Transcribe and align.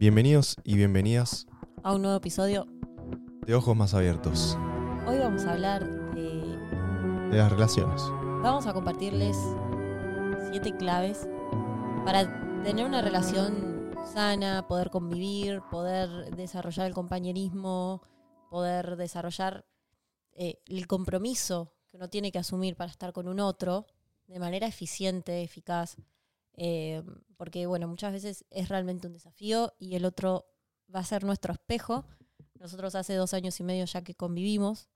Bienvenidos 0.00 0.54
y 0.62 0.76
bienvenidas 0.76 1.48
a 1.82 1.92
un 1.92 2.02
nuevo 2.02 2.16
episodio. 2.16 2.68
de 3.44 3.54
Ojos 3.56 3.76
Más 3.76 3.94
Abiertos, 3.94 4.56
Hoy 5.08 5.18
vamos 5.18 5.44
a 5.44 5.54
hablar 5.54 6.14
de... 6.14 6.56
de 7.30 7.36
las 7.36 7.50
relaciones. 7.50 8.02
Vamos 8.40 8.68
a 8.68 8.72
compartirles 8.72 9.36
siete 10.52 10.76
claves 10.76 11.28
para 12.04 12.62
tener 12.62 12.86
una 12.86 13.02
relación 13.02 13.92
sana, 14.14 14.68
poder 14.68 14.90
convivir, 14.90 15.62
poder 15.68 16.32
desarrollar 16.36 16.86
el 16.86 16.94
compañerismo, 16.94 18.00
poder 18.50 18.96
desarrollar 18.96 19.66
eh, 20.30 20.60
el 20.66 20.86
compromiso 20.86 21.74
que 21.90 21.96
uno 21.96 22.08
tiene 22.08 22.30
que 22.30 22.38
asumir 22.38 22.76
para 22.76 22.92
estar 22.92 23.12
con 23.12 23.26
un 23.26 23.40
otro 23.40 23.86
de 24.28 24.38
manera 24.38 24.68
eficiente, 24.68 25.42
eficaz. 25.42 25.96
Eh, 26.58 27.02
porque, 27.36 27.66
bueno, 27.66 27.86
muchas 27.88 28.12
veces 28.12 28.44
es 28.50 28.68
realmente 28.68 29.06
un 29.06 29.12
desafío 29.12 29.72
y 29.78 29.94
el 29.94 30.04
otro 30.04 30.46
va 30.94 31.00
a 31.00 31.04
ser 31.04 31.24
nuestro 31.24 31.52
espejo. 31.52 32.04
Nosotros 32.58 32.94
hace 32.94 33.14
dos 33.14 33.32
años 33.34 33.58
y 33.60 33.62
medio 33.64 33.84
ya 33.84 34.02
que 34.02 34.14
convivimos, 34.14 34.88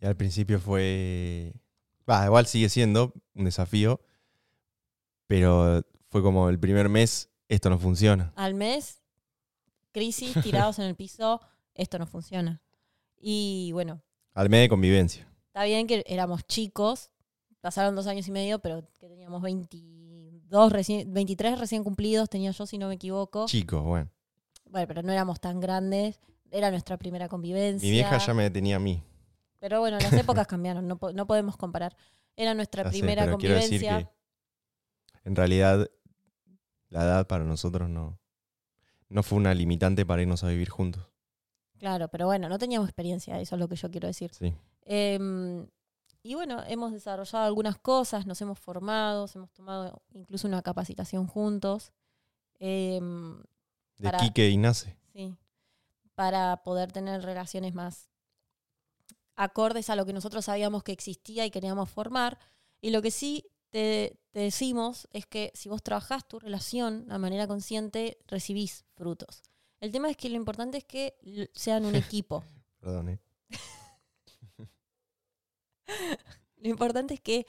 Y 0.00 0.06
al 0.06 0.16
principio 0.16 0.58
fue. 0.58 1.52
Va, 2.08 2.24
igual 2.24 2.46
sigue 2.46 2.68
siendo 2.68 3.12
un 3.34 3.44
desafío, 3.44 4.00
pero 5.26 5.82
fue 6.08 6.22
como 6.22 6.48
el 6.48 6.58
primer 6.58 6.88
mes, 6.88 7.30
esto 7.48 7.70
no 7.70 7.78
funciona. 7.78 8.32
al 8.36 8.54
mes, 8.54 9.00
crisis, 9.92 10.34
tirados 10.42 10.78
en 10.78 10.86
el 10.86 10.94
piso, 10.96 11.40
esto 11.74 11.98
no 11.98 12.06
funciona. 12.06 12.60
Y 13.20 13.70
bueno, 13.72 14.02
Al 14.34 14.48
mes 14.50 14.62
de 14.62 14.68
convivencia. 14.68 15.28
está 15.46 15.64
bien 15.64 15.86
que 15.86 16.02
éramos 16.06 16.44
chicos, 16.46 17.10
pasaron 17.60 17.94
dos 17.94 18.06
años 18.08 18.26
y 18.26 18.32
medio, 18.32 18.58
pero 18.58 18.82
que 18.98 19.08
teníamos 19.08 19.42
22 20.52 20.72
recién, 20.72 21.12
23 21.14 21.58
recién 21.58 21.82
cumplidos, 21.84 22.28
tenía 22.28 22.50
yo 22.50 22.66
si 22.66 22.76
no 22.78 22.88
me 22.88 22.94
equivoco. 22.94 23.46
Chicos, 23.46 23.82
bueno. 23.82 24.10
Bueno, 24.68 24.86
pero 24.86 25.02
no 25.02 25.10
éramos 25.12 25.40
tan 25.40 25.60
grandes, 25.60 26.20
era 26.50 26.70
nuestra 26.70 26.98
primera 26.98 27.28
convivencia. 27.28 27.86
Mi 27.86 27.90
vieja 27.90 28.18
ya 28.18 28.34
me 28.34 28.50
tenía 28.50 28.76
a 28.76 28.78
mí. 28.78 29.02
Pero 29.58 29.80
bueno, 29.80 29.98
las 29.98 30.12
épocas 30.12 30.46
cambiaron, 30.48 30.86
no, 30.86 30.98
po- 30.98 31.12
no 31.12 31.26
podemos 31.26 31.56
comparar. 31.56 31.96
Era 32.36 32.52
nuestra 32.54 32.82
Ya 32.84 32.90
sé, 32.90 32.98
primera 32.98 33.24
pero 33.24 33.38
quiero 33.38 33.54
decir 33.54 33.80
convivencia. 33.80 34.10
que 35.22 35.28
en 35.28 35.36
realidad 35.36 35.88
la 36.88 37.02
edad 37.04 37.26
para 37.26 37.44
nosotros 37.44 37.88
no, 37.88 38.18
no 39.08 39.22
fue 39.22 39.38
una 39.38 39.54
limitante 39.54 40.04
para 40.04 40.20
irnos 40.22 40.44
a 40.44 40.48
vivir 40.48 40.68
juntos. 40.68 41.06
Claro, 41.78 42.08
pero 42.08 42.26
bueno, 42.26 42.48
no 42.48 42.58
teníamos 42.58 42.88
experiencia, 42.88 43.40
eso 43.40 43.56
es 43.56 43.60
lo 43.60 43.68
que 43.68 43.76
yo 43.76 43.90
quiero 43.90 44.06
decir. 44.08 44.30
Sí. 44.34 44.54
Em, 44.84 45.66
y 46.22 46.34
bueno, 46.34 46.62
hemos 46.66 46.92
desarrollado 46.92 47.44
algunas 47.46 47.78
cosas, 47.78 48.26
nos 48.26 48.40
hemos 48.40 48.58
formado, 48.58 49.26
hemos 49.34 49.50
tomado 49.52 50.02
incluso 50.12 50.46
una 50.48 50.62
capacitación 50.62 51.26
juntos. 51.26 51.92
em, 52.58 53.40
De 53.98 54.04
Para- 54.04 54.18
Quique 54.18 54.48
y 54.48 54.56
Nace. 54.56 54.96
sí, 55.12 55.36
para 56.14 56.62
poder 56.62 56.92
tener 56.92 57.22
relaciones 57.22 57.74
más 57.74 58.08
acordes 59.34 59.90
a 59.90 59.96
lo 59.96 60.04
que 60.06 60.12
nosotros 60.12 60.44
sabíamos 60.44 60.82
que 60.82 60.92
existía 60.92 61.44
y 61.46 61.50
queríamos 61.50 61.90
formar. 61.90 62.38
Y 62.80 62.90
lo 62.90 63.02
que 63.02 63.10
sí 63.10 63.46
te, 63.70 64.18
te 64.30 64.40
decimos 64.40 65.08
es 65.12 65.26
que 65.26 65.50
si 65.54 65.68
vos 65.68 65.82
trabajás 65.82 66.26
tu 66.28 66.38
relación 66.38 67.08
de 67.08 67.18
manera 67.18 67.46
consciente, 67.46 68.18
recibís 68.26 68.84
frutos. 68.94 69.42
El 69.80 69.90
tema 69.90 70.10
es 70.10 70.16
que 70.16 70.28
lo 70.28 70.36
importante 70.36 70.78
es 70.78 70.84
que 70.84 71.16
sean 71.54 71.84
un 71.86 71.94
equipo. 72.16 72.44
Perdón, 72.78 73.08
¿eh? 73.08 73.18
Lo 76.58 76.68
importante 76.68 77.14
es 77.14 77.20
que 77.20 77.46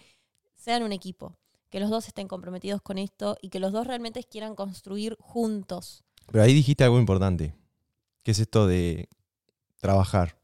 sean 0.55 0.83
un 0.83 0.91
equipo, 0.91 1.35
que 1.69 1.79
los 1.79 1.89
dos 1.89 2.07
estén 2.07 2.27
comprometidos 2.27 2.81
con 2.81 2.97
esto 2.97 3.37
y 3.41 3.49
que 3.49 3.59
los 3.59 3.71
dos 3.71 3.85
realmente 3.87 4.23
quieran 4.23 4.55
construir 4.55 5.15
juntos. 5.19 6.03
Pero 6.31 6.43
ahí 6.43 6.53
dijiste 6.53 6.83
algo 6.83 6.99
importante, 6.99 7.53
que 8.23 8.31
es 8.31 8.39
esto 8.39 8.65
de 8.67 9.09
trabajar. 9.79 10.39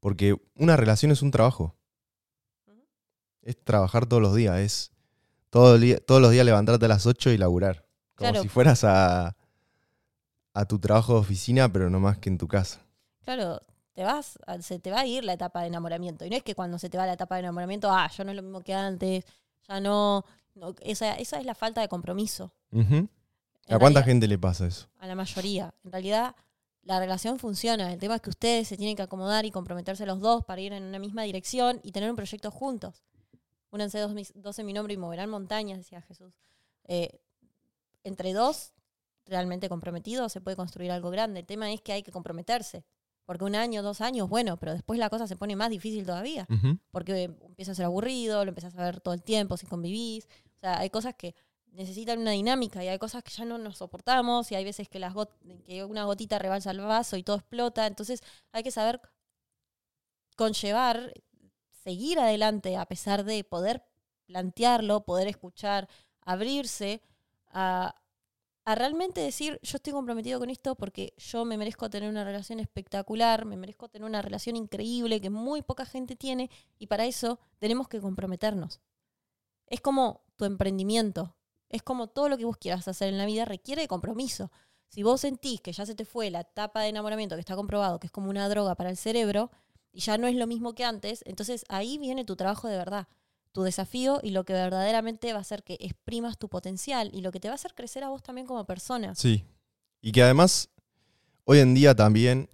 Porque 0.00 0.36
una 0.54 0.76
relación 0.76 1.10
es 1.10 1.22
un 1.22 1.30
trabajo. 1.32 1.74
Es 3.42 3.62
trabajar 3.62 4.06
todos 4.06 4.22
los 4.22 4.34
días, 4.34 4.58
es 4.58 4.92
todo 5.50 5.76
el 5.76 5.80
día- 5.82 6.00
todos 6.00 6.20
los 6.20 6.30
días 6.30 6.44
levantarte 6.44 6.84
a 6.84 6.88
las 6.88 7.06
8 7.06 7.30
y 7.30 7.38
laburar. 7.38 7.86
Como 8.14 8.30
Claro. 8.30 8.42
si 8.42 8.48
fueras 8.48 8.84
a, 8.84 9.36
a 10.54 10.64
tu 10.66 10.78
trabajo 10.78 11.14
de 11.14 11.20
oficina, 11.20 11.72
pero 11.72 11.90
no 11.90 12.00
más 12.00 12.18
que 12.18 12.28
en 12.28 12.38
tu 12.38 12.48
casa. 12.48 12.80
Claro, 13.24 13.60
te 13.96 14.04
vas, 14.04 14.38
se 14.60 14.78
te 14.78 14.90
va 14.90 15.00
a 15.00 15.06
ir 15.06 15.24
la 15.24 15.32
etapa 15.32 15.62
de 15.62 15.68
enamoramiento. 15.68 16.26
Y 16.26 16.30
no 16.30 16.36
es 16.36 16.42
que 16.42 16.54
cuando 16.54 16.78
se 16.78 16.90
te 16.90 16.98
va 16.98 17.06
la 17.06 17.14
etapa 17.14 17.36
de 17.36 17.40
enamoramiento, 17.40 17.90
ah, 17.90 18.08
ya 18.14 18.24
no 18.24 18.30
es 18.30 18.36
lo 18.36 18.42
mismo 18.42 18.60
que 18.60 18.74
antes, 18.74 19.24
ya 19.66 19.80
no. 19.80 20.22
no, 20.54 20.74
esa, 20.82 21.14
esa 21.14 21.38
es 21.38 21.46
la 21.46 21.54
falta 21.54 21.80
de 21.80 21.88
compromiso. 21.88 22.52
¿A 22.72 22.78
cuánta 22.78 23.78
realidad- 23.78 24.04
gente 24.04 24.28
le 24.28 24.38
pasa 24.38 24.66
eso? 24.66 24.86
A 24.98 25.06
la 25.06 25.14
mayoría. 25.14 25.74
En 25.82 25.92
realidad, 25.92 26.36
la 26.82 27.00
relación 27.00 27.38
funciona. 27.38 27.90
El 27.90 27.98
tema 27.98 28.16
es 28.16 28.20
que 28.20 28.28
ustedes 28.28 28.68
se 28.68 28.76
tienen 28.76 28.96
que 28.96 29.02
acomodar 29.02 29.46
y 29.46 29.50
comprometerse 29.50 30.04
los 30.04 30.20
dos 30.20 30.44
para 30.44 30.60
ir 30.60 30.74
en 30.74 30.82
una 30.84 30.98
misma 30.98 31.22
dirección 31.22 31.80
y 31.82 31.92
tener 31.92 32.10
un 32.10 32.16
proyecto 32.16 32.50
juntos. 32.50 33.02
Únanse 33.70 33.98
dos 33.98 34.58
en 34.58 34.66
mi 34.66 34.72
nombre 34.74 34.92
y 34.92 34.98
moverán 34.98 35.30
montañas, 35.30 35.78
decía 35.78 36.02
Jesús. 36.02 36.34
Eh, 36.84 37.18
entre 38.04 38.34
dos, 38.34 38.72
realmente 39.24 39.68
comprometidos, 39.70 40.32
se 40.32 40.42
puede 40.42 40.54
construir 40.56 40.92
algo 40.92 41.10
grande. 41.10 41.40
El 41.40 41.46
tema 41.46 41.72
es 41.72 41.80
que 41.80 41.92
hay 41.92 42.02
que 42.02 42.12
comprometerse. 42.12 42.84
Porque 43.26 43.44
un 43.44 43.54
año, 43.56 43.82
dos 43.82 44.00
años, 44.00 44.28
bueno, 44.28 44.56
pero 44.56 44.72
después 44.72 44.98
la 44.98 45.10
cosa 45.10 45.26
se 45.26 45.36
pone 45.36 45.54
más 45.56 45.68
difícil 45.68 46.06
todavía 46.06 46.46
porque 46.92 47.24
empieza 47.24 47.72
a 47.72 47.74
ser 47.74 47.84
aburrido, 47.84 48.44
lo 48.44 48.50
empezás 48.50 48.74
a 48.76 48.84
ver 48.84 49.00
todo 49.00 49.12
el 49.14 49.22
tiempo 49.22 49.56
si 49.56 49.66
convivís. 49.66 50.26
O 50.56 50.58
sea, 50.60 50.78
hay 50.78 50.88
cosas 50.90 51.14
que 51.16 51.34
necesitan 51.72 52.20
una 52.20 52.30
dinámica 52.30 52.82
y 52.82 52.88
hay 52.88 52.98
cosas 52.98 53.22
que 53.22 53.32
ya 53.32 53.44
no 53.44 53.58
nos 53.58 53.78
soportamos 53.78 54.50
y 54.50 54.54
hay 54.54 54.64
veces 54.64 54.88
que, 54.88 54.98
las 54.98 55.12
got- 55.12 55.36
que 55.66 55.84
una 55.84 56.04
gotita 56.04 56.38
rebalsa 56.38 56.70
el 56.70 56.80
vaso 56.80 57.16
y 57.18 57.22
todo 57.22 57.36
explota. 57.36 57.86
Entonces 57.86 58.22
hay 58.52 58.62
que 58.62 58.70
saber 58.70 59.00
conllevar, 60.36 61.12
seguir 61.82 62.18
adelante 62.18 62.76
a 62.76 62.86
pesar 62.86 63.24
de 63.24 63.44
poder 63.44 63.82
plantearlo, 64.26 65.04
poder 65.04 65.28
escuchar, 65.28 65.88
abrirse 66.20 67.02
a, 67.48 67.94
a 68.66 68.74
realmente 68.74 69.20
decir, 69.20 69.60
yo 69.62 69.76
estoy 69.76 69.92
comprometido 69.92 70.40
con 70.40 70.50
esto 70.50 70.74
porque 70.74 71.14
yo 71.18 71.44
me 71.44 71.56
merezco 71.56 71.88
tener 71.88 72.10
una 72.10 72.24
relación 72.24 72.58
espectacular, 72.58 73.44
me 73.44 73.56
merezco 73.56 73.88
tener 73.88 74.08
una 74.08 74.22
relación 74.22 74.56
increíble 74.56 75.20
que 75.20 75.30
muy 75.30 75.62
poca 75.62 75.86
gente 75.86 76.16
tiene 76.16 76.50
y 76.76 76.88
para 76.88 77.06
eso 77.06 77.38
tenemos 77.60 77.86
que 77.86 78.00
comprometernos. 78.00 78.80
Es 79.68 79.80
como 79.80 80.24
tu 80.34 80.46
emprendimiento, 80.46 81.36
es 81.68 81.84
como 81.84 82.08
todo 82.08 82.28
lo 82.28 82.36
que 82.36 82.44
vos 82.44 82.56
quieras 82.56 82.88
hacer 82.88 83.08
en 83.08 83.18
la 83.18 83.26
vida 83.26 83.44
requiere 83.44 83.82
de 83.82 83.88
compromiso. 83.88 84.50
Si 84.88 85.04
vos 85.04 85.20
sentís 85.20 85.60
que 85.60 85.72
ya 85.72 85.86
se 85.86 85.94
te 85.94 86.04
fue 86.04 86.30
la 86.30 86.40
etapa 86.40 86.80
de 86.80 86.88
enamoramiento, 86.88 87.36
que 87.36 87.40
está 87.40 87.54
comprobado 87.54 88.00
que 88.00 88.08
es 88.08 88.12
como 88.12 88.30
una 88.30 88.48
droga 88.48 88.74
para 88.74 88.90
el 88.90 88.96
cerebro, 88.96 89.52
y 89.92 90.00
ya 90.00 90.18
no 90.18 90.26
es 90.26 90.34
lo 90.34 90.48
mismo 90.48 90.74
que 90.74 90.84
antes, 90.84 91.22
entonces 91.24 91.64
ahí 91.68 91.98
viene 91.98 92.24
tu 92.24 92.34
trabajo 92.34 92.66
de 92.66 92.76
verdad, 92.76 93.06
tu 93.56 93.62
desafío 93.62 94.20
y 94.22 94.32
lo 94.32 94.44
que 94.44 94.52
verdaderamente 94.52 95.32
va 95.32 95.38
a 95.38 95.40
hacer 95.40 95.62
que 95.62 95.78
exprimas 95.80 96.36
tu 96.36 96.50
potencial 96.50 97.08
y 97.14 97.22
lo 97.22 97.32
que 97.32 97.40
te 97.40 97.48
va 97.48 97.52
a 97.52 97.54
hacer 97.54 97.74
crecer 97.74 98.04
a 98.04 98.10
vos 98.10 98.22
también 98.22 98.46
como 98.46 98.66
persona. 98.66 99.14
Sí. 99.14 99.46
Y 100.02 100.12
que 100.12 100.22
además, 100.22 100.68
hoy 101.44 101.60
en 101.60 101.72
día 101.72 101.94
también 101.94 102.50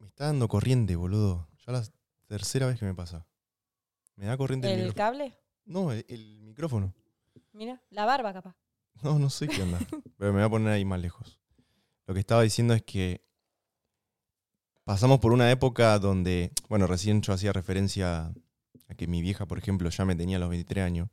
me 0.00 0.08
está 0.08 0.24
dando 0.24 0.48
corriente, 0.48 0.96
boludo. 0.96 1.46
Ya 1.64 1.72
la 1.72 1.84
tercera 2.26 2.66
vez 2.66 2.80
que 2.80 2.84
me 2.84 2.94
pasa. 2.96 3.24
Me 4.16 4.26
da 4.26 4.36
corriente 4.36 4.66
el, 4.66 4.80
¿El 4.80 4.86
micrófono. 4.88 5.06
cable? 5.06 5.38
No, 5.66 5.92
el, 5.92 6.04
el 6.08 6.40
micrófono. 6.40 6.92
Mira, 7.52 7.80
la 7.90 8.04
barba 8.04 8.32
capaz. 8.32 8.56
No, 9.04 9.20
no 9.20 9.30
sé 9.30 9.46
qué 9.46 9.62
onda. 9.62 9.78
pero 10.18 10.32
me 10.32 10.40
voy 10.40 10.46
a 10.46 10.50
poner 10.50 10.72
ahí 10.72 10.84
más 10.84 11.00
lejos. 11.00 11.38
Lo 12.08 12.14
que 12.14 12.18
estaba 12.18 12.42
diciendo 12.42 12.74
es 12.74 12.82
que 12.82 13.24
pasamos 14.82 15.20
por 15.20 15.32
una 15.32 15.48
época 15.52 15.96
donde, 16.00 16.50
bueno, 16.68 16.88
recién 16.88 17.22
yo 17.22 17.32
hacía 17.32 17.52
referencia 17.52 18.34
que 18.94 19.06
mi 19.06 19.22
vieja, 19.22 19.46
por 19.46 19.58
ejemplo, 19.58 19.88
ya 19.90 20.04
me 20.04 20.16
tenía 20.16 20.36
a 20.36 20.40
los 20.40 20.50
23 20.50 20.84
años. 20.84 21.08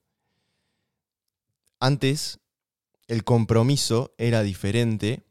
Antes, 1.79 2.39
el 3.07 3.23
compromiso 3.23 4.13
era 4.17 4.43
diferente 4.43 5.23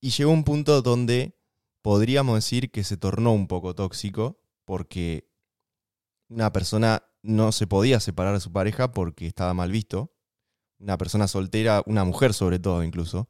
y 0.00 0.10
llegó 0.10 0.30
un 0.30 0.44
punto 0.44 0.82
donde 0.82 1.36
podríamos 1.82 2.36
decir 2.36 2.70
que 2.70 2.84
se 2.84 2.96
tornó 2.96 3.32
un 3.32 3.46
poco 3.46 3.74
tóxico 3.74 4.40
porque 4.64 5.28
una 6.28 6.52
persona 6.52 7.04
no 7.22 7.52
se 7.52 7.66
podía 7.66 8.00
separar 8.00 8.34
de 8.34 8.40
su 8.40 8.52
pareja 8.52 8.92
porque 8.92 9.26
estaba 9.26 9.54
mal 9.54 9.70
visto. 9.70 10.12
Una 10.78 10.98
persona 10.98 11.28
soltera, 11.28 11.82
una 11.86 12.04
mujer 12.04 12.34
sobre 12.34 12.58
todo 12.58 12.82
incluso. 12.82 13.28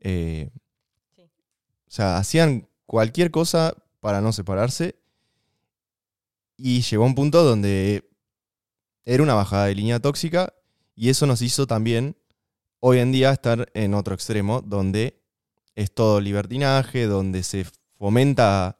eh, 0.00 0.50
Sí. 1.14 1.22
O 1.22 1.90
sea, 1.90 2.16
hacían 2.16 2.68
cualquier 2.86 3.30
cosa 3.30 3.74
para 4.00 4.20
no 4.20 4.32
separarse. 4.32 5.01
Y 6.56 6.82
llegó 6.82 7.04
a 7.04 7.06
un 7.06 7.14
punto 7.14 7.42
donde 7.42 8.08
era 9.04 9.22
una 9.22 9.34
bajada 9.34 9.66
de 9.66 9.74
línea 9.74 10.00
tóxica. 10.00 10.52
Y 10.94 11.08
eso 11.08 11.26
nos 11.26 11.42
hizo 11.42 11.66
también, 11.66 12.16
hoy 12.80 12.98
en 12.98 13.12
día, 13.12 13.30
estar 13.32 13.70
en 13.74 13.94
otro 13.94 14.14
extremo, 14.14 14.60
donde 14.60 15.20
es 15.74 15.92
todo 15.92 16.20
libertinaje, 16.20 17.06
donde 17.06 17.42
se 17.42 17.66
fomenta 17.98 18.78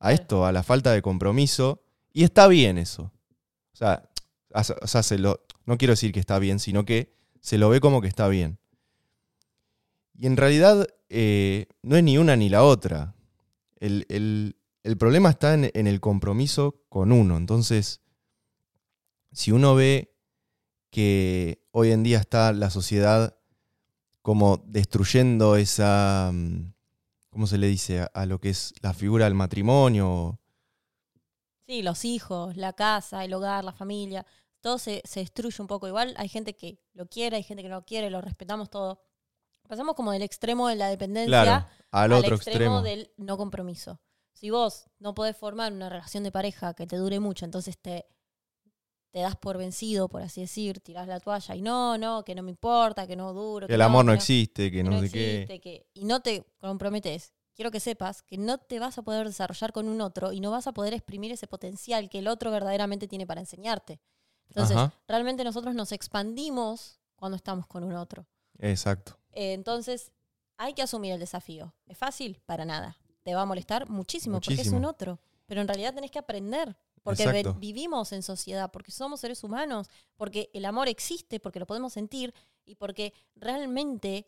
a 0.00 0.12
esto, 0.12 0.44
a 0.44 0.52
la 0.52 0.62
falta 0.62 0.92
de 0.92 1.00
compromiso. 1.02 1.82
Y 2.12 2.24
está 2.24 2.48
bien 2.48 2.76
eso. 2.78 3.12
O 3.72 3.76
sea, 3.76 4.08
o 4.82 4.86
sea, 4.86 5.02
se 5.02 5.18
lo, 5.18 5.40
no 5.66 5.78
quiero 5.78 5.92
decir 5.92 6.12
que 6.12 6.20
está 6.20 6.38
bien, 6.38 6.58
sino 6.58 6.84
que 6.84 7.14
se 7.40 7.58
lo 7.58 7.68
ve 7.68 7.80
como 7.80 8.00
que 8.00 8.08
está 8.08 8.28
bien. 8.28 8.58
Y 10.16 10.26
en 10.26 10.36
realidad 10.36 10.86
eh, 11.08 11.66
no 11.82 11.96
es 11.96 12.04
ni 12.04 12.18
una 12.18 12.36
ni 12.36 12.48
la 12.48 12.62
otra. 12.62 13.14
El, 13.80 14.06
el- 14.08 14.56
el 14.84 14.96
problema 14.96 15.30
está 15.30 15.54
en, 15.54 15.70
en 15.74 15.86
el 15.86 16.00
compromiso 16.00 16.84
con 16.88 17.10
uno. 17.10 17.36
Entonces, 17.36 18.02
si 19.32 19.50
uno 19.50 19.74
ve 19.74 20.14
que 20.90 21.66
hoy 21.72 21.90
en 21.90 22.04
día 22.04 22.18
está 22.18 22.52
la 22.52 22.70
sociedad 22.70 23.36
como 24.22 24.62
destruyendo 24.66 25.56
esa, 25.56 26.30
mm, 26.32 26.72
¿cómo 27.30 27.46
se 27.46 27.58
le 27.58 27.66
dice? 27.66 28.00
A, 28.02 28.04
a 28.04 28.26
lo 28.26 28.40
que 28.40 28.50
es 28.50 28.72
la 28.80 28.94
figura 28.94 29.24
del 29.24 29.34
matrimonio. 29.34 30.40
Sí, 31.66 31.82
los 31.82 32.04
hijos, 32.04 32.56
la 32.56 32.74
casa, 32.74 33.24
el 33.24 33.34
hogar, 33.34 33.64
la 33.64 33.72
familia, 33.72 34.24
todo 34.60 34.78
se, 34.78 35.02
se 35.04 35.20
destruye 35.20 35.60
un 35.60 35.66
poco. 35.66 35.88
Igual 35.88 36.14
hay 36.16 36.28
gente 36.28 36.54
que 36.54 36.78
lo 36.92 37.06
quiere, 37.06 37.36
hay 37.36 37.42
gente 37.42 37.62
que 37.62 37.68
no 37.68 37.76
lo 37.76 37.84
quiere, 37.84 38.10
lo 38.10 38.20
respetamos 38.20 38.70
todo. 38.70 39.02
Pasamos 39.66 39.94
como 39.94 40.12
del 40.12 40.22
extremo 40.22 40.68
de 40.68 40.76
la 40.76 40.88
dependencia 40.88 41.42
Claro, 41.42 41.66
al, 41.90 42.12
otro 42.12 42.36
extremo. 42.36 42.82
del 42.82 43.10
no 43.16 43.36
compromiso. 43.38 43.98
Si 44.34 44.50
vos 44.50 44.86
no 44.98 45.14
podés 45.14 45.36
formar 45.36 45.72
una 45.72 45.88
relación 45.88 46.22
de 46.24 46.30
pareja 46.32 46.74
que 46.74 46.86
te 46.86 46.96
dure 46.96 47.18
mucho, 47.20 47.44
entonces 47.44 47.78
te, 47.78 48.06
te 49.10 49.20
das 49.20 49.36
por 49.36 49.56
vencido, 49.58 50.08
por 50.08 50.22
así 50.22 50.40
decir, 50.42 50.80
tirás 50.80 51.06
la 51.08 51.20
toalla 51.20 51.54
y 51.54 51.62
no, 51.62 51.96
no, 51.98 52.24
que 52.24 52.34
no 52.34 52.42
me 52.42 52.50
importa, 52.50 53.06
que 53.06 53.14
no 53.16 53.32
duro. 53.32 53.66
Que 53.68 53.74
el 53.74 53.82
amor 53.82 54.04
no 54.04 54.12
que 54.12 54.16
existe, 54.16 54.70
que 54.70 54.82
no 54.82 55.00
sé 55.00 55.10
qué. 55.10 55.34
existe, 55.42 55.60
que- 55.60 55.86
y 55.94 56.04
no 56.04 56.20
te 56.20 56.44
comprometes, 56.58 57.32
quiero 57.54 57.70
que 57.70 57.78
sepas 57.80 58.22
que 58.22 58.36
no 58.36 58.58
te 58.58 58.80
vas 58.80 58.98
a 58.98 59.02
poder 59.02 59.26
desarrollar 59.26 59.72
con 59.72 59.88
un 59.88 60.00
otro 60.00 60.32
y 60.32 60.40
no 60.40 60.50
vas 60.50 60.66
a 60.66 60.72
poder 60.72 60.92
exprimir 60.94 61.30
ese 61.32 61.46
potencial 61.46 62.10
que 62.10 62.18
el 62.18 62.26
otro 62.28 62.50
verdaderamente 62.50 63.06
tiene 63.06 63.26
para 63.26 63.40
enseñarte. 63.40 64.00
Entonces, 64.48 64.76
Ajá. 64.76 64.92
realmente 65.06 65.44
nosotros 65.44 65.74
nos 65.76 65.92
expandimos 65.92 66.98
cuando 67.16 67.36
estamos 67.36 67.66
con 67.68 67.84
un 67.84 67.94
otro. 67.94 68.26
Exacto. 68.58 69.16
Eh, 69.32 69.52
entonces, 69.52 70.10
hay 70.56 70.74
que 70.74 70.82
asumir 70.82 71.12
el 71.12 71.20
desafío. 71.20 71.72
¿Es 71.86 71.96
fácil? 71.96 72.40
Para 72.46 72.64
nada. 72.64 72.96
¿Te 73.24 73.34
va 73.34 73.42
a 73.42 73.46
molestar? 73.46 73.88
Muchísimo, 73.90 74.34
porque 74.40 74.62
es 74.62 74.68
un 74.76 74.84
otro. 74.84 75.18
Pero 75.46 75.60
en 75.60 75.66
realidad 75.68 75.92
tenés 75.94 76.10
que 76.12 76.18
aprender. 76.20 76.76
Porque 77.02 77.24
ve- 77.26 77.42
vivimos 77.58 78.12
en 78.12 78.22
sociedad, 78.22 78.70
porque 78.70 78.90
somos 78.92 79.20
seres 79.20 79.42
humanos, 79.44 79.88
porque 80.16 80.50
el 80.54 80.64
amor 80.64 80.88
existe, 80.88 81.40
porque 81.40 81.58
lo 81.58 81.66
podemos 81.66 81.92
sentir 81.92 82.32
y 82.64 82.76
porque 82.76 83.12
realmente 83.34 84.26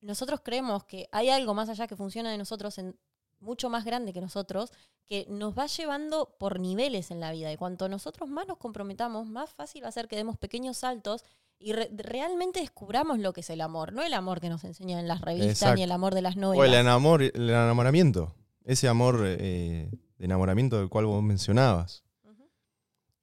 nosotros 0.00 0.40
creemos 0.42 0.84
que 0.84 1.08
hay 1.12 1.28
algo 1.30 1.54
más 1.54 1.68
allá 1.68 1.86
que 1.86 1.94
funciona 1.96 2.30
de 2.32 2.38
nosotros, 2.38 2.78
en, 2.78 2.98
mucho 3.38 3.68
más 3.70 3.84
grande 3.84 4.12
que 4.12 4.20
nosotros, 4.20 4.72
que 5.06 5.26
nos 5.28 5.56
va 5.56 5.66
llevando 5.66 6.36
por 6.38 6.58
niveles 6.60 7.10
en 7.10 7.20
la 7.20 7.30
vida. 7.32 7.52
Y 7.52 7.56
cuanto 7.56 7.88
nosotros 7.88 8.28
más 8.28 8.46
nos 8.48 8.58
comprometamos, 8.58 9.26
más 9.26 9.50
fácil 9.50 9.84
va 9.84 9.88
a 9.88 9.92
ser 9.92 10.08
que 10.08 10.16
demos 10.16 10.36
pequeños 10.38 10.78
saltos 10.78 11.24
y 11.62 11.72
re- 11.72 11.90
realmente 11.94 12.60
descubramos 12.60 13.18
lo 13.18 13.32
que 13.32 13.40
es 13.40 13.50
el 13.50 13.60
amor. 13.60 13.92
No 13.92 14.02
el 14.02 14.14
amor 14.14 14.40
que 14.40 14.48
nos 14.48 14.64
enseñan 14.64 14.98
en 15.00 15.08
las 15.08 15.20
revistas 15.20 15.50
Exacto. 15.52 15.76
ni 15.76 15.82
el 15.82 15.92
amor 15.92 16.14
de 16.14 16.22
las 16.22 16.34
O 16.34 16.38
el, 16.38 16.40
novelas. 16.40 16.80
enamor, 16.80 17.22
el 17.22 17.50
enamoramiento. 17.50 18.34
Ese 18.64 18.88
amor 18.88 19.22
eh, 19.26 19.90
de 20.18 20.24
enamoramiento 20.24 20.78
del 20.78 20.88
cual 20.88 21.06
vos 21.06 21.22
mencionabas. 21.22 22.04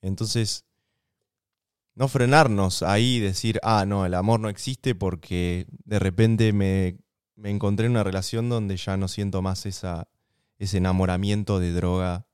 Entonces, 0.01 0.65
no 1.95 2.07
frenarnos 2.07 2.83
ahí 2.83 3.15
y 3.18 3.19
decir, 3.19 3.59
ah, 3.63 3.86
no, 3.86 4.06
el 4.06 4.13
amor 4.13 4.39
no 4.39 4.50
existe 4.50 4.95
porque 4.95 5.65
de 5.83 6.00
repente 6.00 6.53
me, 6.53 6.97
me 7.35 7.50
encontré 7.50 7.85
en 7.88 7.92
una 7.92 8.03
relación 8.03 8.47
donde 8.50 8.77
ya 8.77 8.95
no 8.95 9.07
siento 9.07 9.42
más 9.42 9.65
esa, 9.65 10.07
ese 10.57 10.77
enamoramiento 10.77 11.59
de 11.59 11.74
droga 11.74 12.25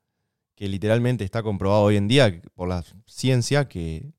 que 0.54 0.68
literalmente 0.69 1.24
está 1.24 1.42
comprobado 1.44 1.81
hoy 1.84 1.98
en 1.98 2.08
día 2.08 2.42
por 2.54 2.69
la 2.69 2.84
ciencia 3.08 3.68
que 3.68 4.13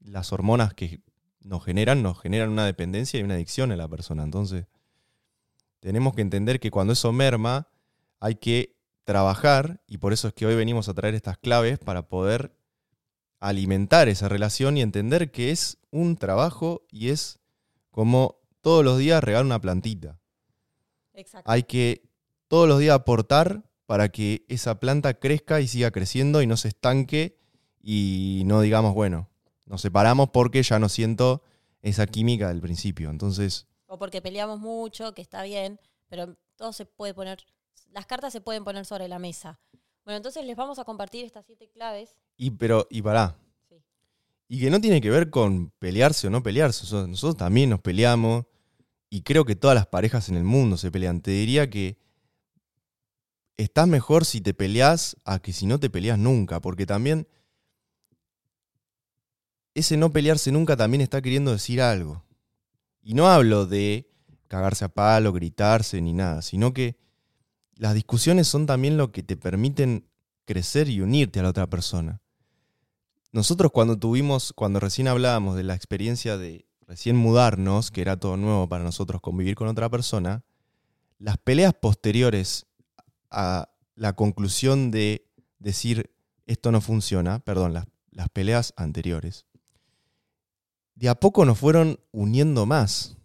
las 0.00 0.32
hormonas 0.32 0.72
que 0.74 1.00
nos 1.42 1.64
generan, 1.64 2.02
nos 2.02 2.20
generan 2.20 2.50
una 2.50 2.66
dependencia 2.66 3.18
y 3.18 3.22
una 3.22 3.34
adicción 3.34 3.72
en 3.72 3.78
la 3.78 3.88
persona. 3.88 4.22
Entonces, 4.22 4.66
tenemos 5.80 6.14
que 6.14 6.22
entender 6.22 6.60
que 6.60 6.70
cuando 6.70 6.92
eso 6.92 7.12
merma, 7.12 7.68
hay 8.20 8.36
que 8.36 8.76
trabajar 9.04 9.82
y 9.86 9.98
por 9.98 10.12
eso 10.12 10.28
es 10.28 10.34
que 10.34 10.46
hoy 10.46 10.54
venimos 10.54 10.88
a 10.88 10.94
traer 10.94 11.14
estas 11.14 11.38
claves 11.38 11.78
para 11.78 12.08
poder 12.08 12.54
alimentar 13.40 14.08
esa 14.08 14.28
relación 14.28 14.76
y 14.76 14.82
entender 14.82 15.30
que 15.30 15.50
es 15.50 15.78
un 15.90 16.16
trabajo 16.16 16.86
y 16.90 17.08
es 17.08 17.40
como 17.90 18.40
todos 18.60 18.84
los 18.84 18.98
días 18.98 19.24
regar 19.24 19.44
una 19.44 19.60
plantita. 19.60 20.20
Exacto. 21.14 21.50
Hay 21.50 21.62
que 21.62 22.02
todos 22.48 22.68
los 22.68 22.78
días 22.78 22.94
aportar 22.94 23.64
para 23.86 24.10
que 24.10 24.44
esa 24.48 24.78
planta 24.78 25.14
crezca 25.14 25.60
y 25.60 25.66
siga 25.66 25.90
creciendo 25.90 26.42
y 26.42 26.46
no 26.46 26.56
se 26.56 26.68
estanque 26.68 27.38
y 27.82 28.42
no 28.44 28.60
digamos, 28.60 28.94
bueno, 28.94 29.29
nos 29.70 29.80
separamos 29.80 30.30
porque 30.30 30.62
ya 30.64 30.80
no 30.80 30.88
siento 30.88 31.42
esa 31.80 32.06
química 32.06 32.48
del 32.48 32.60
principio. 32.60 33.08
Entonces, 33.08 33.68
O 33.86 33.98
porque 33.98 34.20
peleamos 34.20 34.58
mucho, 34.58 35.14
que 35.14 35.22
está 35.22 35.44
bien, 35.44 35.80
pero 36.08 36.36
todo 36.56 36.72
se 36.72 36.86
puede 36.86 37.14
poner, 37.14 37.38
las 37.92 38.04
cartas 38.04 38.32
se 38.32 38.40
pueden 38.40 38.64
poner 38.64 38.84
sobre 38.84 39.06
la 39.06 39.20
mesa. 39.20 39.60
Bueno, 40.04 40.16
entonces 40.16 40.44
les 40.44 40.56
vamos 40.56 40.80
a 40.80 40.84
compartir 40.84 41.24
estas 41.24 41.46
siete 41.46 41.70
claves. 41.70 42.16
y 42.36 42.50
pero, 42.50 42.86
y 42.90 43.00
pará, 43.00 43.36
Sí. 43.68 43.76
Y 44.48 44.60
que 44.60 44.70
no 44.70 44.80
tiene 44.80 45.00
que 45.00 45.08
ver 45.08 45.30
con 45.30 45.70
pelearse 45.78 46.26
o 46.26 46.30
no 46.30 46.42
pelearse. 46.42 46.84
O 46.84 46.88
sea, 46.88 47.06
nosotros 47.06 47.36
también 47.36 47.70
nos 47.70 47.80
peleamos. 47.80 48.46
Y 49.08 49.22
creo 49.22 49.44
que 49.44 49.54
todas 49.54 49.76
las 49.76 49.86
parejas 49.86 50.28
en 50.28 50.36
el 50.36 50.44
mundo 50.44 50.76
se 50.76 50.90
pelean. 50.90 51.20
Te 51.20 51.30
diría 51.30 51.70
que 51.70 51.96
estás 53.56 53.86
mejor 53.86 54.24
si 54.24 54.40
te 54.40 54.52
peleas 54.52 55.16
a 55.24 55.38
que 55.38 55.52
si 55.52 55.66
no 55.66 55.78
te 55.78 55.90
peleas 55.90 56.18
nunca. 56.18 56.60
Porque 56.60 56.86
también 56.86 57.28
ese 59.74 59.96
no 59.96 60.12
pelearse 60.12 60.52
nunca 60.52 60.76
también 60.76 61.00
está 61.00 61.22
queriendo 61.22 61.52
decir 61.52 61.80
algo. 61.80 62.24
Y 63.02 63.14
no 63.14 63.28
hablo 63.28 63.66
de 63.66 64.10
cagarse 64.48 64.84
a 64.84 64.88
palo, 64.88 65.32
gritarse 65.32 66.00
ni 66.00 66.12
nada. 66.12 66.42
Sino 66.42 66.72
que 66.72 66.96
las 67.74 67.94
discusiones 67.94 68.48
son 68.48 68.66
también 68.66 68.96
lo 68.96 69.12
que 69.12 69.22
te 69.22 69.36
permiten 69.36 70.06
crecer 70.44 70.88
y 70.88 71.00
unirte 71.00 71.40
a 71.40 71.44
la 71.44 71.50
otra 71.50 71.68
persona. 71.68 72.20
Nosotros 73.32 73.70
cuando 73.72 73.96
tuvimos, 73.96 74.52
cuando 74.52 74.80
recién 74.80 75.06
hablábamos 75.06 75.56
de 75.56 75.62
la 75.62 75.74
experiencia 75.74 76.36
de 76.36 76.66
recién 76.86 77.16
mudarnos, 77.16 77.92
que 77.92 78.00
era 78.00 78.18
todo 78.18 78.36
nuevo 78.36 78.68
para 78.68 78.82
nosotros 78.82 79.20
convivir 79.20 79.54
con 79.54 79.68
otra 79.68 79.88
persona, 79.88 80.42
las 81.18 81.38
peleas 81.38 81.72
posteriores 81.74 82.66
a 83.30 83.70
la 83.94 84.14
conclusión 84.14 84.90
de 84.90 85.30
decir 85.60 86.10
esto 86.46 86.72
no 86.72 86.80
funciona, 86.80 87.38
perdón, 87.38 87.74
las, 87.74 87.86
las 88.10 88.28
peleas 88.28 88.74
anteriores, 88.76 89.46
de 91.00 91.08
a 91.08 91.14
poco 91.14 91.46
nos 91.46 91.58
fueron 91.58 91.98
uniendo 92.12 92.66
más 92.66 93.16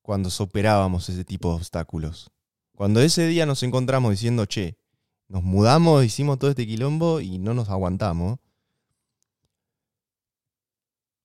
cuando 0.00 0.30
superábamos 0.30 1.08
ese 1.08 1.24
tipo 1.24 1.48
de 1.48 1.56
obstáculos. 1.56 2.30
Cuando 2.76 3.00
ese 3.00 3.26
día 3.26 3.46
nos 3.46 3.64
encontramos 3.64 4.12
diciendo, 4.12 4.46
che, 4.46 4.78
nos 5.26 5.42
mudamos, 5.42 6.04
hicimos 6.04 6.38
todo 6.38 6.50
este 6.50 6.68
quilombo 6.68 7.20
y 7.20 7.38
no 7.38 7.52
nos 7.52 7.68
aguantamos, 7.68 8.38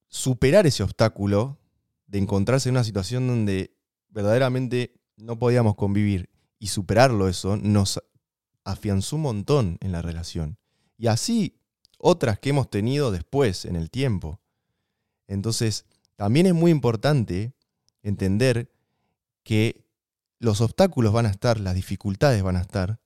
superar 0.07 0.65
ese 0.65 0.81
obstáculo 0.81 1.59
de 2.07 2.17
encontrarse 2.17 2.69
en 2.69 2.75
una 2.75 2.83
situación 2.83 3.27
donde 3.27 3.77
verdaderamente 4.09 4.99
no 5.17 5.37
podíamos 5.37 5.75
convivir 5.75 6.31
y 6.57 6.67
superarlo 6.67 7.27
eso 7.27 7.57
nos 7.57 8.01
afianzó 8.63 9.17
un 9.17 9.21
montón 9.21 9.77
en 9.81 9.91
la 9.91 10.01
relación. 10.01 10.57
Y 10.97 11.07
así 11.07 11.59
otras 11.99 12.39
que 12.39 12.49
hemos 12.49 12.71
tenido 12.71 13.11
después 13.11 13.65
en 13.65 13.75
el 13.75 13.91
tiempo. 13.91 14.41
Entonces, 15.27 15.85
también 16.15 16.45
es 16.45 16.53
muy 16.53 16.71
importante 16.71 17.53
entender 18.03 18.71
que 19.43 19.85
los 20.39 20.61
obstáculos 20.61 21.13
van 21.13 21.25
a 21.25 21.29
estar, 21.29 21.59
las 21.59 21.75
dificultades 21.75 22.43
van 22.43 22.57
a 22.57 22.61
estar, 22.61 22.99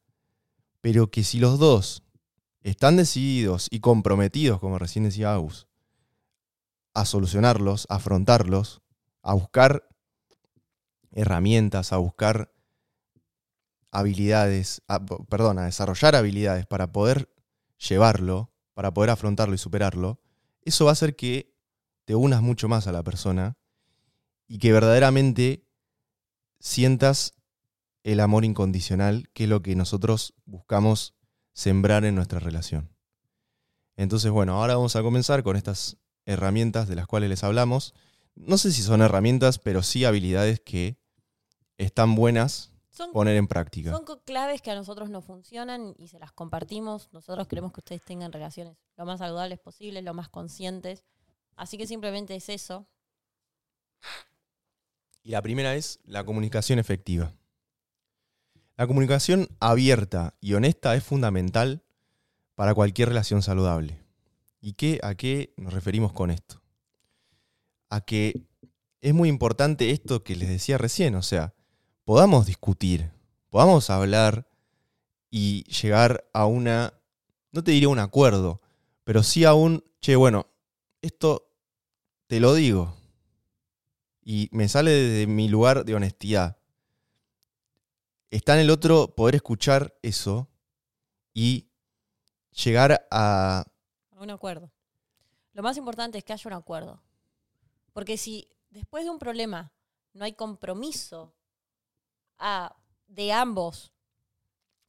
pero 0.81 1.09
que 1.11 1.23
si 1.23 1.39
los 1.39 1.59
dos 1.59 2.03
están 2.61 2.97
decididos 2.97 3.67
y 3.71 3.79
comprometidos, 3.79 4.59
como 4.59 4.79
recién 4.79 5.05
decía 5.05 5.33
Agus, 5.33 5.67
a 6.93 7.05
solucionarlos, 7.05 7.85
a 7.89 7.95
afrontarlos, 7.95 8.81
a 9.21 9.33
buscar 9.33 9.87
herramientas, 11.11 11.93
a 11.93 11.97
buscar 11.97 12.51
habilidades, 13.91 14.81
a- 14.87 15.03
perdón, 15.05 15.59
a 15.59 15.65
desarrollar 15.65 16.15
habilidades 16.15 16.65
para 16.65 16.91
poder 16.91 17.33
llevarlo, 17.77 18.51
para 18.73 18.93
poder 18.93 19.09
afrontarlo 19.09 19.55
y 19.55 19.57
superarlo, 19.57 20.19
eso 20.61 20.85
va 20.85 20.91
a 20.91 20.93
hacer 20.93 21.15
que 21.15 21.53
te 22.09 22.15
unas 22.15 22.41
mucho 22.41 22.67
más 22.67 22.87
a 22.87 22.91
la 22.91 23.03
persona 23.03 23.55
y 24.47 24.57
que 24.57 24.71
verdaderamente 24.71 25.67
sientas 26.59 27.35
el 28.01 28.19
amor 28.19 28.45
incondicional, 28.45 29.29
que 29.33 29.43
es 29.43 29.49
lo 29.51 29.61
que 29.61 29.75
nosotros 29.75 30.33
buscamos 30.45 31.13
sembrar 31.53 32.05
en 32.05 32.15
nuestra 32.15 32.39
relación. 32.39 32.89
Entonces, 33.95 34.31
bueno, 34.31 34.55
ahora 34.55 34.75
vamos 34.75 34.95
a 34.95 35.03
comenzar 35.03 35.43
con 35.43 35.55
estas 35.55 35.97
herramientas 36.25 36.87
de 36.87 36.95
las 36.95 37.05
cuales 37.05 37.29
les 37.29 37.43
hablamos. 37.43 37.93
No 38.33 38.57
sé 38.57 38.71
si 38.71 38.81
son 38.81 39.03
herramientas, 39.03 39.59
pero 39.59 39.83
sí 39.83 40.03
habilidades 40.03 40.61
que 40.61 40.97
están 41.77 42.15
buenas 42.15 42.73
Son, 42.89 43.11
poner 43.11 43.35
en 43.35 43.47
práctica. 43.47 43.91
son 43.91 44.03
claves 44.25 44.63
que 44.63 44.71
a 44.71 44.75
nosotros 44.75 45.11
nos 45.11 45.25
funcionan 45.25 45.93
y 45.99 46.07
se 46.07 46.17
las 46.17 46.31
compartimos. 46.31 47.09
Nosotros 47.11 47.47
queremos 47.47 47.71
que 47.71 47.81
ustedes 47.81 48.03
tengan 48.03 48.31
relaciones 48.31 48.77
lo 48.97 49.05
más 49.05 49.19
saludables 49.19 49.59
posibles, 49.59 50.03
lo 50.03 50.15
más 50.15 50.27
conscientes. 50.27 51.05
Así 51.59 51.77
que 51.77 51.85
simplemente 51.85 52.35
es 52.37 52.47
eso. 52.47 52.87
Y 55.23 55.31
la 55.31 55.41
primera 55.41 55.75
es 55.75 55.99
la 56.05 56.23
comunicación 56.23 56.79
efectiva. 56.79 57.33
La 58.77 58.87
comunicación 58.87 59.49
abierta 59.59 60.35
y 60.39 60.53
honesta 60.53 60.95
es 60.95 61.03
fundamental 61.03 61.83
para 62.55 62.73
cualquier 62.73 63.09
relación 63.09 63.41
saludable. 63.41 64.01
¿Y 64.61 64.73
qué, 64.73 65.01
a 65.03 65.15
qué 65.15 65.53
nos 65.57 65.73
referimos 65.73 66.13
con 66.13 66.31
esto? 66.31 66.61
A 67.89 67.99
que 67.99 68.47
es 69.01 69.13
muy 69.13 69.27
importante 69.27 69.91
esto 69.91 70.23
que 70.23 70.37
les 70.37 70.47
decía 70.47 70.77
recién, 70.77 71.15
o 71.15 71.21
sea, 71.21 71.53
podamos 72.05 72.45
discutir, 72.45 73.11
podamos 73.49 73.89
hablar 73.89 74.47
y 75.29 75.63
llegar 75.63 76.25
a 76.31 76.45
una, 76.45 76.93
no 77.51 77.65
te 77.65 77.71
diría 77.71 77.89
un 77.89 77.99
acuerdo, 77.99 78.61
pero 79.03 79.23
sí 79.23 79.43
a 79.43 79.53
un, 79.53 79.83
che, 79.99 80.15
bueno, 80.15 80.47
esto 81.01 81.48
te 82.29 82.39
lo 82.39 82.53
digo. 82.53 82.95
Y 84.21 84.49
me 84.51 84.69
sale 84.69 84.91
desde 84.91 85.25
mi 85.25 85.49
lugar 85.49 85.83
de 85.83 85.95
honestidad. 85.95 86.59
Está 88.29 88.53
en 88.53 88.59
el 88.59 88.69
otro 88.69 89.15
poder 89.15 89.33
escuchar 89.33 89.97
eso 90.03 90.47
y 91.33 91.71
llegar 92.63 93.07
a... 93.09 93.65
A 94.11 94.21
un 94.21 94.29
acuerdo. 94.29 94.71
Lo 95.53 95.63
más 95.63 95.75
importante 95.77 96.19
es 96.19 96.23
que 96.23 96.33
haya 96.33 96.47
un 96.47 96.53
acuerdo. 96.53 97.01
Porque 97.93 98.15
si 98.15 98.47
después 98.69 99.03
de 99.03 99.09
un 99.09 99.17
problema 99.17 99.73
no 100.13 100.23
hay 100.23 100.33
compromiso 100.33 101.33
a, 102.37 102.75
de 103.07 103.33
ambos, 103.33 103.91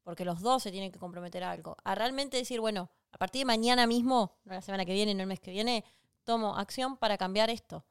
porque 0.02 0.26
los 0.26 0.42
dos 0.42 0.62
se 0.62 0.70
tienen 0.70 0.92
que 0.92 0.98
comprometer 0.98 1.42
a 1.42 1.52
algo, 1.52 1.78
a 1.84 1.94
realmente 1.94 2.36
decir, 2.36 2.60
bueno, 2.60 2.90
a 3.12 3.16
partir 3.16 3.40
de 3.40 3.46
mañana 3.46 3.86
mismo, 3.86 4.36
no 4.44 4.52
la 4.52 4.60
semana 4.60 4.84
que 4.84 4.92
viene, 4.92 5.14
no 5.14 5.22
el 5.22 5.26
mes 5.26 5.40
que 5.40 5.52
viene, 5.52 5.86
tomo 6.30 6.56
acción 6.56 6.96
para 6.96 7.18
cambiar 7.18 7.50
esto. 7.50 7.84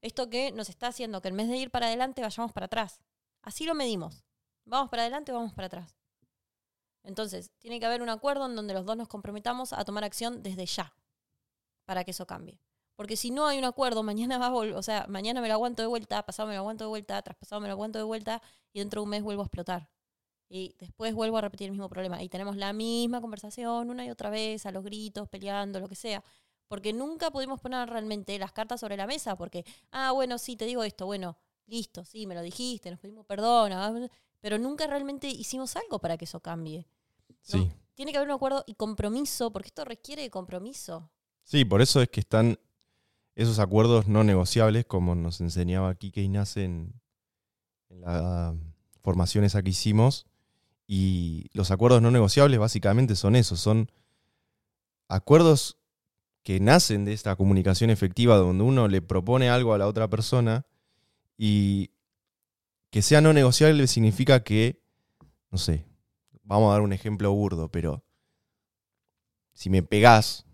Esto 0.00 0.30
que 0.30 0.50
nos 0.50 0.70
está 0.70 0.86
haciendo 0.86 1.20
que 1.20 1.28
en 1.28 1.36
vez 1.36 1.48
de 1.48 1.58
ir 1.58 1.70
para 1.70 1.88
adelante 1.88 2.22
vayamos 2.22 2.50
para 2.50 2.64
atrás. 2.64 3.02
Así 3.42 3.66
lo 3.66 3.74
medimos. 3.74 4.24
¿Vamos 4.64 4.88
para 4.88 5.02
adelante 5.02 5.30
o 5.30 5.34
vamos 5.34 5.52
para 5.52 5.66
atrás? 5.66 5.94
Entonces, 7.02 7.50
tiene 7.58 7.78
que 7.80 7.84
haber 7.84 8.00
un 8.00 8.08
acuerdo 8.08 8.46
en 8.46 8.56
donde 8.56 8.72
los 8.72 8.86
dos 8.86 8.96
nos 8.96 9.08
comprometamos 9.08 9.74
a 9.74 9.84
tomar 9.84 10.04
acción 10.04 10.42
desde 10.42 10.64
ya 10.64 10.94
para 11.84 12.02
que 12.02 12.12
eso 12.12 12.26
cambie. 12.26 12.58
Porque 12.96 13.18
si 13.18 13.30
no 13.30 13.46
hay 13.46 13.58
un 13.58 13.64
acuerdo, 13.64 14.02
mañana 14.10 14.38
va 14.38 14.46
a 14.46 14.50
volver, 14.50 14.74
o 14.74 14.82
sea, 14.82 15.04
mañana 15.06 15.42
me 15.42 15.48
lo 15.48 15.54
aguanto 15.54 15.82
de 15.82 15.88
vuelta, 15.88 16.24
pasado 16.24 16.48
me 16.48 16.54
lo 16.54 16.60
aguanto 16.60 16.84
de 16.84 16.88
vuelta, 16.88 17.20
traspasado 17.20 17.60
me 17.60 17.68
lo 17.68 17.72
aguanto 17.72 17.98
de 17.98 18.04
vuelta 18.04 18.40
y 18.72 18.78
dentro 18.78 19.02
de 19.02 19.04
un 19.04 19.10
mes 19.10 19.22
vuelvo 19.22 19.42
a 19.42 19.44
explotar. 19.44 19.90
Y 20.48 20.74
después 20.78 21.12
vuelvo 21.12 21.36
a 21.36 21.42
repetir 21.42 21.66
el 21.66 21.72
mismo 21.72 21.90
problema. 21.90 22.22
Y 22.22 22.30
tenemos 22.30 22.56
la 22.56 22.72
misma 22.72 23.20
conversación 23.20 23.90
una 23.90 24.06
y 24.06 24.10
otra 24.10 24.30
vez, 24.30 24.64
a 24.64 24.70
los 24.70 24.82
gritos, 24.82 25.28
peleando, 25.28 25.78
lo 25.78 25.90
que 25.90 25.94
sea. 25.94 26.24
Porque 26.72 26.94
nunca 26.94 27.30
pudimos 27.30 27.60
poner 27.60 27.86
realmente 27.86 28.38
las 28.38 28.50
cartas 28.50 28.80
sobre 28.80 28.96
la 28.96 29.06
mesa. 29.06 29.36
Porque, 29.36 29.62
ah, 29.90 30.12
bueno, 30.12 30.38
sí, 30.38 30.56
te 30.56 30.64
digo 30.64 30.82
esto, 30.84 31.04
bueno, 31.04 31.36
listo, 31.66 32.02
sí, 32.02 32.26
me 32.26 32.34
lo 32.34 32.40
dijiste, 32.40 32.90
nos 32.90 32.98
pedimos 32.98 33.26
perdón. 33.26 33.72
Ah, 33.72 33.92
pero 34.40 34.58
nunca 34.58 34.86
realmente 34.86 35.28
hicimos 35.28 35.76
algo 35.76 35.98
para 35.98 36.16
que 36.16 36.24
eso 36.24 36.40
cambie. 36.40 36.86
Sí. 37.42 37.70
Tiene 37.92 38.10
que 38.10 38.16
haber 38.16 38.30
un 38.30 38.36
acuerdo 38.36 38.64
y 38.66 38.72
compromiso, 38.72 39.52
porque 39.52 39.66
esto 39.66 39.84
requiere 39.84 40.22
de 40.22 40.30
compromiso. 40.30 41.10
Sí, 41.42 41.66
por 41.66 41.82
eso 41.82 42.00
es 42.00 42.08
que 42.08 42.20
están 42.20 42.58
esos 43.34 43.58
acuerdos 43.58 44.08
no 44.08 44.24
negociables, 44.24 44.86
como 44.86 45.14
nos 45.14 45.42
enseñaba 45.42 45.94
Kike 45.94 46.22
Inace 46.22 46.64
en, 46.64 46.98
en 47.90 48.00
la 48.00 48.56
formación 49.02 49.44
esa 49.44 49.62
que 49.62 49.68
hicimos. 49.68 50.24
Y 50.86 51.50
los 51.52 51.70
acuerdos 51.70 52.00
no 52.00 52.10
negociables 52.10 52.58
básicamente 52.58 53.14
son 53.14 53.36
esos, 53.36 53.60
son 53.60 53.92
acuerdos 55.08 55.76
que 56.42 56.58
nacen 56.60 57.04
de 57.04 57.12
esta 57.12 57.36
comunicación 57.36 57.90
efectiva 57.90 58.36
donde 58.36 58.64
uno 58.64 58.88
le 58.88 59.00
propone 59.02 59.48
algo 59.48 59.74
a 59.74 59.78
la 59.78 59.86
otra 59.86 60.08
persona 60.08 60.66
y 61.38 61.90
que 62.90 63.02
sea 63.02 63.20
no 63.20 63.32
negociable 63.32 63.86
significa 63.86 64.42
que, 64.42 64.82
no 65.50 65.58
sé, 65.58 65.86
vamos 66.42 66.68
a 66.68 66.72
dar 66.72 66.80
un 66.82 66.92
ejemplo 66.92 67.32
burdo, 67.32 67.70
pero 67.70 68.04
si 69.54 69.70
me 69.70 69.82
pegás, 69.82 70.44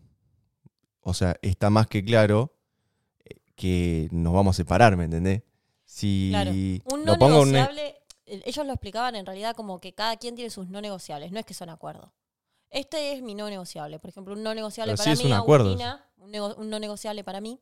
o 1.00 1.14
sea, 1.14 1.36
está 1.42 1.70
más 1.70 1.86
que 1.86 2.04
claro 2.04 2.54
que 3.56 4.08
nos 4.12 4.32
vamos 4.32 4.54
a 4.54 4.58
separar, 4.58 4.96
¿me 4.96 5.04
entendés? 5.04 5.42
Si 5.84 6.28
Claro. 6.30 6.50
Un 6.52 7.04
no 7.04 7.12
lo 7.14 7.18
pongo 7.18 7.36
en 7.42 7.48
un- 7.48 7.52
negociable, 7.52 7.96
eh, 8.26 8.42
ellos 8.44 8.66
lo 8.66 8.72
explicaban 8.72 9.16
en 9.16 9.24
realidad 9.26 9.56
como 9.56 9.80
que 9.80 9.94
cada 9.94 10.16
quien 10.16 10.34
tiene 10.36 10.50
sus 10.50 10.68
no 10.68 10.80
negociables, 10.80 11.32
no 11.32 11.38
es 11.40 11.46
que 11.46 11.54
son 11.54 11.70
acuerdos. 11.70 12.10
Este 12.70 13.12
es 13.12 13.22
mi 13.22 13.34
no 13.34 13.48
negociable. 13.48 13.98
Por 13.98 14.10
ejemplo, 14.10 14.34
un 14.34 14.42
no 14.42 14.54
negociable 14.54 14.92
Pero 14.92 14.98
para 14.98 15.10
mí, 15.10 15.16
un. 15.26 15.32
Agustina, 15.70 16.10
un, 16.18 16.30
nego- 16.32 16.54
un 16.56 16.70
no 16.70 16.78
negociable 16.78 17.24
para 17.24 17.40
mí 17.40 17.60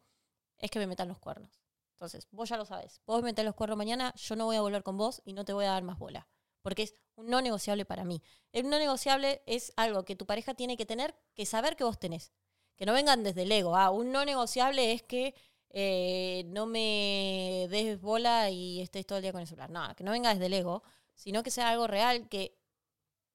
es 0.59 0.71
que 0.71 0.79
me 0.79 0.87
metan 0.87 1.09
los 1.09 1.19
cuernos. 1.19 1.61
Entonces, 1.93 2.27
vos 2.31 2.49
ya 2.49 2.57
lo 2.57 2.67
sabes. 2.67 3.01
Vos 3.07 3.19
me 3.23 3.27
metés 3.31 3.45
los 3.45 3.55
cuernos 3.55 3.79
mañana, 3.79 4.13
yo 4.17 4.37
no 4.37 4.45
voy 4.47 4.57
a 4.57 4.61
volver 4.61 4.83
con 4.83 4.97
vos 4.97 5.23
y 5.25 5.33
no 5.33 5.45
te 5.45 5.53
voy 5.53 5.65
a 5.65 5.71
dar 5.71 5.83
más 5.83 5.99
bola. 5.99 6.27
Porque 6.61 6.83
es 6.83 6.95
un 7.15 7.29
no 7.29 7.41
negociable 7.41 7.85
para 7.85 8.05
mí. 8.05 8.21
El 8.53 8.69
no 8.69 8.79
negociable 8.79 9.43
es 9.47 9.73
algo 9.77 10.05
que 10.05 10.17
tu 10.17 10.27
pareja 10.27 10.55
tiene 10.55 10.77
que 10.77 10.85
tener, 10.85 11.15
que 11.35 11.47
saber 11.47 11.77
que 11.77 11.85
vos 11.85 11.99
tenés. 11.99 12.33
Que 12.77 12.85
no 12.85 12.93
vengan 12.93 13.23
desde 13.23 13.43
el 13.43 13.53
ego. 13.53 13.77
Ah, 13.77 13.91
un 13.91 14.13
no 14.13 14.25
negociable 14.25 14.93
es 14.93 15.03
que 15.03 15.35
eh, 15.71 16.45
no 16.49 16.67
me 16.67 17.67
des 17.71 18.01
bola 18.01 18.51
y 18.51 18.81
estés 18.83 19.07
todo 19.07 19.19
el 19.19 19.23
día 19.23 19.33
con 19.33 19.41
el 19.41 19.47
celular. 19.47 19.71
No, 19.71 19.95
que 19.95 20.05
no 20.05 20.11
venga 20.11 20.31
desde 20.35 20.47
el 20.47 20.53
ego, 20.55 20.83
sino 21.15 21.43
que 21.43 21.51
sea 21.51 21.69
algo 21.71 21.87
real, 21.87 22.29
que 22.29 22.59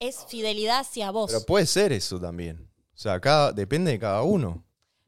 es 0.02 0.26
fidelidad 0.26 0.80
hacia 0.80 1.12
vos. 1.12 1.32
Pero 1.32 1.46
puede 1.46 1.66
ser 1.66 1.94
eso 1.94 2.20
también. 2.20 2.70
O 2.94 2.98
sea, 2.98 3.22
cada, 3.22 3.54
depende 3.54 3.92
de 3.92 4.00
cada 4.00 4.24
uno. 4.24 4.66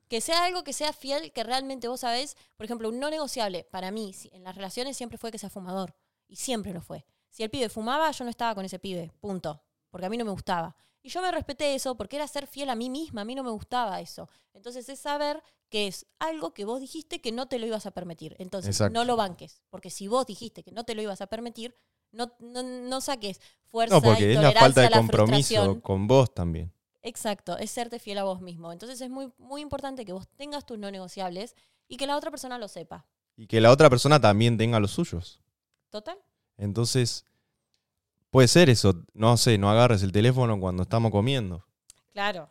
que 0.08 0.22
sea 0.22 0.46
algo 0.46 0.64
que 0.64 0.74
sea 0.74 0.94
fiel, 0.94 1.34
que 1.34 1.44
realmente 1.44 1.88
vos 1.88 2.02
sabés, 2.02 2.38
por 2.56 2.66
ejemplo, 2.66 2.88
un 2.88 3.00
no 3.00 3.10
negociable, 3.10 3.64
para 3.72 3.90
mí, 3.90 4.16
en 4.32 4.44
las 4.44 4.56
relaciones 4.56 4.96
siempre 4.96 5.18
fue 5.18 5.32
que 5.32 5.40
sea 5.40 5.50
fumador. 5.50 5.96
Y 6.28 6.36
siempre 6.36 6.72
lo 6.72 6.82
fue. 6.82 7.06
Si 7.30 7.42
el 7.42 7.50
pibe 7.50 7.68
fumaba, 7.70 8.12
yo 8.12 8.24
no 8.24 8.30
estaba 8.30 8.54
con 8.54 8.64
ese 8.64 8.78
pibe. 8.78 9.12
Punto. 9.20 9.64
Porque 9.90 10.06
a 10.06 10.10
mí 10.10 10.18
no 10.18 10.26
me 10.26 10.32
gustaba. 10.32 10.76
Y 11.02 11.10
yo 11.10 11.22
me 11.22 11.32
respeté 11.32 11.74
eso 11.74 11.96
porque 11.96 12.16
era 12.16 12.28
ser 12.28 12.46
fiel 12.48 12.70
a 12.70 12.76
mí 12.76 12.90
misma. 12.90 13.22
A 13.22 13.26
mí 13.26 13.34
no 13.34 13.44
me 13.44 13.50
gustaba 13.50 14.00
eso. 14.00 14.30
Entonces 14.54 14.88
es 14.88 15.00
saber 15.00 15.44
que 15.70 15.88
es 15.88 16.06
algo 16.20 16.54
que 16.54 16.66
vos 16.66 16.80
dijiste 16.80 17.20
que 17.20 17.32
no 17.32 17.48
te 17.48 17.58
lo 17.58 17.66
ibas 17.66 17.88
a 17.88 17.92
permitir. 17.92 18.36
Entonces 18.38 18.76
Exacto. 18.76 18.94
no 18.94 19.04
lo 19.04 19.16
banques. 19.16 19.64
Porque 19.72 19.90
si 19.90 20.08
vos 20.08 20.28
dijiste 20.28 20.64
que 20.64 20.72
no 20.72 20.84
te 20.86 20.94
lo 20.94 21.02
ibas 21.02 21.22
a 21.22 21.28
permitir, 21.28 21.76
no, 22.14 22.34
no, 22.40 22.64
no 22.64 23.02
saques 23.02 23.42
fuerza 23.66 23.96
No, 23.96 24.00
y 24.00 24.02
porque 24.02 24.34
es 24.34 24.42
la 24.42 24.54
falta 24.54 24.82
de 24.82 24.90
la 24.90 24.98
compromiso 24.98 25.82
con 25.82 26.08
vos 26.08 26.34
también. 26.34 26.72
Exacto, 27.02 27.58
es 27.58 27.70
serte 27.70 28.00
fiel 28.00 28.20
a 28.20 28.24
vos 28.24 28.42
mismo. 28.42 28.72
Entonces 28.72 29.02
es 29.02 29.10
muy, 29.10 29.34
muy 29.38 29.62
importante 29.62 30.06
que 30.06 30.14
vos 30.14 30.28
tengas 30.38 30.66
tus 30.66 30.80
no 30.80 30.90
negociables 30.90 31.56
y 31.90 31.98
que 31.98 32.08
la 32.08 32.16
otra 32.16 32.32
persona 32.32 32.58
lo 32.58 32.70
sepa. 32.70 33.06
Y 33.36 33.48
que 33.48 33.60
la 33.60 33.72
otra 33.72 33.90
persona 33.90 34.22
también 34.22 34.58
tenga 34.58 34.80
los 34.80 34.92
suyos. 34.92 35.42
¿Total? 35.90 36.18
Entonces, 36.58 37.26
puede 38.30 38.48
ser 38.48 38.70
eso. 38.70 39.04
No 39.14 39.36
sé, 39.38 39.58
no 39.58 39.70
agarres 39.70 40.02
el 40.02 40.12
teléfono 40.12 40.60
cuando 40.60 40.84
estamos 40.84 41.12
comiendo. 41.12 41.66
Claro. 42.14 42.50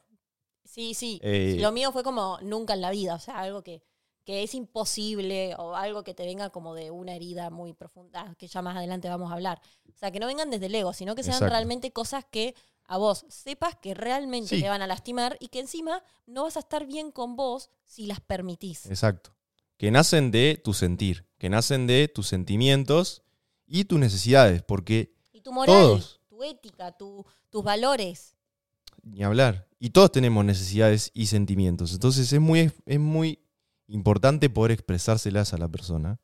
Sí, 0.65 0.95
sí. 0.95 1.21
Eh, 1.23 1.57
Lo 1.61 1.73
mío 1.73 1.93
fue 1.93 2.03
como 2.03 2.39
nunca 2.43 2.75
en 2.75 2.81
la 2.81 2.91
vida, 2.91 3.15
o 3.15 3.19
sea, 3.19 3.41
algo 3.41 3.63
que, 3.63 3.83
que 4.25 4.43
es 4.43 4.55
imposible 4.55 5.55
o 5.59 5.75
algo 5.75 6.05
que 6.05 6.15
te 6.15 6.25
venga 6.25 6.51
como 6.51 6.75
de 6.75 6.91
una 6.91 7.15
herida 7.15 7.51
muy 7.51 7.73
profunda, 7.73 8.35
que 8.39 8.47
ya 8.49 8.63
más 8.63 8.77
adelante 8.77 9.09
vamos 9.09 9.31
a 9.31 9.35
hablar. 9.35 9.61
O 9.89 9.99
sea, 9.99 10.11
que 10.11 10.21
no 10.21 10.27
vengan 10.27 10.51
desde 10.51 10.67
el 10.67 10.75
ego, 10.75 10.93
sino 10.93 11.15
que 11.15 11.23
sean 11.23 11.35
Exacto. 11.35 11.53
realmente 11.55 11.91
cosas 11.93 12.25
que 12.31 12.55
a 12.87 12.99
vos 12.99 13.25
sepas 13.29 13.77
que 13.77 13.95
realmente 13.95 14.57
Sí. 14.57 14.63
te 14.63 14.69
van 14.69 14.83
a 14.83 14.87
lastimar 14.87 15.37
y 15.41 15.49
que 15.49 15.61
encima 15.61 16.03
no 16.27 16.43
vas 16.45 16.57
a 16.57 16.61
estar 16.61 16.87
bien 16.87 17.11
con 17.11 17.37
vos 17.37 17.71
si 17.85 18.07
las 18.07 18.21
permitís. 18.21 18.87
Exacto. 18.87 19.35
Que 19.77 19.91
nacen 19.91 20.31
de 20.31 20.61
tu 20.63 20.75
sentir, 20.75 21.27
que 21.39 21.49
nacen 21.49 21.87
de 21.87 22.09
tus 22.09 22.29
sentimientos 22.29 23.23
y 23.67 23.85
tus 23.85 23.99
necesidades, 23.99 24.63
porque 24.63 25.15
Y 25.33 25.41
tu 25.41 25.53
moral, 25.53 25.75
Todos. 25.75 26.21
tu 26.29 26.43
ética, 26.45 26.93
tu- 26.93 27.25
tus 27.51 27.65
valores. 27.65 28.37
ni 29.05 29.25
hablar. 29.25 29.67
Y 29.81 29.91
todos 29.91 30.13
tenemos 30.13 30.45
necesidades 30.45 31.11
y 31.13 31.27
sentimientos. 31.27 31.93
Entonces 31.93 32.33
es 32.33 32.41
muy, 32.41 32.71
es 32.87 33.01
muy 33.01 33.41
importante 33.93 34.51
poder 34.51 34.73
expresárselas 34.73 35.53
a 35.55 35.59
la 35.59 35.69
persona 35.69 36.19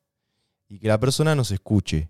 y 0.67 0.79
que 0.79 0.87
la 0.87 0.99
persona 0.99 1.35
nos 1.35 1.51
escuche. 1.51 2.09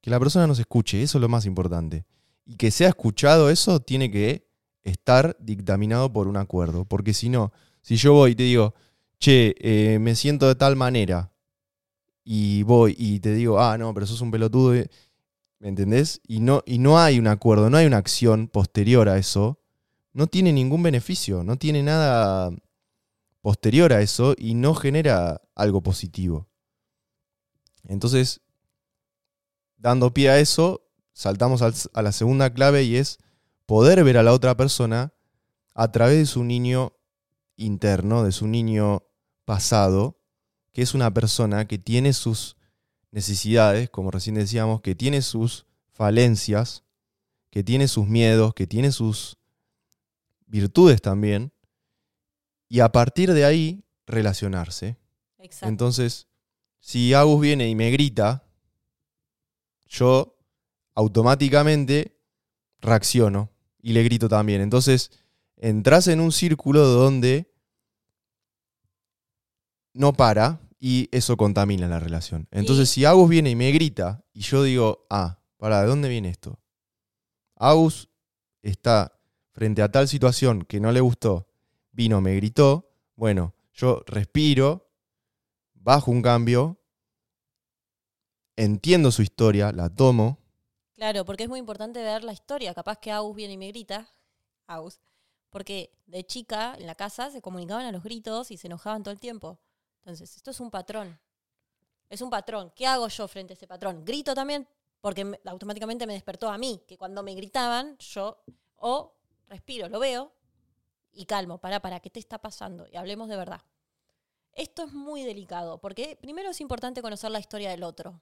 Que 0.00 0.10
la 0.10 0.20
persona 0.20 0.46
nos 0.46 0.58
escuche, 0.58 1.02
eso 1.02 1.18
es 1.18 1.22
lo 1.22 1.28
más 1.28 1.46
importante. 1.46 2.04
Y 2.44 2.56
que 2.56 2.70
sea 2.70 2.88
escuchado 2.88 3.48
eso 3.48 3.80
tiene 3.80 4.10
que 4.10 4.46
estar 4.82 5.36
dictaminado 5.40 6.12
por 6.12 6.28
un 6.28 6.36
acuerdo. 6.36 6.84
Porque 6.84 7.14
si 7.14 7.28
no, 7.28 7.52
si 7.80 7.96
yo 7.96 8.12
voy 8.12 8.32
y 8.32 8.34
te 8.34 8.42
digo, 8.42 8.74
che, 9.18 9.54
eh, 9.58 9.98
me 9.98 10.14
siento 10.14 10.46
de 10.46 10.54
tal 10.54 10.76
manera, 10.76 11.32
y 12.22 12.62
voy 12.62 12.94
y 12.98 13.20
te 13.20 13.34
digo, 13.34 13.60
ah, 13.60 13.76
no, 13.78 13.92
pero 13.92 14.06
sos 14.06 14.20
un 14.20 14.30
pelotudo, 14.30 14.74
eh", 14.74 14.88
¿me 15.58 15.68
entendés? 15.68 16.20
Y 16.26 16.40
no, 16.40 16.62
y 16.66 16.78
no 16.78 16.98
hay 16.98 17.18
un 17.18 17.26
acuerdo, 17.26 17.70
no 17.70 17.76
hay 17.76 17.86
una 17.86 17.98
acción 17.98 18.48
posterior 18.48 19.08
a 19.08 19.18
eso, 19.18 19.60
no 20.12 20.26
tiene 20.26 20.52
ningún 20.52 20.82
beneficio, 20.82 21.44
no 21.44 21.56
tiene 21.56 21.82
nada 21.82 22.50
posterior 23.44 23.92
a 23.92 24.00
eso 24.00 24.34
y 24.38 24.54
no 24.54 24.74
genera 24.74 25.42
algo 25.54 25.82
positivo. 25.82 26.48
Entonces, 27.86 28.40
dando 29.76 30.14
pie 30.14 30.30
a 30.30 30.38
eso, 30.40 30.88
saltamos 31.12 31.60
al- 31.60 31.74
a 31.92 32.00
la 32.00 32.12
segunda 32.12 32.54
clave 32.54 32.84
y 32.84 32.96
es 32.96 33.18
poder 33.66 34.02
ver 34.02 34.16
a 34.16 34.22
la 34.22 34.32
otra 34.32 34.56
persona 34.56 35.12
a 35.74 35.92
través 35.92 36.16
de 36.16 36.24
su 36.24 36.42
niño 36.42 36.94
interno, 37.56 38.24
de 38.24 38.32
su 38.32 38.46
niño 38.46 39.02
pasado, 39.44 40.18
que 40.72 40.80
es 40.80 40.94
una 40.94 41.12
persona 41.12 41.66
que 41.66 41.76
tiene 41.76 42.14
sus 42.14 42.56
necesidades, 43.10 43.90
como 43.90 44.10
recién 44.10 44.36
decíamos, 44.36 44.80
que 44.80 44.94
tiene 44.94 45.20
sus 45.20 45.66
falencias, 45.92 46.82
que 47.50 47.62
tiene 47.62 47.88
sus 47.88 48.06
miedos, 48.06 48.54
que 48.54 48.66
tiene 48.66 48.90
sus 48.90 49.36
virtudes 50.46 51.02
también, 51.02 51.52
y 52.68 52.80
a 52.80 52.90
partir 52.90 53.32
de 53.32 53.44
ahí 53.44 53.84
relacionarse. 54.06 54.96
Exacto. 55.38 55.68
Entonces, 55.68 56.28
si 56.80 57.14
Agus 57.14 57.40
viene 57.40 57.68
y 57.68 57.74
me 57.74 57.90
grita, 57.90 58.46
yo 59.88 60.38
automáticamente 60.94 62.18
reacciono 62.80 63.50
y 63.80 63.92
le 63.92 64.02
grito 64.02 64.28
también. 64.28 64.60
Entonces, 64.60 65.10
entras 65.56 66.08
en 66.08 66.20
un 66.20 66.32
círculo 66.32 66.86
donde 66.86 67.52
no 69.92 70.12
para 70.12 70.60
y 70.78 71.08
eso 71.12 71.36
contamina 71.36 71.88
la 71.88 72.00
relación. 72.00 72.48
Entonces, 72.50 72.90
si 72.90 73.04
Agus 73.04 73.28
viene 73.28 73.50
y 73.50 73.56
me 73.56 73.70
grita 73.72 74.24
y 74.32 74.40
yo 74.40 74.62
digo, 74.62 75.06
ah, 75.08 75.38
para, 75.56 75.80
¿de 75.80 75.86
dónde 75.86 76.08
viene 76.08 76.28
esto? 76.28 76.60
Agus 77.56 78.10
está 78.62 79.18
frente 79.52 79.80
a 79.82 79.90
tal 79.90 80.08
situación 80.08 80.62
que 80.62 80.80
no 80.80 80.92
le 80.92 81.00
gustó, 81.00 81.48
vino, 81.94 82.20
me 82.20 82.34
gritó, 82.36 82.90
bueno, 83.16 83.54
yo 83.72 84.02
respiro, 84.06 84.90
bajo 85.74 86.10
un 86.10 86.22
cambio, 86.22 86.78
entiendo 88.56 89.10
su 89.10 89.22
historia, 89.22 89.72
la 89.72 89.88
tomo, 89.88 90.38
Claro, 90.96 91.24
porque 91.24 91.42
es 91.42 91.48
muy 91.48 91.58
importante 91.58 92.00
ver 92.04 92.22
la 92.22 92.32
historia. 92.32 92.72
Capaz 92.72 92.98
que 93.00 93.10
Agus 93.10 93.34
viene 93.34 93.54
y 93.54 93.56
me 93.58 93.66
grita. 93.66 94.08
Agus. 94.68 95.00
Porque 95.50 95.90
de 96.06 96.24
chica 96.24 96.76
en 96.78 96.86
la 96.86 96.94
casa 96.94 97.32
se 97.32 97.42
comunicaban 97.42 97.84
a 97.84 97.90
los 97.90 98.04
gritos 98.04 98.52
y 98.52 98.56
se 98.56 98.68
enojaban 98.68 99.02
todo 99.02 99.10
el 99.12 99.18
tiempo. 99.18 99.58
Entonces, 100.04 100.36
esto 100.36 100.52
es 100.52 100.60
un 100.60 100.70
patrón. 100.70 101.18
Es 102.08 102.20
un 102.22 102.30
patrón. 102.30 102.72
¿Qué 102.76 102.86
hago 102.86 103.08
yo 103.08 103.26
frente 103.26 103.54
a 103.54 103.56
ese 103.56 103.66
patrón? 103.66 104.04
Grito 104.04 104.36
también 104.36 104.68
porque 105.00 105.24
me- 105.24 105.40
automáticamente 105.46 106.06
me 106.06 106.12
despertó 106.12 106.48
a 106.48 106.58
mí, 106.58 106.80
que 106.86 106.96
cuando 106.96 107.24
me 107.24 107.34
gritaban, 107.34 107.98
yo 107.98 108.44
o 108.76 109.16
respiro, 109.48 109.88
lo 109.88 109.98
veo 109.98 110.32
y 111.14 111.26
calmo. 111.26 111.58
Para, 111.58 111.80
para, 111.80 112.00
¿qué 112.00 112.10
te 112.10 112.20
está 112.20 112.38
pasando? 112.38 112.86
Y 112.90 112.96
hablemos 112.96 113.28
de 113.28 113.36
verdad. 113.36 113.62
Esto 114.52 114.84
es 114.84 114.92
muy 114.92 115.22
delicado 115.22 115.80
porque 115.80 116.16
primero 116.20 116.50
es 116.50 116.60
importante 116.60 117.02
conocer 117.02 117.30
la 117.30 117.40
historia 117.40 117.70
del 117.70 117.82
otro. 117.82 118.20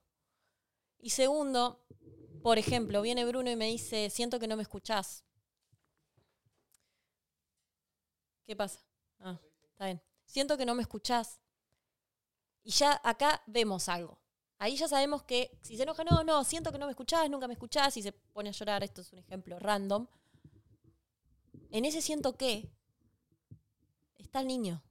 Y 0.99 1.11
segundo, 1.11 1.85
por 2.43 2.59
ejemplo, 2.59 3.03
viene 3.03 3.25
Bruno 3.25 3.51
y 3.51 3.57
me 3.57 3.67
dice, 3.67 4.09
siento 4.09 4.39
que 4.39 4.47
no 4.47 4.57
me 4.57 4.63
escuchás. 4.63 5.25
¿Qué 8.47 8.57
pasa? 8.57 8.81
Ah, 9.21 9.39
está 9.71 9.87
bien. 9.87 10.03
Siento 10.25 10.57
que 10.57 10.67
no 10.67 10.75
me 10.75 10.83
escuchás. 10.83 11.41
Y 12.65 12.71
ya 12.71 13.01
acá 13.05 13.43
vemos 13.47 13.89
algo. 13.89 14.19
Ahí 14.59 14.77
ya 14.77 14.87
sabemos 14.87 15.25
que 15.25 15.59
si 15.61 15.77
se 15.77 15.83
enoja, 15.83 16.05
no, 16.05 16.23
no, 16.23 16.45
siento 16.45 16.71
que 16.71 16.79
no 16.79 16.87
me 16.87 16.93
escuchás, 16.93 17.29
nunca 17.29 17.49
me 17.49 17.55
escuchás, 17.55 17.97
y 17.97 18.03
se 18.03 18.13
pone 18.13 18.51
a 18.51 18.53
llorar, 18.53 18.85
esto 18.85 19.01
es 19.01 19.13
un 19.13 19.19
ejemplo 19.19 19.59
random. 19.59 20.07
En 21.71 21.85
ese 21.85 22.01
siento 22.01 22.37
que 22.37 22.71
está 24.23 24.41
el 24.41 24.47
niño. 24.47 24.83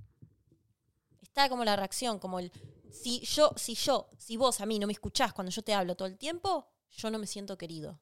Está 1.21 1.49
como 1.49 1.63
la 1.63 1.75
reacción, 1.75 2.19
como 2.19 2.39
el 2.39 2.51
si 2.91 3.21
yo, 3.21 3.51
si 3.55 3.73
yo, 3.75 4.07
si 4.17 4.37
vos 4.37 4.61
a 4.61 4.65
mí 4.65 4.77
no 4.77 4.87
me 4.87 4.93
escuchás 4.93 5.33
cuando 5.33 5.51
yo 5.51 5.63
te 5.63 5.73
hablo 5.73 5.95
todo 5.95 6.07
el 6.07 6.17
tiempo, 6.17 6.67
yo 6.91 7.09
no 7.09 7.17
me 7.17 7.27
siento 7.27 7.57
querido. 7.57 7.99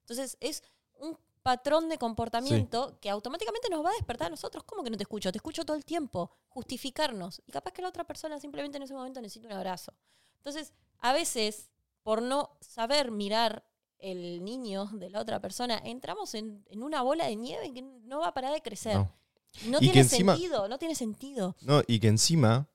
Entonces 0.00 0.36
es 0.40 0.62
un 0.98 1.16
patrón 1.42 1.88
de 1.88 1.96
comportamiento 1.96 2.98
que 3.00 3.08
automáticamente 3.08 3.70
nos 3.70 3.84
va 3.84 3.90
a 3.90 3.94
despertar 3.94 4.26
a 4.26 4.30
nosotros. 4.30 4.64
¿Cómo 4.64 4.82
que 4.82 4.90
no 4.90 4.96
te 4.96 5.04
escucho? 5.04 5.32
Te 5.32 5.38
escucho 5.38 5.64
todo 5.64 5.76
el 5.76 5.84
tiempo. 5.84 6.30
Justificarnos. 6.48 7.40
Y 7.46 7.52
capaz 7.52 7.72
que 7.72 7.82
la 7.82 7.88
otra 7.88 8.04
persona 8.04 8.38
simplemente 8.40 8.76
en 8.76 8.82
ese 8.82 8.94
momento 8.94 9.20
necesita 9.20 9.46
un 9.46 9.54
abrazo. 9.54 9.94
Entonces, 10.36 10.72
a 10.98 11.12
veces, 11.12 11.70
por 12.02 12.20
no 12.20 12.56
saber 12.60 13.10
mirar 13.10 13.64
el 13.98 14.44
niño 14.44 14.86
de 14.92 15.10
la 15.10 15.20
otra 15.20 15.40
persona, 15.40 15.80
entramos 15.84 16.34
en, 16.34 16.64
en 16.68 16.82
una 16.82 17.02
bola 17.02 17.26
de 17.26 17.36
nieve 17.36 17.72
que 17.72 17.82
no 17.82 18.20
va 18.20 18.28
a 18.28 18.34
parar 18.34 18.52
de 18.52 18.62
crecer. 18.62 18.96
No. 18.96 19.19
No, 19.66 19.78
Y 19.78 19.86
que 19.86 19.92
tiene 19.92 20.00
encima- 20.00 20.34
sentido, 20.36 20.68
no 20.68 20.78
tiene 20.78 20.94
sentido. 20.94 21.56
¿no? 21.62 21.82
Y 21.86 21.98
que 22.00 22.08
encima 22.08 22.68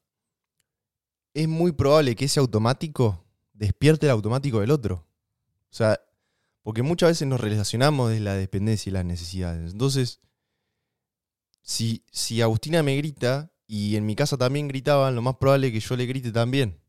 es 1.33 1.47
muy 1.47 1.71
probable 1.71 2.15
que 2.15 2.25
ese 2.25 2.39
automático 2.39 3.23
despierte 3.53 4.05
el 4.05 4.11
automático 4.11 4.59
del 4.59 4.71
otro. 4.71 5.05
O 5.71 5.73
sea, 5.75 5.99
porque 6.63 6.81
muchas 6.83 7.09
veces 7.09 7.27
nos 7.27 7.39
relacionamos 7.41 8.11
de 8.11 8.19
la 8.19 8.33
dependencia 8.35 8.89
y 8.89 8.93
las 8.93 9.05
necesidades. 9.05 9.71
Entonces, 9.71 10.19
si, 11.61 12.03
si 12.11 12.41
Agustina 12.41 12.83
me 12.83 12.95
grita 12.97 13.51
y 13.67 13.95
en 13.95 14.05
mi 14.05 14.15
casa 14.15 14.38
también 14.38 14.67
gritaban, 14.67 15.15
lo 15.15 15.21
más 15.21 15.35
probable 15.38 15.67
es 15.67 15.73
que 15.73 15.79
yo 15.79 15.95
le 15.95 16.05
grite 16.05 16.31
también. 16.31 16.79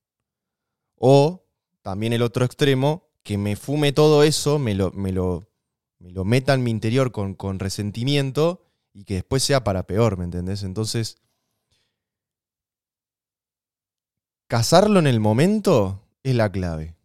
O 0.96 1.44
también 1.82 2.12
el 2.12 2.22
otro 2.22 2.44
extremo, 2.44 3.08
que 3.22 3.38
me 3.38 3.56
fume 3.56 3.92
todo 3.92 4.22
eso, 4.22 4.58
me 4.58 4.74
lo, 4.74 4.90
me 4.92 5.12
lo, 5.12 5.48
me 5.98 6.10
lo 6.10 6.24
meta 6.24 6.54
en 6.54 6.62
mi 6.62 6.70
interior 6.70 7.12
con, 7.12 7.34
con 7.34 7.58
resentimiento 7.58 8.62
y 8.96 9.04
que 9.04 9.14
después 9.16 9.42
sea 9.42 9.62
para 9.62 9.86
peor, 9.86 10.16
¿me 10.16 10.24
entendés? 10.24 10.62
Entonces, 10.62 11.18
cazarlo 14.46 14.98
en 14.98 15.06
el 15.06 15.20
momento 15.20 16.02
es 16.22 16.34
la 16.34 16.50
clave. 16.50 16.96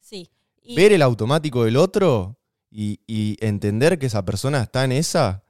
Sí. 0.00 0.30
Y- 0.62 0.76
Ver 0.76 0.92
el 0.92 1.00
automático 1.00 1.64
del 1.64 1.76
otro 1.78 2.38
y, 2.70 3.00
y 3.06 3.36
entender 3.40 3.98
que 3.98 4.06
esa 4.06 4.24
persona 4.26 4.60
está 4.62 4.84
en 4.84 4.92
esa 4.92 5.42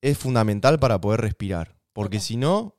es 0.00 0.18
fundamental 0.18 0.80
para 0.80 1.00
poder 1.00 1.20
respirar. 1.20 1.76
Porque 1.92 2.18
si 2.18 2.36
no, 2.36 2.76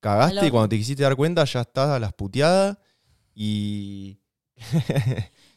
cagaste 0.00 0.46
y 0.46 0.50
cuando 0.50 0.70
te 0.70 0.78
quisiste 0.78 1.02
dar 1.02 1.16
cuenta 1.16 1.44
ya 1.44 1.60
estás 1.60 1.90
a 1.90 1.98
las 1.98 2.14
puteadas 2.14 2.78
y, 3.34 4.18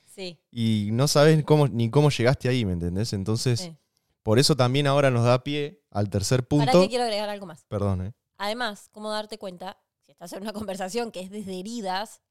sí, 0.05 0.37
y 0.51 0.89
no 0.91 1.07
sabes 1.07 1.45
cómo, 1.45 1.69
ni 1.69 1.89
cómo 1.89 2.09
llegaste 2.09 2.49
ahí, 2.49 2.65
¿me 2.65 2.73
entendés? 2.73 3.13
Entonces, 3.13 3.61
sí. 3.61 3.77
Por 4.25 4.39
eso 4.39 4.55
también 4.55 4.87
ahora 4.87 5.11
nos 5.11 5.23
da 5.23 5.43
pie 5.43 5.83
al 5.91 6.09
tercer 6.09 6.47
punto. 6.47 6.81
que 6.81 6.89
quiero 6.89 7.03
agregar 7.03 7.29
algo 7.29 7.45
más. 7.45 7.63
Perdón, 7.65 8.07
¿eh? 8.07 8.13
Además, 8.39 8.89
cómo 8.91 9.11
darte 9.11 9.37
cuenta, 9.37 9.77
si 10.03 10.13
estás 10.13 10.33
en 10.33 10.41
una 10.41 10.51
conversación 10.53 11.11
que 11.11 11.19
es 11.19 11.29
desde 11.29 11.59
heridas, 11.59 12.23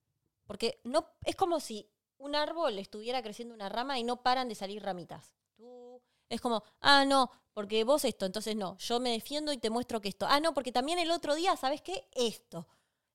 porque 0.45 0.81
no 0.83 1.07
es 1.25 1.37
como 1.37 1.61
si 1.61 1.89
un 2.17 2.35
árbol 2.35 2.81
estuviera 2.81 3.23
creciendo 3.23 3.55
una 3.55 3.69
rama 3.69 3.97
y 3.97 4.03
no 4.03 4.25
paran 4.25 4.49
de 4.49 4.57
salir 4.57 4.83
ramitas. 4.83 5.37
Tú, 5.55 6.03
es 6.29 6.41
como, 6.41 6.65
ah, 6.81 7.05
no, 7.05 7.31
porque 7.53 7.85
vos 7.85 8.05
esto, 8.05 8.27
entonces 8.27 8.57
no, 8.57 8.77
yo 8.79 8.99
me 8.99 9.11
defiendo 9.11 9.53
y 9.53 9.59
te 9.59 9.71
muestro 9.71 10.01
que 10.01 10.09
esto. 10.09 10.27
Ah, 10.29 10.41
no, 10.41 10.53
porque 10.53 10.73
también 10.73 10.99
el 10.99 11.13
otro 11.13 11.37
día, 11.37 11.57
¿sabes 11.57 11.81
qué? 11.81 12.09
Esto. 12.17 12.67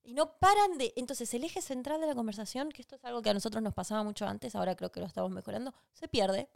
Y 0.03 0.13
no 0.13 0.37
paran 0.39 0.77
de... 0.77 0.93
Entonces, 0.95 1.33
el 1.33 1.43
eje 1.43 1.61
central 1.61 1.99
de 1.99 2.07
la 2.07 2.15
conversación, 2.15 2.71
que 2.71 2.81
esto 2.81 2.95
es 2.95 3.03
algo 3.03 3.21
que 3.21 3.29
a 3.29 3.33
nosotros 3.33 3.61
nos 3.61 3.73
pasaba 3.73 4.03
mucho 4.03 4.25
antes, 4.25 4.55
ahora 4.55 4.77
creo 4.77 4.89
que 4.89 5.01
lo 5.01 5.05
estamos 5.05 5.31
mejorando, 5.31 5.73
se 5.91 6.07
pierde. 6.07 6.49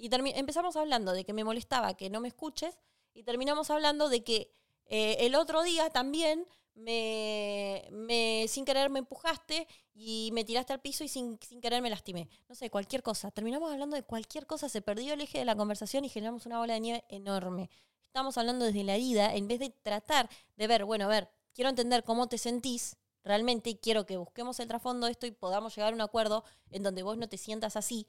Y 0.00 0.08
empezamos 0.34 0.76
hablando 0.76 1.12
de 1.12 1.24
que 1.24 1.32
me 1.34 1.44
molestaba 1.44 1.94
que 1.94 2.08
no 2.08 2.20
me 2.20 2.28
escuches 2.28 2.78
y 3.12 3.22
terminamos 3.22 3.70
hablando 3.70 4.08
de 4.08 4.24
que 4.24 4.50
eh, 4.86 5.18
el 5.20 5.34
otro 5.34 5.62
día 5.62 5.90
también 5.90 6.46
me, 6.74 7.86
me- 7.90 8.46
sin 8.48 8.64
querer 8.64 8.88
me 8.88 9.00
empujaste 9.00 9.68
y 9.94 10.30
me 10.32 10.44
tiraste 10.44 10.72
al 10.72 10.80
piso 10.80 11.04
y 11.04 11.08
sin, 11.08 11.38
sin 11.46 11.60
querer 11.60 11.82
me 11.82 11.90
lastimé. 11.90 12.28
No 12.48 12.54
sé, 12.54 12.70
cualquier 12.70 13.02
cosa. 13.02 13.30
Terminamos 13.30 13.70
hablando 13.70 13.94
de 13.96 14.02
cualquier 14.02 14.46
cosa, 14.46 14.68
se 14.70 14.80
perdió 14.80 15.12
el 15.12 15.20
eje 15.20 15.38
de 15.38 15.44
la 15.44 15.54
conversación 15.54 16.04
y 16.04 16.08
generamos 16.08 16.46
una 16.46 16.58
bola 16.58 16.74
de 16.74 16.80
nieve 16.80 17.04
enorme. 17.08 17.68
Estamos 18.02 18.38
hablando 18.38 18.64
desde 18.64 18.82
la 18.84 18.94
herida 18.94 19.34
en 19.34 19.46
vez 19.48 19.58
de 19.60 19.70
tratar 19.70 20.28
de 20.56 20.66
ver, 20.66 20.84
bueno, 20.86 21.04
a 21.04 21.08
ver, 21.08 21.28
quiero 21.52 21.68
entender 21.68 22.04
cómo 22.04 22.26
te 22.28 22.38
sentís 22.38 22.96
realmente 23.22 23.68
y 23.70 23.74
quiero 23.76 24.06
que 24.06 24.16
busquemos 24.16 24.58
el 24.60 24.68
trasfondo 24.68 25.06
de 25.06 25.12
esto 25.12 25.26
y 25.26 25.30
podamos 25.30 25.76
llegar 25.76 25.92
a 25.92 25.94
un 25.96 26.00
acuerdo 26.00 26.42
en 26.70 26.82
donde 26.82 27.02
vos 27.02 27.18
no 27.18 27.28
te 27.28 27.36
sientas 27.36 27.76
así, 27.76 28.06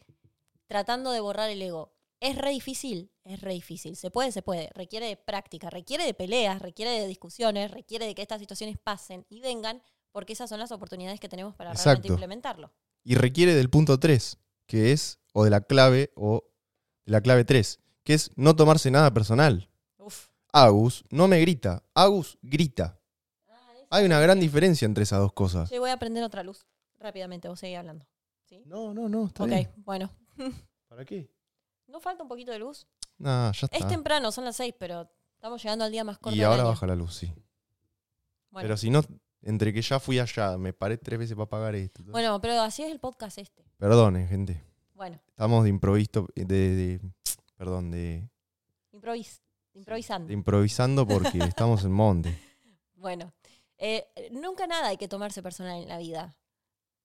tratando 0.71 1.12
de 1.12 1.19
borrar 1.19 1.49
el 1.49 1.62
ego. 1.62 1.91
¿Es 2.21 2.38
re 2.38 2.51
difícil? 2.51 3.12
Es 3.25 3.41
re 3.41 3.51
difícil. 3.51 3.97
¿Se 3.97 4.10
puede? 4.10 4.31
Se 4.31 4.41
puede. 4.41 4.69
Requiere 4.73 5.05
de 5.05 5.17
práctica, 5.17 5.69
requiere 5.69 6.05
de 6.05 6.13
peleas, 6.13 6.62
requiere 6.62 6.91
de 6.91 7.07
discusiones, 7.07 7.71
requiere 7.71 8.05
de 8.05 8.15
que 8.15 8.21
estas 8.21 8.39
situaciones 8.39 8.77
pasen 8.77 9.25
y 9.27 9.41
vengan, 9.41 9.84
porque 10.13 10.31
esas 10.31 10.49
son 10.49 10.62
las 10.62 10.71
oportunidades 10.71 11.19
que 11.19 11.27
tenemos 11.27 11.55
para 11.55 11.73
realmente 11.73 12.07
implementarlo. 12.07 12.71
Y 13.03 13.15
requiere 13.15 13.53
del 13.53 13.69
punto 13.69 13.99
3, 13.99 14.38
que 14.65 14.93
es, 14.93 15.19
o 15.34 15.43
de 15.43 15.49
la 15.49 15.60
clave, 15.60 16.13
o 16.15 16.45
de 17.05 17.12
la 17.12 17.19
clave 17.19 17.43
3, 17.43 17.81
que 18.05 18.13
es 18.13 18.31
no 18.38 18.55
tomarse 18.55 18.91
nada 18.91 19.13
personal. 19.13 19.69
Uf. 19.97 20.29
Agus 20.53 21.03
no 21.10 21.27
me 21.27 21.41
grita, 21.41 21.84
Agus 21.93 22.38
grita. 22.41 22.97
Hay 23.89 24.05
una 24.05 24.21
gran 24.21 24.39
diferencia 24.39 24.86
entre 24.86 25.03
esas 25.03 25.19
dos 25.19 25.34
cosas. 25.34 25.67
Sí, 25.67 25.79
voy 25.79 25.89
a 25.89 25.97
prender 25.97 26.23
otra 26.23 26.43
luz 26.43 26.65
rápidamente, 26.97 27.49
vos 27.49 27.60
seguís 27.60 27.77
hablando. 27.77 28.07
¿Sí? 28.45 28.63
No, 28.65 28.93
no, 28.93 29.10
no, 29.10 29.27
está 29.27 29.43
ok, 29.43 29.49
bien. 29.49 29.69
bueno. 29.75 30.10
¿Para 30.88 31.06
qué? 31.06 31.30
¿No 31.88 32.00
falta 32.00 32.24
un 32.24 32.30
poquito 32.30 32.52
de 32.52 32.60
luz? 32.60 32.88
No, 33.17 33.52
ya 33.52 33.67
Es 33.67 33.74
está. 33.74 33.88
temprano, 33.88 34.32
son 34.32 34.46
las 34.46 34.56
seis, 34.56 34.74
pero 34.78 35.10
estamos 35.34 35.62
llegando 35.62 35.86
al 35.86 35.91
día 35.91 36.04
más 36.04 36.17
corto 36.17 36.36
Y 36.36 36.39
del 36.39 36.48
ahora 36.48 36.62
año. 36.63 36.70
baja 36.70 36.88
la 36.88 36.96
luz, 36.96 37.15
sí. 37.15 37.28
Bueno. 38.50 38.65
Pero 38.65 38.78
si 38.78 38.89
no, 38.89 39.02
entre 39.41 39.74
que 39.74 39.82
ya 39.82 40.00
fui 40.00 40.20
allá, 40.20 40.58
me 40.58 40.74
paré 40.74 40.98
tres 40.98 41.20
veces 41.20 41.36
para 41.36 41.50
pagar 41.50 41.76
esto. 41.76 42.04
bueno, 42.06 42.39
pero 42.41 42.60
así 42.62 42.84
es 42.84 42.91
el 42.91 43.00
podcast 43.00 43.38
este. 43.38 43.63
Perdonen, 43.78 44.28
gente. 44.28 44.63
Bueno, 44.94 45.20
Estamos 45.28 45.63
de 45.63 45.70
improviso, 45.70 46.28
de, 46.36 46.46
de- 46.46 47.02
perdón, 47.56 47.89
de, 47.91 48.30
improvis 48.91 49.41
improvisando. 49.74 50.28
de 50.28 50.34
improvisando 50.34 51.08
porque 51.08 51.38
estamos 51.56 51.84
en 51.86 51.91
monte. 51.91 52.38
Bueno, 52.96 53.34
eh, 53.78 54.06
nunca 54.32 54.67
nada 54.67 54.89
hay 54.89 54.98
que 54.98 55.08
tomarse 55.08 55.41
personal 55.41 55.82
en 55.82 55.88
la 55.89 55.98
vida. 55.98 56.36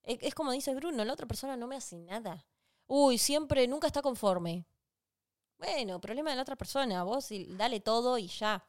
Es, 0.02 0.18
es 0.20 0.34
como 0.34 0.52
dice 0.52 0.74
Bruno, 0.74 1.04
la 1.04 1.12
otra 1.12 1.26
persona 1.26 1.56
no 1.56 1.66
me 1.66 1.76
hace 1.76 1.96
nada. 1.96 2.44
Uy, 2.86 3.18
siempre, 3.18 3.66
nunca 3.66 3.86
está 3.86 4.02
conforme. 4.02 4.66
Bueno, 5.58 6.00
problema 6.00 6.30
de 6.30 6.36
la 6.36 6.42
otra 6.42 6.56
persona. 6.56 7.02
Vos 7.04 7.28
dale 7.50 7.80
todo 7.80 8.18
y 8.18 8.28
ya. 8.28 8.64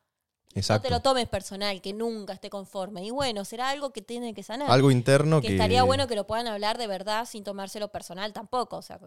No 0.56 0.60
Exacto. 0.60 0.88
te 0.88 0.94
lo 0.94 1.02
tomes 1.02 1.28
personal, 1.28 1.82
que 1.82 1.94
nunca 1.94 2.34
esté 2.34 2.50
conforme. 2.50 3.04
Y 3.04 3.12
bueno, 3.12 3.44
será 3.46 3.70
algo 3.70 3.92
que 3.92 4.02
tiene 4.02 4.34
que 4.34 4.44
sanar. 4.44 4.72
Algo 4.72 4.90
interno 4.92 5.42
que, 5.42 5.48
que... 5.50 5.54
estaría 5.56 5.84
bueno 5.84 6.08
que 6.08 6.16
lo 6.16 6.26
puedan 6.26 6.48
hablar 6.48 6.78
de 6.78 6.88
verdad 6.88 7.26
sin 7.26 7.44
tomárselo 7.44 7.90
personal 7.90 8.32
tampoco. 8.34 8.78
O 8.78 8.82
sea, 8.82 9.00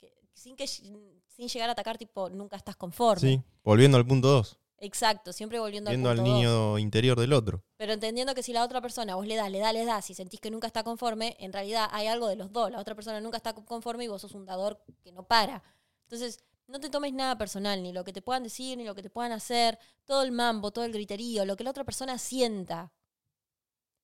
que- 0.00 0.12
sin, 0.32 0.56
que, 0.56 0.66
sin 0.66 1.48
llegar 1.48 1.68
a 1.68 1.72
atacar 1.72 1.98
tipo, 1.98 2.30
nunca 2.30 2.56
estás 2.56 2.76
conforme. 2.76 3.20
Sí, 3.20 3.42
volviendo 3.62 3.98
al 3.98 4.06
punto 4.06 4.28
2. 4.28 4.58
Exacto, 4.80 5.32
siempre 5.32 5.58
volviendo 5.58 5.90
Viendo 5.90 6.08
al 6.08 6.18
al 6.18 6.24
punto 6.24 6.30
dos. 6.30 6.38
niño 6.40 6.78
interior 6.78 7.18
del 7.18 7.32
otro. 7.32 7.64
Pero 7.76 7.92
entendiendo 7.92 8.34
que 8.34 8.42
si 8.42 8.52
la 8.52 8.64
otra 8.64 8.80
persona 8.80 9.16
vos 9.16 9.26
le 9.26 9.34
das, 9.34 9.50
le 9.50 9.58
das, 9.58 9.72
le 9.72 9.84
das 9.84 10.08
y 10.10 10.14
sentís 10.14 10.40
que 10.40 10.50
nunca 10.50 10.68
está 10.68 10.84
conforme, 10.84 11.36
en 11.40 11.52
realidad 11.52 11.88
hay 11.90 12.06
algo 12.06 12.28
de 12.28 12.36
los 12.36 12.52
dos. 12.52 12.70
La 12.70 12.78
otra 12.78 12.94
persona 12.94 13.20
nunca 13.20 13.36
está 13.38 13.54
conforme 13.54 14.04
y 14.04 14.08
vos 14.08 14.22
sos 14.22 14.32
un 14.34 14.46
dador 14.46 14.80
que 15.02 15.10
no 15.10 15.26
para. 15.26 15.62
Entonces, 16.04 16.44
no 16.68 16.78
te 16.78 16.90
tomes 16.90 17.12
nada 17.12 17.36
personal, 17.36 17.82
ni 17.82 17.92
lo 17.92 18.04
que 18.04 18.12
te 18.12 18.22
puedan 18.22 18.44
decir, 18.44 18.78
ni 18.78 18.84
lo 18.84 18.94
que 18.94 19.02
te 19.02 19.10
puedan 19.10 19.32
hacer, 19.32 19.78
todo 20.04 20.22
el 20.22 20.30
mambo, 20.32 20.70
todo 20.70 20.84
el 20.84 20.92
griterío, 20.92 21.44
lo 21.44 21.56
que 21.56 21.64
la 21.64 21.70
otra 21.70 21.84
persona 21.84 22.18
sienta. 22.18 22.92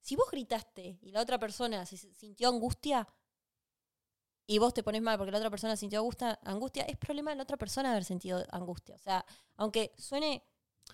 Si 0.01 0.17
vos 0.17 0.31
gritaste 0.31 0.99
y 1.03 1.13
la 1.13 1.21
otra 1.21 1.39
persona 1.39 1.87
se 1.87 1.97
sintió 1.97 2.49
angustia 2.49 3.07
y 4.47 4.59
vos 4.59 4.75
te 4.75 4.83
pones 4.83 5.01
mal 5.01 5.17
porque 5.17 5.31
la 5.33 5.39
otra 5.39 5.51
persona 5.51 5.77
sintió 5.77 6.01
angustia, 6.01 6.39
angustia, 6.43 6.83
es 6.85 6.97
problema 6.97 7.31
de 7.31 7.37
la 7.37 7.45
otra 7.45 7.57
persona 7.57 7.91
haber 7.91 8.05
sentido 8.05 8.45
angustia. 8.51 8.97
O 8.97 8.99
sea, 8.99 9.25
aunque 9.57 9.95
suene 9.97 10.43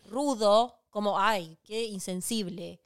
rudo, 0.04 0.80
como, 0.90 1.18
ay, 1.18 1.58
qué 1.62 1.84
insensible, 1.84 2.80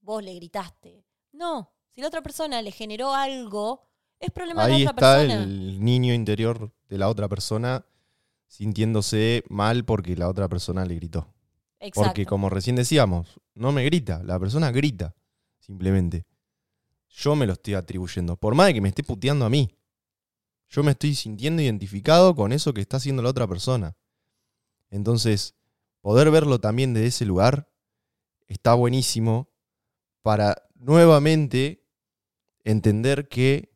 vos 0.00 0.22
le 0.22 0.34
gritaste. 0.34 1.04
No, 1.32 1.72
si 1.90 2.00
la 2.00 2.08
otra 2.08 2.22
persona 2.22 2.62
le 2.62 2.70
generó 2.70 3.14
algo, 3.14 3.88
es 4.20 4.30
problema 4.30 4.64
Ahí 4.64 4.78
de 4.78 4.84
la 4.84 4.90
está 4.90 4.92
otra 4.92 5.18
persona. 5.18 5.42
el 5.42 5.84
niño 5.84 6.14
interior 6.14 6.72
de 6.88 6.98
la 6.98 7.08
otra 7.08 7.28
persona 7.28 7.84
sintiéndose 8.46 9.44
mal 9.48 9.84
porque 9.84 10.16
la 10.16 10.28
otra 10.28 10.48
persona 10.48 10.84
le 10.84 10.94
gritó. 10.94 11.28
Exacto. 11.80 12.08
Porque 12.08 12.26
como 12.26 12.48
recién 12.48 12.76
decíamos, 12.76 13.40
no 13.54 13.72
me 13.72 13.84
grita, 13.84 14.22
la 14.22 14.38
persona 14.38 14.70
grita, 14.70 15.14
simplemente. 15.58 16.24
Yo 17.08 17.34
me 17.34 17.46
lo 17.46 17.54
estoy 17.54 17.74
atribuyendo, 17.74 18.36
por 18.36 18.54
más 18.54 18.68
de 18.68 18.74
que 18.74 18.80
me 18.80 18.88
esté 18.88 19.02
puteando 19.02 19.44
a 19.44 19.50
mí. 19.50 19.70
Yo 20.68 20.82
me 20.82 20.92
estoy 20.92 21.14
sintiendo 21.14 21.62
identificado 21.62 22.34
con 22.34 22.52
eso 22.52 22.74
que 22.74 22.80
está 22.80 22.96
haciendo 22.96 23.22
la 23.22 23.30
otra 23.30 23.46
persona. 23.46 23.96
Entonces, 24.90 25.54
poder 26.06 26.30
verlo 26.30 26.60
también 26.60 26.94
de 26.94 27.04
ese 27.08 27.24
lugar 27.24 27.68
está 28.46 28.74
buenísimo 28.74 29.50
para 30.22 30.68
nuevamente 30.76 31.84
entender 32.62 33.26
que 33.28 33.74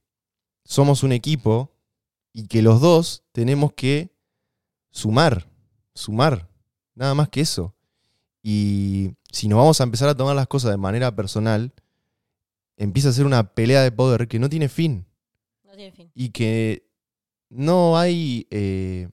somos 0.64 1.02
un 1.02 1.10
equipo 1.10 1.74
y 2.32 2.46
que 2.46 2.62
los 2.62 2.80
dos 2.80 3.24
tenemos 3.32 3.72
que 3.72 4.14
sumar, 4.92 5.50
sumar, 5.92 6.48
nada 6.94 7.16
más 7.16 7.28
que 7.30 7.40
eso. 7.40 7.74
Y 8.44 9.10
si 9.32 9.48
nos 9.48 9.56
vamos 9.56 9.80
a 9.80 9.84
empezar 9.84 10.08
a 10.08 10.14
tomar 10.16 10.36
las 10.36 10.46
cosas 10.46 10.70
de 10.70 10.76
manera 10.76 11.16
personal, 11.16 11.74
empieza 12.76 13.08
a 13.08 13.12
ser 13.12 13.26
una 13.26 13.54
pelea 13.54 13.82
de 13.82 13.90
poder 13.90 14.28
que 14.28 14.38
no 14.38 14.48
tiene 14.48 14.68
fin 14.68 15.04
No 15.64 15.72
tiene 15.74 15.90
fin. 15.90 16.12
y 16.14 16.28
que 16.30 16.88
no 17.48 17.98
hay 17.98 18.46
eh, 18.50 19.08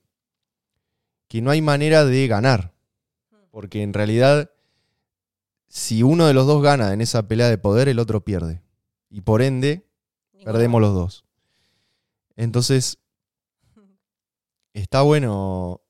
que 1.26 1.42
no 1.42 1.50
hay 1.50 1.62
manera 1.62 2.04
de 2.04 2.28
ganar. 2.28 2.77
Porque 3.50 3.82
en 3.82 3.92
realidad, 3.94 4.50
si 5.68 6.02
uno 6.02 6.26
de 6.26 6.34
los 6.34 6.46
dos 6.46 6.62
gana 6.62 6.92
en 6.92 7.00
esa 7.00 7.26
pelea 7.28 7.48
de 7.48 7.58
poder, 7.58 7.88
el 7.88 7.98
otro 7.98 8.24
pierde. 8.24 8.62
Y 9.10 9.22
por 9.22 9.42
ende, 9.42 9.88
perdemos 10.44 10.80
los 10.80 10.94
dos. 10.94 11.24
Entonces, 12.36 12.98
está 14.72 15.02
bueno 15.02 15.82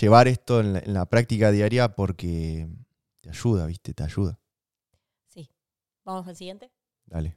llevar 0.00 0.28
esto 0.28 0.60
en 0.60 0.72
la, 0.74 0.78
en 0.80 0.92
la 0.94 1.06
práctica 1.06 1.50
diaria 1.50 1.94
porque 1.94 2.68
te 3.20 3.30
ayuda, 3.30 3.66
¿viste? 3.66 3.94
Te 3.94 4.02
ayuda. 4.02 4.38
Sí. 5.28 5.48
Vamos 6.04 6.26
al 6.26 6.36
siguiente. 6.36 6.70
Dale. 7.06 7.36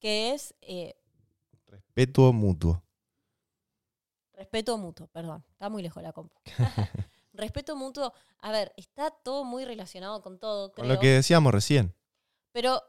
Que 0.00 0.32
es 0.32 0.54
eh, 0.62 0.96
Respeto 1.66 2.32
mutuo. 2.32 2.82
respeto 4.34 4.76
mutuo, 4.78 5.06
perdón. 5.08 5.44
Está 5.52 5.68
muy 5.68 5.82
lejos 5.82 6.02
la 6.02 6.12
compu. 6.12 6.34
respeto 7.40 7.76
mutuo, 7.76 8.12
a 8.38 8.52
ver, 8.52 8.72
está 8.76 9.10
todo 9.10 9.44
muy 9.44 9.64
relacionado 9.64 10.22
con 10.22 10.38
todo, 10.38 10.72
creo. 10.72 10.84
Con 10.84 10.94
lo 10.94 11.00
que 11.00 11.08
decíamos 11.08 11.52
recién. 11.52 11.94
Pero 12.52 12.82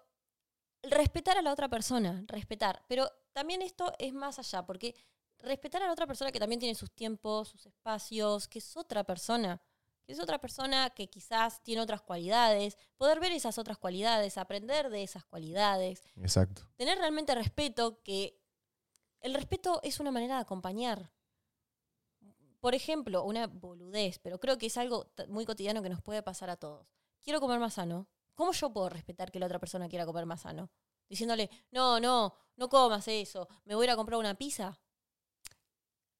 respetar 0.84 1.38
a 1.38 1.42
la 1.42 1.52
otra 1.52 1.70
persona, 1.70 2.24
respetar. 2.28 2.84
Pero 2.88 3.10
también 3.34 3.62
esto 3.62 3.94
es 4.00 4.14
más 4.14 4.40
allá, 4.40 4.66
porque 4.66 4.96
respetar 5.40 5.82
a 5.82 5.88
la 5.88 5.94
otra 5.94 6.08
persona 6.08 6.32
que 6.32 6.40
también 6.40 6.60
tiene 6.60 6.76
sus 6.76 6.92
tiempos, 6.92 7.50
sus 7.50 7.66
espacios, 7.66 8.48
que 8.48 8.60
es 8.60 8.78
otra 8.78 9.04
persona, 9.04 9.62
que 10.06 10.14
es 10.14 10.20
otra 10.20 10.40
persona 10.40 10.90
que 10.92 11.10
quizás 11.10 11.62
tiene 11.64 11.82
otras 11.82 12.02
cualidades, 12.02 12.78
poder 12.98 13.20
ver 13.20 13.32
esas 13.32 13.58
otras 13.58 13.78
cualidades, 13.78 14.38
aprender 14.38 14.90
de 14.90 15.04
esas 15.04 15.26
cualidades, 15.26 16.04
Exacto. 16.16 16.64
tener 16.76 16.98
realmente 16.98 17.36
respeto, 17.36 18.02
que 18.04 18.40
el 19.22 19.34
respeto 19.34 19.80
es 19.84 20.00
una 20.00 20.12
manera 20.12 20.36
de 20.36 20.42
acompañar. 20.42 21.12
Por 22.62 22.76
ejemplo, 22.76 23.24
una 23.24 23.48
boludez, 23.48 24.20
pero 24.20 24.40
creo 24.40 24.58
que 24.60 24.68
es 24.68 24.78
algo 24.78 25.12
muy 25.28 25.46
cotidiano 25.46 25.82
que 25.82 25.90
nos 25.90 26.02
puede 26.02 26.22
pasar 26.22 26.52
a 26.52 26.56
todos. 26.56 26.88
Quiero 27.22 27.42
comer 27.42 27.60
más 27.60 27.74
sano. 27.74 28.08
¿Cómo 28.36 28.54
yo 28.54 28.72
puedo 28.72 28.88
respetar 28.88 29.32
que 29.32 29.40
la 29.40 29.48
otra 29.48 29.60
persona 29.60 29.90
quiera 29.90 30.06
comer 30.06 30.28
más 30.28 30.42
sano? 30.42 30.70
Diciéndole, 31.10 31.50
no, 31.72 32.00
no, 32.00 32.34
no 32.56 32.70
comas 32.70 33.08
eso, 33.08 33.50
me 33.66 33.76
voy 33.76 33.84
a 33.84 33.88
ir 33.88 33.92
a 33.92 33.96
comprar 33.96 34.20
una 34.20 34.36
pizza. 34.36 34.80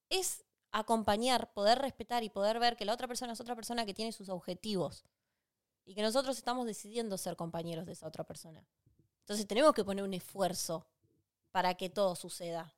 Es 0.10 0.44
acompañar, 0.72 1.54
poder 1.54 1.78
respetar 1.80 2.24
y 2.24 2.30
poder 2.30 2.60
ver 2.60 2.76
que 2.76 2.86
la 2.86 2.94
otra 2.94 3.08
persona 3.08 3.34
es 3.34 3.40
otra 3.40 3.56
persona 3.56 3.86
que 3.86 3.94
tiene 3.94 4.12
sus 4.12 4.28
objetivos 4.28 5.06
y 5.86 5.94
que 5.94 6.02
nosotros 6.02 6.38
estamos 6.38 6.66
decidiendo 6.66 7.18
ser 7.18 7.36
compañeros 7.36 7.86
de 7.86 7.94
esa 7.94 8.08
otra 8.08 8.24
persona. 8.24 8.66
Entonces 9.20 9.48
tenemos 9.48 9.74
que 9.74 9.84
poner 9.84 10.04
un 10.04 10.14
esfuerzo 10.16 10.88
para 11.52 11.76
que 11.76 11.90
todo 11.90 12.16
suceda 12.16 12.74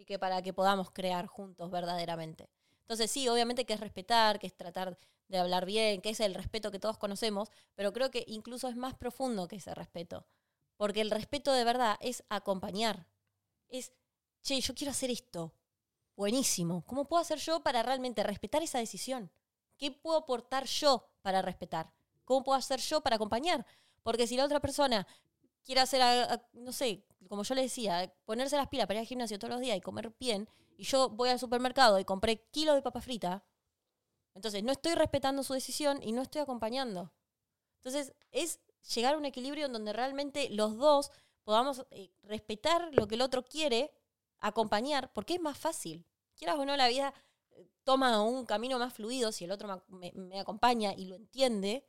y 0.00 0.06
que 0.06 0.18
para 0.18 0.40
que 0.40 0.54
podamos 0.54 0.90
crear 0.90 1.26
juntos 1.26 1.70
verdaderamente. 1.70 2.48
Entonces 2.80 3.10
sí, 3.10 3.28
obviamente 3.28 3.66
que 3.66 3.74
es 3.74 3.80
respetar, 3.80 4.38
que 4.38 4.46
es 4.46 4.56
tratar 4.56 4.96
de 5.28 5.38
hablar 5.38 5.66
bien, 5.66 6.00
que 6.00 6.10
es 6.10 6.20
el 6.20 6.34
respeto 6.34 6.70
que 6.70 6.78
todos 6.78 6.96
conocemos, 6.96 7.50
pero 7.74 7.92
creo 7.92 8.10
que 8.10 8.24
incluso 8.26 8.68
es 8.68 8.76
más 8.76 8.94
profundo 8.94 9.46
que 9.46 9.56
ese 9.56 9.74
respeto. 9.74 10.26
Porque 10.78 11.02
el 11.02 11.10
respeto 11.10 11.52
de 11.52 11.64
verdad 11.64 11.98
es 12.00 12.24
acompañar. 12.30 13.06
Es, 13.68 13.92
che, 14.42 14.58
yo 14.60 14.74
quiero 14.74 14.90
hacer 14.90 15.10
esto. 15.10 15.52
Buenísimo. 16.16 16.82
¿Cómo 16.86 17.06
puedo 17.06 17.20
hacer 17.20 17.38
yo 17.38 17.60
para 17.60 17.82
realmente 17.82 18.22
respetar 18.22 18.62
esa 18.62 18.78
decisión? 18.78 19.30
¿Qué 19.76 19.90
puedo 19.90 20.16
aportar 20.16 20.64
yo 20.64 21.10
para 21.20 21.42
respetar? 21.42 21.92
¿Cómo 22.24 22.42
puedo 22.42 22.58
hacer 22.58 22.80
yo 22.80 23.02
para 23.02 23.16
acompañar? 23.16 23.66
Porque 24.02 24.26
si 24.26 24.38
la 24.38 24.46
otra 24.46 24.60
persona 24.60 25.06
quiere 25.62 25.82
hacer, 25.82 26.00
no 26.54 26.72
sé, 26.72 27.04
como 27.28 27.42
yo 27.42 27.54
le 27.54 27.62
decía, 27.62 28.12
ponerse 28.24 28.56
las 28.56 28.68
pilas 28.68 28.86
para 28.86 28.98
ir 28.98 29.00
al 29.00 29.06
gimnasio 29.06 29.38
todos 29.38 29.52
los 29.52 29.60
días 29.60 29.76
y 29.76 29.80
comer 29.80 30.14
bien, 30.18 30.48
y 30.76 30.84
yo 30.84 31.10
voy 31.10 31.28
al 31.28 31.38
supermercado 31.38 31.98
y 31.98 32.04
compré 32.04 32.48
kilos 32.50 32.74
de 32.74 32.82
papa 32.82 33.00
frita, 33.00 33.44
entonces 34.34 34.62
no 34.62 34.72
estoy 34.72 34.94
respetando 34.94 35.42
su 35.42 35.52
decisión 35.52 36.00
y 36.02 36.12
no 36.12 36.22
estoy 36.22 36.40
acompañando. 36.40 37.12
Entonces 37.76 38.14
es 38.30 38.60
llegar 38.94 39.14
a 39.14 39.18
un 39.18 39.24
equilibrio 39.24 39.66
en 39.66 39.72
donde 39.72 39.92
realmente 39.92 40.48
los 40.50 40.76
dos 40.76 41.10
podamos 41.44 41.86
eh, 41.90 42.12
respetar 42.22 42.88
lo 42.92 43.08
que 43.08 43.16
el 43.16 43.22
otro 43.22 43.44
quiere, 43.44 43.92
acompañar, 44.38 45.12
porque 45.12 45.34
es 45.34 45.40
más 45.40 45.58
fácil. 45.58 46.06
Quieras 46.34 46.58
o 46.58 46.64
no, 46.64 46.76
la 46.76 46.88
vida 46.88 47.12
eh, 47.50 47.68
toma 47.84 48.22
un 48.22 48.46
camino 48.46 48.78
más 48.78 48.94
fluido 48.94 49.32
si 49.32 49.44
el 49.44 49.50
otro 49.50 49.82
me 49.88 50.40
acompaña 50.40 50.94
y 50.96 51.06
lo 51.06 51.16
entiende, 51.16 51.84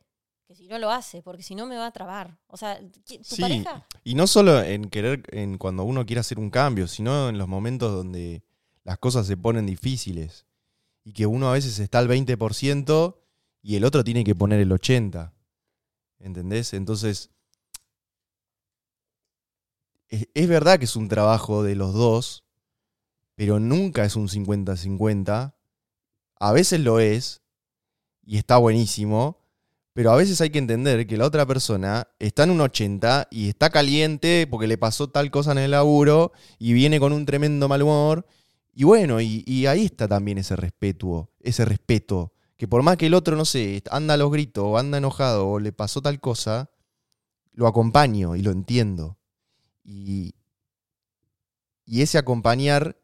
que 0.46 0.54
si 0.54 0.66
no 0.66 0.78
lo 0.78 0.90
hace, 0.90 1.22
porque 1.22 1.42
si 1.42 1.54
no 1.54 1.66
me 1.66 1.76
va 1.76 1.86
a 1.86 1.92
trabar. 1.92 2.38
O 2.48 2.56
sea, 2.56 2.80
¿qui- 2.80 3.18
tu 3.26 3.36
Sí, 3.36 3.40
pareja... 3.42 3.86
Y 4.04 4.14
no 4.14 4.26
solo 4.26 4.60
en 4.62 4.90
querer, 4.90 5.22
en 5.30 5.56
cuando 5.58 5.84
uno 5.84 6.04
quiere 6.04 6.20
hacer 6.20 6.38
un 6.38 6.50
cambio, 6.50 6.88
sino 6.88 7.28
en 7.28 7.38
los 7.38 7.48
momentos 7.48 7.92
donde 7.92 8.42
las 8.84 8.98
cosas 8.98 9.26
se 9.26 9.36
ponen 9.36 9.66
difíciles. 9.66 10.46
Y 11.04 11.12
que 11.12 11.26
uno 11.26 11.48
a 11.48 11.52
veces 11.54 11.78
está 11.78 11.98
al 11.98 12.08
20% 12.08 13.18
y 13.62 13.76
el 13.76 13.84
otro 13.84 14.04
tiene 14.04 14.24
que 14.24 14.34
poner 14.34 14.60
el 14.60 14.70
80%. 14.72 15.32
¿Entendés? 16.18 16.72
Entonces, 16.74 17.30
es, 20.08 20.28
es 20.34 20.48
verdad 20.48 20.78
que 20.78 20.84
es 20.84 20.96
un 20.96 21.08
trabajo 21.08 21.62
de 21.62 21.74
los 21.74 21.94
dos, 21.94 22.44
pero 23.34 23.58
nunca 23.58 24.04
es 24.04 24.14
un 24.16 24.28
50-50. 24.28 25.54
A 26.38 26.52
veces 26.52 26.80
lo 26.80 27.00
es, 27.00 27.42
y 28.24 28.38
está 28.38 28.56
buenísimo, 28.58 29.38
pero 29.94 30.10
a 30.10 30.16
veces 30.16 30.40
hay 30.40 30.50
que 30.50 30.58
entender 30.58 31.06
que 31.06 31.18
la 31.18 31.26
otra 31.26 31.44
persona 31.44 32.08
está 32.18 32.44
en 32.44 32.50
un 32.50 32.62
80 32.62 33.28
y 33.30 33.48
está 33.48 33.68
caliente 33.70 34.46
porque 34.48 34.66
le 34.66 34.78
pasó 34.78 35.10
tal 35.10 35.30
cosa 35.30 35.52
en 35.52 35.58
el 35.58 35.72
laburo 35.72 36.32
y 36.58 36.72
viene 36.72 36.98
con 36.98 37.12
un 37.12 37.26
tremendo 37.26 37.68
mal 37.68 37.82
humor. 37.82 38.26
Y 38.72 38.84
bueno, 38.84 39.20
y, 39.20 39.66
ahí 39.66 39.84
está 39.84 40.08
también 40.08 40.38
ese 40.38 40.56
respeto, 40.56 41.30
ese 41.40 41.66
respeto. 41.66 42.32
Que 42.56 42.66
por 42.66 42.82
más 42.82 42.96
que 42.96 43.06
el 43.06 43.14
otro, 43.14 43.36
no 43.36 43.44
sé, 43.44 43.82
anda 43.90 44.14
a 44.14 44.16
los 44.16 44.30
gritos 44.30 44.64
o 44.64 44.78
anda 44.78 44.96
enojado 44.96 45.48
o 45.48 45.58
le 45.58 45.72
pasó 45.72 46.00
tal 46.00 46.20
cosa, 46.20 46.70
lo 47.52 47.66
acompaño 47.66 48.34
y 48.34 48.40
lo 48.40 48.50
entiendo. 48.50 49.18
Y, 49.84 50.34
y 51.84 52.00
ese 52.00 52.16
acompañar 52.16 52.96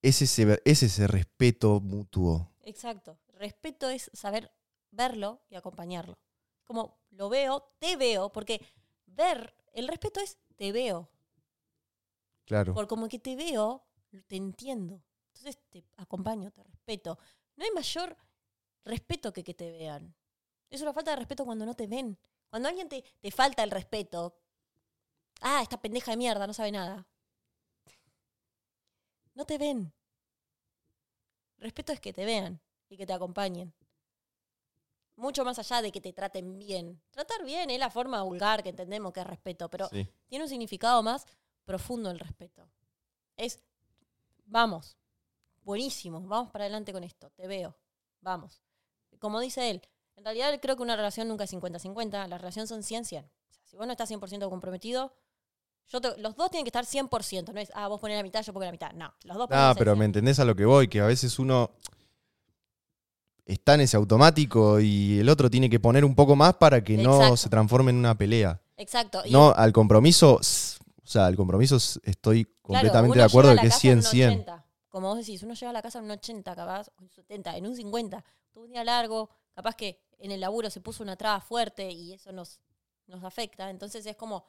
es 0.00 0.22
ese, 0.22 0.62
es 0.64 0.82
ese 0.82 1.06
respeto 1.06 1.80
mutuo. 1.80 2.52
Exacto. 2.64 3.18
Respeto 3.36 3.90
es 3.90 4.10
saber 4.14 4.50
verlo 4.90 5.42
y 5.50 5.56
acompañarlo. 5.56 6.18
Como 6.64 6.98
lo 7.10 7.28
veo, 7.28 7.74
te 7.78 7.96
veo, 7.96 8.32
porque 8.32 8.66
ver, 9.04 9.54
el 9.72 9.88
respeto 9.88 10.20
es 10.20 10.38
te 10.56 10.72
veo. 10.72 11.10
Claro. 12.46 12.72
Por 12.72 12.86
como 12.86 13.08
que 13.08 13.18
te 13.18 13.36
veo, 13.36 13.86
te 14.26 14.36
entiendo. 14.36 15.02
Entonces 15.28 15.58
te 15.68 15.84
acompaño, 15.96 16.50
te 16.50 16.64
respeto. 16.64 17.18
No 17.56 17.64
hay 17.64 17.70
mayor 17.72 18.16
respeto 18.84 19.32
que 19.34 19.44
que 19.44 19.52
te 19.52 19.70
vean. 19.70 20.14
Es 20.70 20.80
una 20.80 20.94
falta 20.94 21.10
de 21.10 21.18
respeto 21.18 21.44
cuando 21.44 21.66
no 21.66 21.74
te 21.74 21.86
ven. 21.86 22.18
Cuando 22.48 22.68
alguien 22.68 22.88
te, 22.88 23.02
te 23.20 23.30
falta 23.30 23.62
el 23.62 23.70
respeto. 23.70 24.38
Ah, 25.42 25.60
esta 25.60 25.80
pendeja 25.80 26.12
de 26.12 26.16
mierda 26.16 26.46
no 26.46 26.54
sabe 26.54 26.72
nada. 26.72 27.06
No 29.34 29.44
te 29.44 29.58
ven. 29.58 29.92
Respeto 31.58 31.92
es 31.92 32.00
que 32.00 32.14
te 32.14 32.24
vean 32.24 32.62
y 32.88 32.96
que 32.96 33.06
te 33.06 33.12
acompañen. 33.12 33.72
Mucho 35.16 35.44
más 35.44 35.58
allá 35.58 35.80
de 35.80 35.90
que 35.90 36.00
te 36.00 36.12
traten 36.12 36.58
bien. 36.58 37.00
Tratar 37.10 37.42
bien 37.44 37.70
es 37.70 37.78
la 37.78 37.88
forma 37.90 38.22
vulgar 38.22 38.62
que 38.62 38.68
entendemos 38.68 39.12
que 39.12 39.20
es 39.20 39.26
respeto, 39.26 39.68
pero 39.70 39.88
Sí. 39.88 40.06
tiene 40.26 40.44
un 40.44 40.48
significado 40.48 41.02
más 41.02 41.24
profundo 41.64 42.10
el 42.10 42.18
respeto. 42.18 42.68
Es, 43.36 43.58
vamos, 44.44 44.96
buenísimo, 45.62 46.20
vamos 46.20 46.50
para 46.50 46.64
adelante 46.64 46.92
con 46.92 47.02
esto, 47.02 47.30
te 47.30 47.46
veo, 47.46 47.74
vamos. 48.20 48.62
Como 49.18 49.40
dice 49.40 49.70
él, 49.70 49.80
en 50.16 50.24
realidad 50.24 50.58
creo 50.60 50.76
que 50.76 50.82
una 50.82 50.96
relación 50.96 51.28
nunca 51.28 51.44
es 51.44 51.50
50-50, 51.52 52.26
la 52.28 52.36
relación 52.38 52.66
son 52.66 52.82
100-100. 52.82 53.24
O 53.48 53.52
sea, 53.52 53.64
si 53.66 53.76
vos 53.76 53.86
no 53.86 53.92
estás 53.92 54.08
100% 54.10 54.50
comprometido, 54.50 55.14
yo 55.88 56.00
te- 56.00 56.16
los 56.18 56.36
dos 56.36 56.50
tienen 56.50 56.64
que 56.64 56.68
estar 56.68 56.84
100%, 56.84 57.52
no 57.54 57.60
es, 57.60 57.70
ah, 57.74 57.88
vos 57.88 58.00
ponés 58.00 58.16
la 58.18 58.22
mitad, 58.22 58.42
yo 58.42 58.52
pongo 58.52 58.66
la 58.66 58.72
mitad. 58.72 58.92
No, 58.92 59.14
los 59.24 59.36
dos 59.38 59.46
Ah, 59.50 59.72
ponemos 59.72 59.78
pero 59.78 59.92
me 59.92 60.00
100. 60.00 60.04
entendés 60.06 60.38
a 60.40 60.44
lo 60.44 60.54
que 60.54 60.64
voy, 60.66 60.88
que 60.88 61.00
a 61.00 61.06
veces 61.06 61.38
uno 61.38 61.70
está 63.46 63.74
en 63.74 63.82
ese 63.82 63.96
automático 63.96 64.80
y 64.80 65.20
el 65.20 65.28
otro 65.28 65.48
tiene 65.48 65.70
que 65.70 65.80
poner 65.80 66.04
un 66.04 66.14
poco 66.14 66.36
más 66.36 66.54
para 66.56 66.82
que 66.82 66.98
no 66.98 67.36
se 67.36 67.48
transforme 67.48 67.90
en 67.90 67.96
una 67.96 68.18
pelea. 68.18 68.60
Exacto. 68.76 69.22
y 69.24 69.30
No, 69.30 69.52
al 69.52 69.72
compromiso, 69.72 70.34
o 70.34 71.06
sea, 71.06 71.26
al 71.26 71.36
compromiso 71.36 71.76
estoy 72.02 72.44
completamente 72.60 73.18
de 73.18 73.24
acuerdo 73.24 73.50
de 73.50 73.58
que 73.58 73.68
es 73.68 73.74
casa 73.74 73.88
en 73.88 73.98
un 73.98 74.04
100-100. 74.04 74.26
80. 74.26 74.66
Como 74.88 75.08
vos 75.08 75.18
decís, 75.18 75.42
uno 75.42 75.54
llega 75.54 75.70
a 75.70 75.72
la 75.72 75.82
casa 75.82 76.00
en 76.00 76.06
un 76.06 76.10
80, 76.10 76.54
capaz, 76.56 76.88
en 77.00 77.10
70, 77.10 77.56
en 77.56 77.66
un 77.66 77.76
50. 77.76 78.24
Tuvo 78.52 78.64
un 78.64 78.70
día 78.70 78.82
largo, 78.82 79.30
capaz 79.54 79.76
que 79.76 80.00
en 80.18 80.32
el 80.32 80.40
laburo 80.40 80.68
se 80.70 80.80
puso 80.80 81.02
una 81.02 81.16
traba 81.16 81.40
fuerte 81.40 81.90
y 81.90 82.14
eso 82.14 82.32
nos, 82.32 82.60
nos 83.06 83.22
afecta. 83.22 83.70
Entonces 83.70 84.04
es 84.06 84.16
como, 84.16 84.46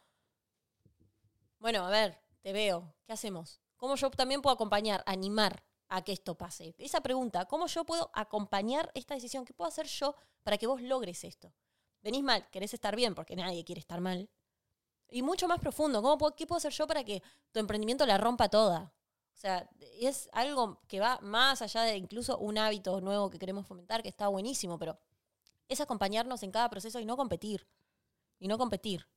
bueno, 1.60 1.86
a 1.86 1.90
ver, 1.90 2.18
te 2.42 2.52
veo, 2.52 2.94
¿qué 3.06 3.14
hacemos? 3.14 3.62
¿Cómo 3.76 3.96
yo 3.96 4.10
también 4.10 4.42
puedo 4.42 4.56
acompañar, 4.56 5.04
animar 5.06 5.64
a 5.90 6.04
que 6.04 6.12
esto 6.12 6.36
pase? 6.36 6.76
Esa 6.78 7.02
pregunta, 7.02 7.46
¿cómo 7.46 7.68
yo 7.68 7.86
puedo 7.86 8.10
acompañar 8.14 8.92
esta 8.94 9.14
decisión? 9.16 9.46
¿Qué 9.46 9.54
puedo 9.54 9.68
hacer 9.70 9.88
yo 9.88 10.16
para 10.44 10.58
que 10.58 10.68
vos 10.68 10.82
logres 10.82 11.24
esto? 11.24 11.54
Venís 12.02 12.24
mal, 12.24 12.50
querés 12.50 12.74
estar 12.74 12.96
bien, 12.96 13.16
porque 13.16 13.36
nadie 13.36 13.64
quiere 13.64 13.80
estar 13.80 14.00
mal. 14.02 14.30
Y 15.10 15.22
mucho 15.22 15.48
más 15.48 15.60
profundo, 15.60 16.02
¿cómo 16.02 16.18
puedo- 16.18 16.36
¿qué 16.36 16.46
puedo 16.46 16.58
hacer 16.58 16.74
yo 16.74 16.86
para 16.88 17.04
que 17.04 17.22
tu 17.52 17.60
emprendimiento 17.60 18.06
la 18.06 18.18
rompa 18.18 18.50
toda? 18.50 18.94
O 19.34 19.40
sea, 19.40 19.70
es 20.00 20.30
algo 20.34 20.82
que 20.88 21.00
va 21.00 21.20
más 21.22 21.62
allá 21.62 21.84
de 21.84 21.96
incluso 21.96 22.38
un 22.40 22.58
hábito 22.58 23.00
nuevo 23.02 23.30
que 23.30 23.40
queremos 23.40 23.68
fomentar, 23.68 24.02
que 24.02 24.10
está 24.10 24.28
buenísimo, 24.28 24.78
pero 24.80 25.00
es 25.70 25.80
acompañarnos 25.80 26.44
en 26.44 26.52
cada 26.52 26.70
proceso 26.70 27.00
y 27.00 27.06
no 27.06 27.16
competir. 27.16 27.68
Y 28.40 28.48
no 28.48 28.58
competir. 28.58 29.08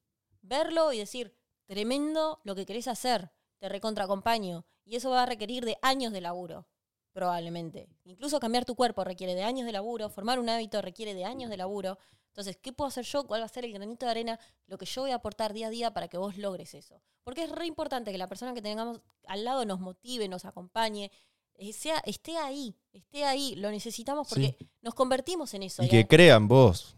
Verlo 0.43 0.93
y 0.93 0.99
decir, 0.99 1.35
tremendo 1.67 2.41
lo 2.45 2.55
que 2.55 2.67
querés 2.67 2.89
hacer, 2.89 3.31
te 3.61 3.69
recontra 3.69 4.05
acompaño. 4.05 4.65
Y 4.85 4.97
eso 4.97 5.11
va 5.11 5.23
a 5.23 5.27
requerir 5.27 5.65
de 5.65 5.79
años 5.83 6.13
de 6.13 6.21
laburo, 6.21 6.67
probablemente. 7.13 7.89
Incluso 8.05 8.41
cambiar 8.41 8.65
tu 8.65 8.75
cuerpo 8.75 9.05
requiere 9.05 9.37
de 9.37 9.45
años 9.45 9.67
de 9.67 9.73
laburo, 9.73 10.11
formar 10.11 10.41
un 10.41 10.49
hábito 10.49 10.83
requiere 10.83 11.15
de 11.15 11.25
años 11.25 11.51
de 11.51 11.57
laburo. 11.57 11.99
Entonces, 12.29 12.57
¿qué 12.57 12.73
puedo 12.73 12.89
hacer 12.89 13.05
yo? 13.05 13.27
¿Cuál 13.27 13.43
va 13.43 13.47
a 13.47 13.49
ser 13.49 13.65
el 13.65 13.73
granito 13.73 14.07
de 14.07 14.11
arena? 14.11 14.41
Lo 14.67 14.79
que 14.79 14.87
yo 14.87 15.03
voy 15.03 15.11
a 15.13 15.17
aportar 15.17 15.53
día 15.53 15.69
a 15.69 15.71
día 15.71 15.93
para 15.93 16.09
que 16.09 16.17
vos 16.17 16.37
logres 16.37 16.75
eso. 16.75 17.01
Porque 17.23 17.45
es 17.45 17.51
re 17.51 17.67
importante 17.67 18.11
que 18.11 18.19
la 18.19 18.29
persona 18.29 18.55
que 18.55 18.63
tengamos 18.63 19.01
al 19.27 19.45
lado 19.45 19.65
nos 19.65 19.79
motive, 19.79 20.27
nos 20.29 20.45
acompañe, 20.45 21.11
eh, 21.55 21.73
sea, 21.73 21.99
esté 22.07 22.39
ahí, 22.39 22.75
esté 22.93 23.25
ahí. 23.25 23.55
Lo 23.57 23.71
necesitamos 23.71 24.27
porque 24.29 24.57
nos 24.81 24.95
convertimos 24.95 25.53
en 25.55 25.65
eso. 25.65 25.83
Y 25.83 25.89
que 25.89 26.07
crean 26.07 26.49
vos. 26.49 26.97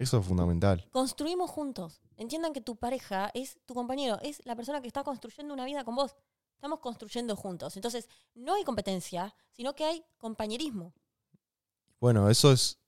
Eso 0.00 0.18
es 0.18 0.26
fundamental. 0.26 0.88
construimos 0.90 1.50
juntos. 1.50 2.00
Entiendan 2.16 2.54
que 2.54 2.62
tu 2.62 2.76
pareja 2.76 3.30
es 3.34 3.58
tu 3.66 3.74
compañero, 3.74 4.18
es 4.22 4.40
la 4.46 4.56
persona 4.56 4.80
que 4.80 4.88
está 4.88 5.04
construyendo 5.04 5.52
una 5.52 5.66
vida 5.66 5.84
con 5.84 5.94
vos. 5.94 6.16
Estamos 6.54 6.80
construyendo 6.80 7.36
juntos. 7.36 7.76
Entonces, 7.76 8.08
no 8.34 8.54
hay 8.54 8.64
competencia, 8.64 9.34
sino 9.50 9.74
que 9.74 9.84
hay 9.84 10.02
compañerismo. 10.16 10.94
Bueno, 12.00 12.30
eso 12.30 12.50
es 12.50 12.78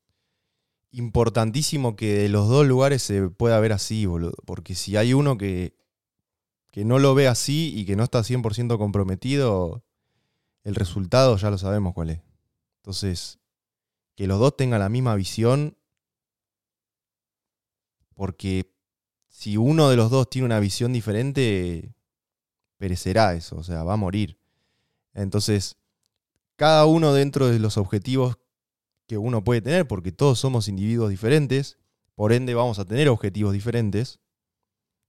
importantísimo 0.91 1.97
que 1.97 2.15
de 2.15 2.29
los 2.31 2.49
dos 2.49 2.67
lugares 2.67 3.03
se 3.03 3.29
pueda 3.29 3.61
ver 3.61 3.75
así, 3.75 4.07
boludo. 4.07 4.33
Porque 4.47 4.75
si 4.75 4.97
hay 4.97 5.13
uno 5.13 5.37
que, 5.37 5.77
que 6.71 6.87
no 6.87 6.99
lo 6.99 7.15
ve 7.15 7.29
así 7.29 7.75
y 7.77 7.85
que 7.85 7.95
no 7.95 8.05
está 8.05 8.21
100% 8.21 8.79
comprometido, 8.79 9.85
el 10.65 10.75
resultado 10.75 11.37
ya 11.37 11.51
lo 11.51 11.59
sabemos 11.59 11.93
cuál 11.93 12.09
es. 12.09 12.21
Entonces, 12.79 13.39
que 14.15 14.27
los 14.27 14.39
dos 14.39 14.57
tengan 14.57 14.81
la 14.81 14.89
misma 14.89 15.15
visión, 15.15 15.77
porque 18.15 18.73
si 19.29 19.57
uno 19.57 19.89
de 19.89 19.97
los 19.97 20.11
dos 20.11 20.29
tiene 20.29 20.47
una 20.47 20.61
visión 20.61 20.93
diferente, 20.93 21.95
perecerá 22.77 23.35
eso, 23.35 23.57
o 23.57 23.63
sea, 23.63 23.85
va 23.85 23.95
a 23.95 23.97
morir. 23.97 24.39
Entonces, 25.15 25.77
cada 26.57 26.87
uno 26.87 27.13
dentro 27.13 27.49
de 27.49 27.59
los 27.59 27.77
objetivos 27.77 28.39
que 29.07 29.19
uno 29.19 29.45
puede 29.45 29.61
tener, 29.61 29.87
porque 29.87 30.13
todos 30.13 30.39
somos 30.39 30.69
individuos 30.69 31.11
diferentes, 31.11 31.79
por 32.15 32.33
ende 32.33 32.55
vamos 32.55 32.79
a 32.79 32.85
tener 32.85 33.09
objetivos 33.09 33.53
diferentes, 33.53 34.21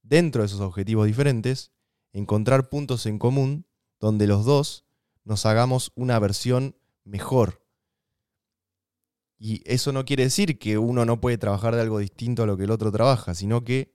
dentro 0.01 0.41
de 0.41 0.47
esos 0.47 0.61
objetivos 0.61 1.07
diferentes, 1.07 1.71
encontrar 2.11 2.69
puntos 2.69 3.05
en 3.05 3.19
común 3.19 3.65
donde 3.99 4.27
los 4.27 4.45
dos 4.45 4.85
nos 5.23 5.45
hagamos 5.45 5.91
una 5.95 6.19
versión 6.19 6.75
mejor. 7.03 7.62
Y 9.45 9.61
eso 9.65 9.91
no 9.91 10.05
quiere 10.05 10.23
decir 10.23 10.57
que 10.57 10.77
uno 10.77 11.03
no 11.03 11.19
puede 11.19 11.37
trabajar 11.37 11.75
de 11.75 11.81
algo 11.81 11.99
distinto 11.99 12.43
a 12.43 12.45
lo 12.45 12.55
que 12.55 12.63
el 12.63 12.71
otro 12.71 12.93
trabaja, 12.93 13.35
sino 13.35 13.65
que 13.65 13.93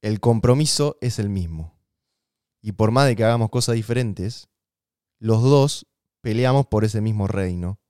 el 0.00 0.18
compromiso 0.18 0.96
es 1.02 1.18
el 1.18 1.28
mismo. 1.28 1.78
Y 2.62 2.72
por 2.72 2.90
más 2.90 3.06
de 3.06 3.16
que 3.16 3.22
hagamos 3.22 3.50
cosas 3.50 3.74
diferentes, 3.74 4.48
los 5.18 5.42
dos 5.42 5.86
peleamos 6.22 6.68
por 6.68 6.84
ese 6.84 7.02
mismo 7.02 7.26
reino. 7.26 7.80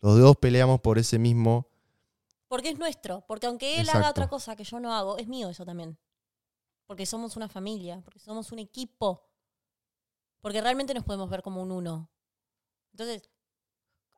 Los 0.00 0.18
dos 0.18 0.36
peleamos 0.38 0.80
por 0.80 0.98
ese 0.98 1.20
mismo... 1.20 1.68
Porque 2.48 2.70
es 2.70 2.78
nuestro. 2.80 3.24
Porque 3.28 3.46
aunque 3.46 3.74
él 3.74 3.82
Exacto. 3.82 3.98
haga 3.98 4.10
otra 4.10 4.28
cosa 4.28 4.56
que 4.56 4.64
yo 4.64 4.80
no 4.80 4.92
hago, 4.92 5.18
es 5.18 5.28
mío 5.28 5.50
eso 5.50 5.64
también. 5.64 5.96
Porque 6.84 7.06
somos 7.06 7.36
una 7.36 7.48
familia, 7.48 8.00
porque 8.02 8.18
somos 8.18 8.50
un 8.50 8.58
equipo. 8.58 9.28
Porque 10.40 10.60
realmente 10.60 10.94
nos 10.94 11.04
podemos 11.04 11.30
ver 11.30 11.42
como 11.42 11.62
un 11.62 11.70
uno. 11.70 12.10
Entonces, 12.90 13.30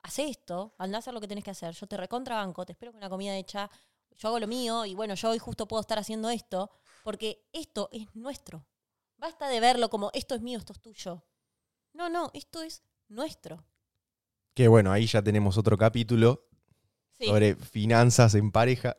haz 0.07 0.19
esto, 0.21 0.75
anda 0.79 0.99
a 0.99 1.01
hacer 1.01 1.13
lo 1.13 1.21
que 1.21 1.27
tenés 1.29 1.43
que 1.43 1.51
hacer. 1.51 1.75
Yo 1.75 1.87
te 1.87 1.97
recontrabanco, 1.97 2.65
te 2.65 2.73
espero 2.73 2.93
con 2.93 3.01
la 3.01 3.09
comida 3.09 3.37
hecha. 3.37 3.69
Yo 4.17 4.29
hago 4.29 4.39
lo 4.39 4.47
mío 4.47 4.85
y 4.87 4.95
bueno, 4.95 5.15
yo 5.15 5.31
hoy 5.31 5.39
justo 5.39 5.67
puedo 5.67 5.81
estar 5.81 5.99
haciendo 5.99 6.31
esto. 6.31 6.71
Porque 7.03 7.45
esto 7.53 7.89
es 7.93 8.07
nuestro. 8.15 8.65
Basta 9.17 9.49
de 9.49 9.61
verlo 9.61 9.91
como 9.91 10.11
esto 10.15 10.35
es 10.35 10.43
mío, 10.43 10.59
esto 10.59 10.73
es 10.73 10.81
tuyo. 10.81 11.25
No, 11.93 12.09
no, 12.09 12.31
esto 12.35 12.63
es 12.63 12.83
nuestro. 13.09 13.65
Que 14.55 14.69
bueno, 14.69 14.93
ahí 14.93 15.07
ya 15.07 15.23
tenemos 15.23 15.59
otro 15.59 15.77
capítulo 15.77 16.43
Sí. 17.19 17.27
sobre 17.27 17.57
finanzas 17.57 18.35
en 18.35 18.53
pareja. 18.53 18.97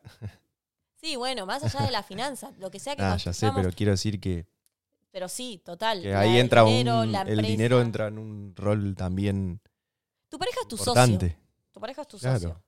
Sí, 0.96 1.15
bueno, 1.15 1.46
más 1.46 1.63
allá 1.63 1.86
de 1.86 1.91
la 1.91 2.02
finanza, 2.02 2.52
lo 2.58 2.72
que 2.72 2.80
sea 2.80 2.96
que 2.96 3.04
Ah, 3.04 3.15
ya 3.17 3.32
sé, 3.32 3.52
pero 3.56 3.72
quiero 3.72 3.91
decir 3.91 4.20
que, 4.20 4.48
pero 5.12 5.30
sí, 5.30 5.62
total. 5.63 6.02
que 6.02 6.15
ahí 6.15 6.32
el 6.32 6.38
entra 6.41 6.63
dinero, 6.63 7.02
un... 7.02 7.12
la 7.12 7.22
El 7.22 7.43
dinero 7.43 7.80
entra 7.80 8.08
en 8.08 8.17
un 8.17 8.56
rol 8.56 8.96
también 8.96 9.62
Tu 10.30 10.38
pareja 10.38 10.60
es 10.62 10.68
tu 10.68 10.76
importante. 10.78 11.30
socio. 11.30 11.44
Tu 11.72 11.80
pareja 11.80 12.02
es 12.02 12.08
tu 12.08 12.18
Claro. 12.20 12.40
socio. 12.40 12.63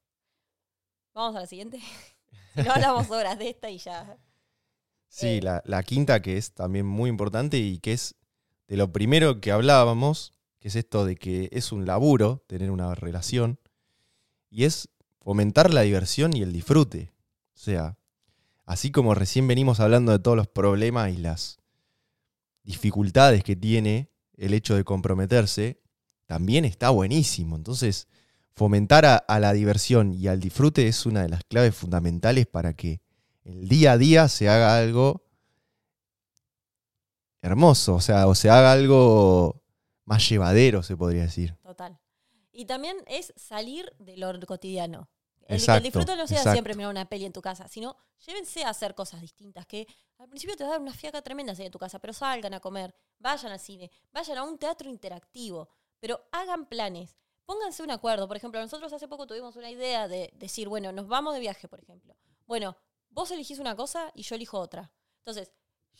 Vamos 1.13 1.36
a 1.36 1.39
la 1.41 1.48
siguiente. 1.48 1.80
Si 2.56 2.63
no 2.63 2.72
hablamos 2.74 3.10
horas 3.12 3.38
de 3.39 3.50
esta 3.50 3.69
y 3.69 3.78
ya. 3.78 4.17
Sí, 5.08 5.28
Eh. 5.38 5.41
la, 5.41 5.62
la 5.65 5.84
quinta 5.84 6.22
que 6.22 6.36
es 6.38 6.52
también 6.54 6.86
muy 6.86 7.10
importante 7.10 7.58
y 7.58 7.80
que 7.80 7.93
es 7.93 8.15
de 8.67 8.76
lo 8.76 8.91
primero 8.91 9.39
que 9.39 9.52
hablábamos, 9.52 10.34
que 10.60 10.67
es 10.67 10.76
esto 10.76 11.06
de 11.06 11.15
que 11.15 11.48
es 11.52 11.72
un 11.72 11.86
laburo 11.86 12.43
tener 12.48 12.72
una 12.72 12.93
relación, 12.95 13.60
y 14.50 14.65
es 14.65 14.89
fomentar 15.22 15.74
la 15.74 15.82
diversión 15.82 16.36
y 16.36 16.41
el 16.41 16.52
disfrute. 16.52 17.12
O 17.54 17.58
sea, 17.58 17.98
así 18.65 18.91
como 18.91 19.13
recién 19.15 19.48
venimos 19.48 19.80
hablando 19.80 20.12
de 20.12 20.19
todos 20.19 20.36
los 20.36 20.48
problemas 20.48 21.12
y 21.12 21.17
las 21.17 21.60
dificultades 22.63 23.43
que 23.43 23.56
tiene 23.56 24.10
el 24.38 24.54
hecho 24.54 24.76
de 24.76 24.84
comprometerse, 24.84 25.78
también 26.29 26.63
está 26.63 26.91
buenísimo. 26.91 27.55
Entonces, 27.55 28.07
fomentar 28.53 29.03
a, 29.03 29.15
a 29.17 29.39
la 29.39 29.51
diversión 29.51 30.13
y 30.13 30.27
al 30.27 30.39
disfrute 30.39 30.87
es 30.87 31.07
una 31.07 31.23
de 31.23 31.29
las 31.29 31.43
claves 31.43 31.73
fundamentales 31.73 32.45
para 32.45 32.75
que 32.75 33.01
el 33.43 33.67
día 33.67 33.93
a 33.93 33.97
día 33.97 34.27
se 34.27 34.47
haga 34.47 34.77
algo 34.77 35.25
hermoso, 37.41 37.95
o 37.95 37.99
sea, 37.99 38.27
o 38.27 38.35
se 38.35 38.47
haga 38.51 38.73
algo 38.73 39.63
más 40.05 40.29
llevadero, 40.29 40.83
se 40.83 40.95
podría 40.95 41.23
decir. 41.23 41.57
Total. 41.63 41.97
Y 42.51 42.65
también 42.65 42.97
es 43.07 43.33
salir 43.35 43.91
de 43.97 44.15
lo 44.15 44.39
cotidiano. 44.41 45.09
El, 45.47 45.55
Exacto, 45.55 45.77
el 45.77 45.83
disfrute 45.85 46.15
no 46.15 46.27
sea 46.27 46.37
exacto. 46.37 46.53
siempre 46.53 46.75
mirar 46.75 46.91
una 46.91 47.09
peli 47.09 47.25
en 47.25 47.33
tu 47.33 47.41
casa, 47.41 47.67
sino 47.67 47.97
llévense 48.23 48.65
a 48.65 48.69
hacer 48.69 48.93
cosas 48.93 49.19
distintas, 49.19 49.65
que 49.65 49.87
al 50.19 50.29
principio 50.29 50.55
te 50.55 50.63
va 50.63 50.69
a 50.69 50.71
dar 50.73 50.81
una 50.81 50.93
fiaca 50.93 51.23
tremenda 51.23 51.55
salir 51.55 51.69
de 51.69 51.71
tu 51.71 51.79
casa, 51.79 51.97
pero 51.97 52.13
salgan 52.13 52.53
a 52.53 52.59
comer, 52.59 52.93
vayan 53.17 53.51
al 53.51 53.59
cine, 53.59 53.89
vayan 54.11 54.37
a 54.37 54.43
un 54.43 54.59
teatro 54.59 54.91
interactivo, 54.91 55.67
pero 55.99 56.21
hagan 56.31 56.65
planes, 56.65 57.15
pónganse 57.45 57.83
un 57.83 57.91
acuerdo. 57.91 58.27
Por 58.27 58.38
ejemplo, 58.38 58.59
nosotros 58.62 58.91
hace 58.93 59.07
poco 59.07 59.27
tuvimos 59.27 59.55
una 59.55 59.69
idea 59.69 60.07
de 60.07 60.31
decir, 60.35 60.67
bueno, 60.69 60.91
nos 60.91 61.07
vamos 61.07 61.33
de 61.33 61.39
viaje, 61.39 61.67
por 61.67 61.79
ejemplo. 61.81 62.15
Bueno, 62.45 62.77
vos 63.09 63.31
elegís 63.31 63.59
una 63.59 63.75
cosa 63.75 64.12
y 64.15 64.23
yo 64.23 64.35
elijo 64.35 64.59
otra. 64.59 64.91
Entonces, 65.19 65.51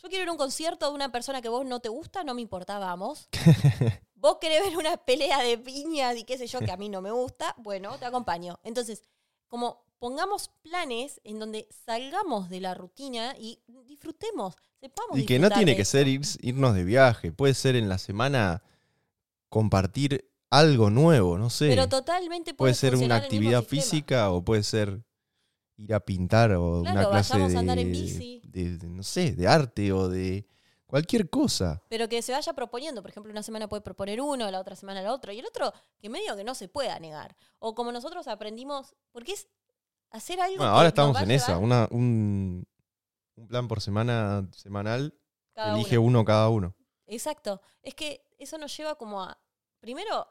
yo 0.02 0.08
quiero 0.08 0.22
ir 0.24 0.28
a 0.28 0.32
un 0.32 0.38
concierto 0.38 0.88
de 0.88 0.94
una 0.94 1.12
persona 1.12 1.42
que 1.42 1.48
vos 1.48 1.64
no 1.66 1.80
te 1.80 1.88
gusta, 1.90 2.24
no 2.24 2.34
me 2.34 2.40
importa, 2.40 2.78
vamos. 2.78 3.28
Vos 4.14 4.36
querés 4.38 4.62
ver 4.62 4.76
una 4.76 4.98
pelea 4.98 5.42
de 5.42 5.56
piñas 5.56 6.14
y 6.16 6.24
qué 6.24 6.36
sé 6.36 6.46
yo, 6.46 6.60
que 6.60 6.70
a 6.70 6.76
mí 6.76 6.90
no 6.90 7.00
me 7.00 7.10
gusta, 7.10 7.54
bueno, 7.56 7.96
te 7.98 8.04
acompaño. 8.04 8.60
Entonces, 8.64 9.02
como 9.48 9.86
pongamos 9.98 10.50
planes 10.60 11.22
en 11.24 11.38
donde 11.38 11.66
salgamos 11.86 12.50
de 12.50 12.60
la 12.60 12.74
rutina 12.74 13.34
y 13.38 13.62
disfrutemos, 13.86 14.56
sepamos 14.78 15.18
Y 15.18 15.24
que 15.24 15.38
no 15.38 15.48
tiene 15.50 15.74
que 15.74 15.86
ser 15.86 16.06
ir- 16.06 16.38
irnos 16.42 16.74
de 16.74 16.84
viaje, 16.84 17.32
puede 17.32 17.54
ser 17.54 17.76
en 17.76 17.88
la 17.88 17.96
semana 17.96 18.62
compartir 19.50 20.26
algo 20.48 20.88
nuevo, 20.88 21.36
no 21.36 21.50
sé. 21.50 21.68
Pero 21.68 21.88
totalmente 21.88 22.54
puede 22.54 22.72
puede 22.72 22.74
ser 22.74 22.96
una 22.96 23.16
actividad 23.16 23.62
física 23.62 24.30
o 24.30 24.42
puede 24.42 24.62
ser 24.62 25.04
ir 25.76 25.92
a 25.94 26.00
pintar 26.00 26.52
o 26.52 26.80
Claro, 26.82 27.00
una 27.00 27.08
clase 27.10 27.38
de, 27.38 27.56
a 27.56 27.58
andar 27.60 27.78
en 27.78 27.92
bici. 27.92 28.40
de- 28.44 28.78
de, 28.78 28.88
no 28.88 29.02
sé, 29.02 29.32
de 29.32 29.46
arte 29.46 29.92
o 29.92 30.08
de 30.08 30.46
cualquier 30.86 31.30
cosa. 31.30 31.82
Pero 31.88 32.08
que 32.08 32.20
se 32.22 32.32
vaya 32.32 32.52
proponiendo. 32.52 33.00
Por 33.02 33.10
ejemplo, 33.10 33.30
una 33.30 33.42
semana 33.42 33.68
puede 33.68 33.80
proponer 33.80 34.20
uno, 34.20 34.50
la 34.50 34.60
otra 34.60 34.74
semana 34.76 35.00
el 35.00 35.06
otro. 35.06 35.32
Y 35.32 35.38
el 35.38 35.46
otro, 35.46 35.72
que 36.00 36.08
medio 36.10 36.36
que 36.36 36.44
no 36.44 36.54
se 36.54 36.68
pueda 36.68 36.98
negar. 36.98 37.36
O 37.60 37.74
como 37.74 37.92
nosotros 37.92 38.26
aprendimos, 38.28 38.94
porque 39.12 39.32
es 39.32 39.48
hacer 40.10 40.40
algo. 40.40 40.56
Bueno, 40.58 40.72
ahora 40.72 40.88
estamos 40.88 41.20
en 41.22 41.30
esa, 41.30 41.48
llevar 41.52 41.62
una, 41.64 41.88
un, 41.92 42.66
un 43.36 43.46
plan 43.46 43.68
por 43.68 43.80
semana 43.80 44.48
semanal, 44.52 45.14
cada 45.54 45.74
elige 45.76 45.96
uno. 45.96 46.18
uno 46.18 46.24
cada 46.24 46.48
uno. 46.48 46.74
Exacto. 47.06 47.60
Es 47.82 47.94
que 47.94 48.22
eso 48.40 48.58
nos 48.58 48.76
lleva 48.76 48.96
como 48.96 49.22
a, 49.22 49.38
primero, 49.80 50.26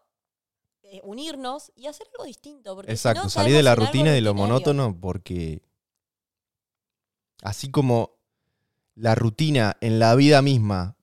eh, 0.84 1.02
unirnos 1.04 1.72
y 1.76 1.88
hacer 1.88 2.08
algo 2.14 2.26
distinto. 2.26 2.76
Porque 2.76 2.92
si 2.92 2.96
Exacto, 2.96 3.24
no, 3.24 3.30
salir 3.30 3.56
de 3.56 3.64
la 3.64 3.76
rutina 3.76 4.12
y 4.12 4.16
de 4.16 4.22
lo 4.22 4.34
monótono 4.34 5.00
porque 5.00 5.62
así 7.42 7.70
como 7.70 8.18
la 8.96 9.16
rutina 9.16 9.78
en 9.82 10.00
la 10.00 10.16
vida 10.16 10.42
misma 10.42 10.98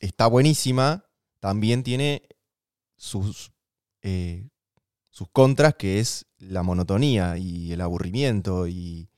está 0.00 0.26
buenísima, 0.26 1.06
también 1.38 1.82
tiene 1.82 2.28
sus, 2.96 3.52
eh, 4.02 4.48
sus 5.10 5.28
contras, 5.28 5.74
que 5.74 6.00
es 6.00 6.26
la 6.38 6.62
monotonía 6.62 7.36
y 7.38 7.72
el 7.72 7.80
aburrimiento 7.80 8.66
y 8.66 9.08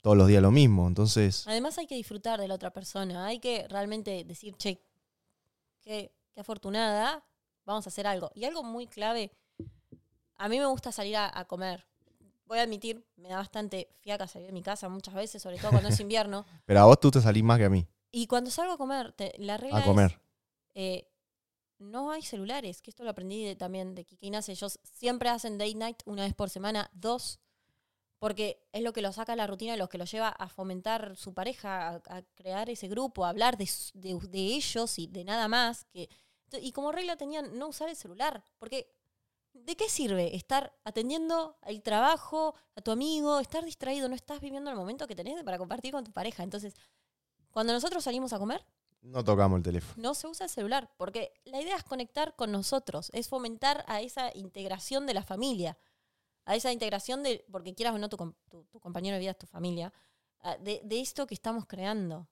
todos 0.00 0.16
los 0.16 0.28
días 0.28 0.42
lo 0.42 0.50
mismo. 0.50 0.86
Entonces, 0.88 1.46
Además 1.46 1.78
hay 1.78 1.86
que 1.86 1.94
disfrutar 1.94 2.40
de 2.40 2.48
la 2.48 2.54
otra 2.54 2.72
persona. 2.72 3.26
Hay 3.26 3.38
que 3.38 3.66
realmente 3.68 4.24
decir, 4.24 4.54
che, 4.56 4.82
qué, 5.82 6.14
qué 6.32 6.40
afortunada, 6.40 7.24
vamos 7.64 7.86
a 7.86 7.90
hacer 7.90 8.06
algo. 8.06 8.30
Y 8.34 8.44
algo 8.44 8.62
muy 8.62 8.86
clave, 8.86 9.30
a 10.36 10.48
mí 10.48 10.58
me 10.58 10.66
gusta 10.66 10.90
salir 10.92 11.16
a, 11.16 11.30
a 11.38 11.44
comer. 11.46 11.86
Voy 12.46 12.58
a 12.58 12.62
admitir, 12.62 13.06
me 13.16 13.28
da 13.28 13.36
bastante 13.36 13.88
fiaca 14.00 14.26
salir 14.26 14.46
de 14.48 14.52
mi 14.52 14.62
casa 14.62 14.88
muchas 14.88 15.14
veces, 15.14 15.42
sobre 15.42 15.58
todo 15.58 15.70
cuando 15.70 15.88
es 15.88 16.00
invierno. 16.00 16.44
pero 16.64 16.80
a 16.80 16.84
vos 16.84 16.98
tú 17.00 17.10
te 17.10 17.20
salís 17.20 17.42
más 17.44 17.58
que 17.58 17.64
a 17.66 17.70
mí 17.70 17.86
Y 18.10 18.26
cuando 18.26 18.50
salgo 18.50 18.72
a 18.74 18.78
comer, 18.78 19.12
te- 19.12 19.34
la 19.38 19.56
regla 19.56 19.78
a 19.78 19.84
comer. 19.84 20.20
es, 20.74 21.02
eh, 21.04 21.08
no 21.78 22.10
hay 22.12 22.22
celulares, 22.22 22.80
que 22.82 22.90
esto 22.90 23.04
lo 23.04 23.10
aprendí 23.10 23.44
de- 23.44 23.56
también 23.56 23.94
de 23.94 24.04
Kike 24.04 24.26
y 24.26 24.30
Nace. 24.30 24.52
Ellos 24.52 24.78
siempre 24.84 25.28
hacen 25.30 25.58
date 25.58 25.74
night 25.74 26.02
una 26.04 26.22
vez 26.24 26.34
por 26.34 26.48
semana, 26.50 26.88
dos, 26.92 27.40
porque 28.22 28.62
es 28.72 28.82
lo 28.84 28.92
que 28.92 29.02
los 29.02 29.16
saca 29.16 29.32
de 29.32 29.36
la 29.36 29.48
rutina 29.48 29.76
los 29.76 29.88
que 29.88 29.98
los 29.98 30.08
lleva 30.08 30.28
a 30.28 30.48
fomentar 30.48 31.16
su 31.16 31.34
pareja, 31.34 31.88
a, 31.88 32.18
a 32.18 32.22
crear 32.36 32.70
ese 32.70 32.86
grupo, 32.86 33.24
a 33.24 33.30
hablar 33.30 33.56
de, 33.56 33.68
de- 33.94 34.14
de 34.28 34.38
ellos 34.38 34.96
y 35.00 35.08
de 35.08 35.24
nada 35.24 35.48
más. 35.48 35.86
Que, 35.92 36.08
y 36.60 36.70
como 36.70 36.92
regla 36.92 37.16
tenían 37.16 37.58
no 37.58 37.66
usar 37.66 37.88
el 37.88 37.96
celular, 37.96 38.44
porque 38.58 38.94
¿de 39.54 39.74
qué 39.74 39.88
sirve 39.88 40.36
estar 40.36 40.72
atendiendo 40.84 41.56
el 41.62 41.82
trabajo, 41.82 42.54
a 42.76 42.80
tu 42.80 42.92
amigo, 42.92 43.40
estar 43.40 43.64
distraído? 43.64 44.08
No 44.08 44.14
estás 44.14 44.40
viviendo 44.40 44.70
el 44.70 44.76
momento 44.76 45.08
que 45.08 45.16
tenés 45.16 45.42
para 45.42 45.58
compartir 45.58 45.90
con 45.90 46.04
tu 46.04 46.12
pareja. 46.12 46.44
Entonces, 46.44 46.74
cuando 47.50 47.72
nosotros 47.72 48.04
salimos 48.04 48.32
a 48.32 48.38
comer, 48.38 48.64
No 49.02 49.24
tocamos 49.24 49.56
el 49.56 49.62
teléfono. 49.64 49.94
no 50.00 50.14
se 50.14 50.28
usa 50.28 50.44
el 50.46 50.50
celular, 50.50 50.88
porque 50.96 51.32
la 51.44 51.60
idea 51.60 51.74
es 51.76 51.82
conectar 51.82 52.36
con 52.36 52.52
nosotros, 52.52 53.10
es 53.12 53.28
fomentar 53.28 53.84
a 53.88 54.00
esa 54.00 54.30
integración 54.36 55.06
de 55.06 55.14
la 55.14 55.24
familia, 55.24 55.76
a 56.44 56.56
esa 56.56 56.72
integración 56.72 57.22
de, 57.22 57.44
porque 57.50 57.74
quieras 57.74 57.94
o 57.94 57.98
no, 57.98 58.08
tu, 58.08 58.16
tu- 58.48 58.64
tu 58.64 58.80
compañero 58.80 59.14
de 59.14 59.20
vida 59.20 59.30
es 59.32 59.38
tu 59.38 59.46
familia, 59.46 59.92
de, 60.60 60.80
de 60.84 61.00
esto 61.00 61.26
que 61.26 61.34
estamos 61.34 61.66
creando, 61.66 62.28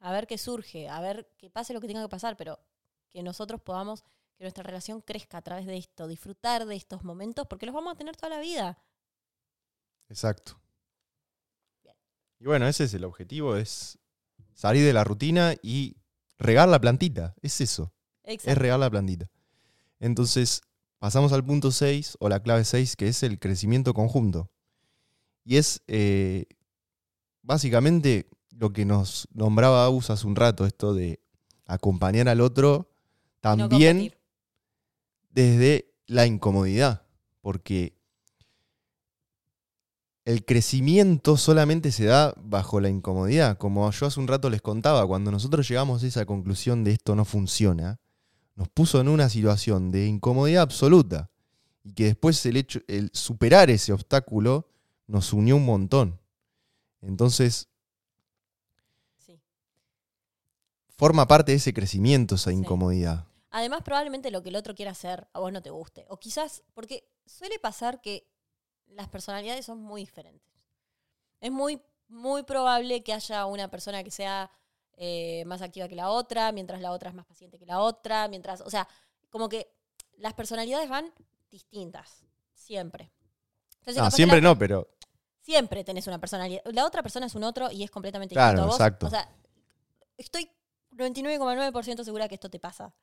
a 0.00 0.10
ver 0.12 0.26
qué 0.26 0.38
surge, 0.38 0.88
a 0.88 1.00
ver 1.00 1.28
que 1.38 1.50
pase 1.50 1.72
lo 1.72 1.80
que 1.80 1.86
tenga 1.86 2.02
que 2.02 2.08
pasar, 2.08 2.36
pero 2.36 2.58
que 3.08 3.22
nosotros 3.22 3.60
podamos, 3.60 4.02
que 4.36 4.42
nuestra 4.44 4.64
relación 4.64 5.00
crezca 5.00 5.38
a 5.38 5.42
través 5.42 5.66
de 5.66 5.76
esto, 5.76 6.08
disfrutar 6.08 6.66
de 6.66 6.74
estos 6.74 7.04
momentos, 7.04 7.46
porque 7.46 7.64
los 7.66 7.74
vamos 7.74 7.92
a 7.94 7.96
tener 7.96 8.16
toda 8.16 8.30
la 8.30 8.40
vida. 8.40 8.78
Exacto. 10.08 10.60
Bien. 11.82 11.94
Y 12.40 12.46
bueno, 12.46 12.66
ese 12.66 12.84
es 12.84 12.94
el 12.94 13.04
objetivo, 13.04 13.56
es 13.56 13.98
salir 14.52 14.84
de 14.84 14.92
la 14.92 15.04
rutina 15.04 15.54
y 15.62 15.96
regar 16.38 16.68
la 16.68 16.80
plantita. 16.80 17.34
Es 17.40 17.60
eso, 17.60 17.92
es 18.24 18.34
Exacto. 18.34 18.60
regar 18.60 18.78
la 18.80 18.90
plantita. 18.90 19.30
Entonces, 20.00 20.60
pasamos 21.04 21.34
al 21.34 21.44
punto 21.44 21.70
6 21.70 22.16
o 22.18 22.30
la 22.30 22.40
clave 22.40 22.64
6, 22.64 22.96
que 22.96 23.08
es 23.08 23.22
el 23.22 23.38
crecimiento 23.38 23.92
conjunto. 23.92 24.50
Y 25.44 25.58
es 25.58 25.82
eh, 25.86 26.46
básicamente 27.42 28.26
lo 28.48 28.72
que 28.72 28.86
nos 28.86 29.28
nombraba 29.34 29.84
Agus 29.84 30.08
hace 30.08 30.26
un 30.26 30.34
rato, 30.34 30.64
esto 30.64 30.94
de 30.94 31.20
acompañar 31.66 32.30
al 32.30 32.40
otro 32.40 32.90
también 33.42 34.14
desde 35.28 35.92
la 36.06 36.24
incomodidad, 36.24 37.02
porque 37.42 37.98
el 40.24 40.46
crecimiento 40.46 41.36
solamente 41.36 41.92
se 41.92 42.06
da 42.06 42.32
bajo 42.38 42.80
la 42.80 42.88
incomodidad. 42.88 43.58
Como 43.58 43.90
yo 43.90 44.06
hace 44.06 44.20
un 44.20 44.26
rato 44.26 44.48
les 44.48 44.62
contaba, 44.62 45.06
cuando 45.06 45.30
nosotros 45.30 45.68
llegamos 45.68 46.02
a 46.02 46.06
esa 46.06 46.24
conclusión 46.24 46.82
de 46.82 46.92
esto 46.92 47.14
no 47.14 47.26
funciona, 47.26 48.00
nos 48.56 48.68
puso 48.68 49.00
en 49.00 49.08
una 49.08 49.28
situación 49.28 49.90
de 49.90 50.06
incomodidad 50.06 50.62
absoluta 50.62 51.30
y 51.82 51.92
que 51.92 52.04
después 52.04 52.44
el 52.46 52.56
hecho, 52.56 52.80
el 52.88 53.10
superar 53.12 53.68
ese 53.70 53.92
obstáculo 53.92 54.68
nos 55.06 55.32
unió 55.32 55.56
un 55.56 55.64
montón. 55.66 56.20
Entonces 57.02 57.68
Sí. 59.18 59.40
forma 60.88 61.26
parte 61.26 61.52
de 61.52 61.56
ese 61.58 61.74
crecimiento 61.74 62.36
esa 62.36 62.50
Sí. 62.50 62.56
incomodidad. 62.56 63.26
Además, 63.50 63.82
probablemente 63.82 64.30
lo 64.30 64.42
que 64.42 64.48
el 64.48 64.56
otro 64.56 64.74
quiera 64.74 64.90
hacer 64.92 65.28
a 65.32 65.38
vos 65.40 65.52
no 65.52 65.62
te 65.62 65.70
guste. 65.70 66.06
O 66.08 66.18
quizás, 66.18 66.62
porque 66.74 67.08
suele 67.26 67.58
pasar 67.58 68.00
que 68.00 68.26
las 68.86 69.08
personalidades 69.08 69.66
son 69.66 69.80
muy 69.80 70.02
diferentes. 70.02 70.52
Es 71.40 71.52
muy, 71.52 71.80
muy 72.08 72.42
probable 72.42 73.02
que 73.02 73.12
haya 73.12 73.46
una 73.46 73.68
persona 73.70 74.02
que 74.02 74.10
sea 74.10 74.50
eh, 74.96 75.44
más 75.46 75.62
activa 75.62 75.88
que 75.88 75.96
la 75.96 76.10
otra, 76.10 76.52
mientras 76.52 76.80
la 76.80 76.92
otra 76.92 77.10
es 77.10 77.14
más 77.14 77.26
paciente 77.26 77.58
que 77.58 77.66
la 77.66 77.80
otra, 77.80 78.28
mientras, 78.28 78.60
o 78.60 78.70
sea, 78.70 78.88
como 79.30 79.48
que 79.48 79.72
las 80.18 80.34
personalidades 80.34 80.88
van 80.88 81.12
distintas, 81.50 82.24
siempre. 82.52 83.10
Entonces, 83.80 84.02
No, 84.02 84.10
siempre 84.10 84.40
la- 84.40 84.48
no, 84.48 84.58
pero 84.58 84.88
Siempre 85.40 85.84
tenés 85.84 86.06
una 86.06 86.18
personalidad. 86.18 86.62
La 86.72 86.86
otra 86.86 87.02
persona 87.02 87.26
es 87.26 87.34
un 87.34 87.44
otro 87.44 87.70
y 87.70 87.82
es 87.84 87.90
completamente 87.90 88.34
Claro, 88.34 88.52
distinto 88.52 88.66
vos. 88.68 88.76
exacto. 88.76 89.06
O 89.08 89.10
sea, 89.10 89.28
estoy 90.16 90.50
99,9% 90.92 92.02
segura 92.02 92.28
que 92.28 92.34
esto 92.36 92.48
te 92.48 92.58
pasa. 92.58 92.94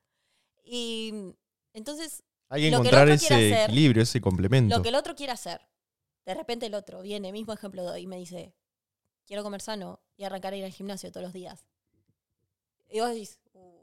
Y 0.63 1.35
entonces, 1.73 2.23
hay 2.49 2.61
que 2.63 2.67
encontrar 2.69 3.07
ese 3.09 3.33
hacer, 3.33 3.69
equilibrio, 3.69 4.03
ese 4.03 4.21
complemento. 4.21 4.75
lo 4.75 4.81
que 4.81 4.89
el 4.89 4.95
otro 4.95 5.15
quiere 5.15 5.33
hacer, 5.33 5.61
de 6.25 6.33
repente 6.33 6.65
el 6.65 6.73
otro 6.73 7.01
viene, 7.01 7.31
mismo 7.31 7.53
ejemplo 7.53 7.95
y 7.97 8.07
me 8.07 8.17
dice, 8.17 8.55
quiero 9.25 9.43
comer 9.43 9.61
sano 9.61 9.99
y 10.17 10.23
arrancar 10.23 10.53
a 10.53 10.57
ir 10.57 10.65
al 10.65 10.71
gimnasio 10.71 11.11
todos 11.11 11.23
los 11.23 11.33
días. 11.33 11.67
Y 12.91 12.99
vos 12.99 13.09
decís, 13.09 13.39
"Uh, 13.53 13.81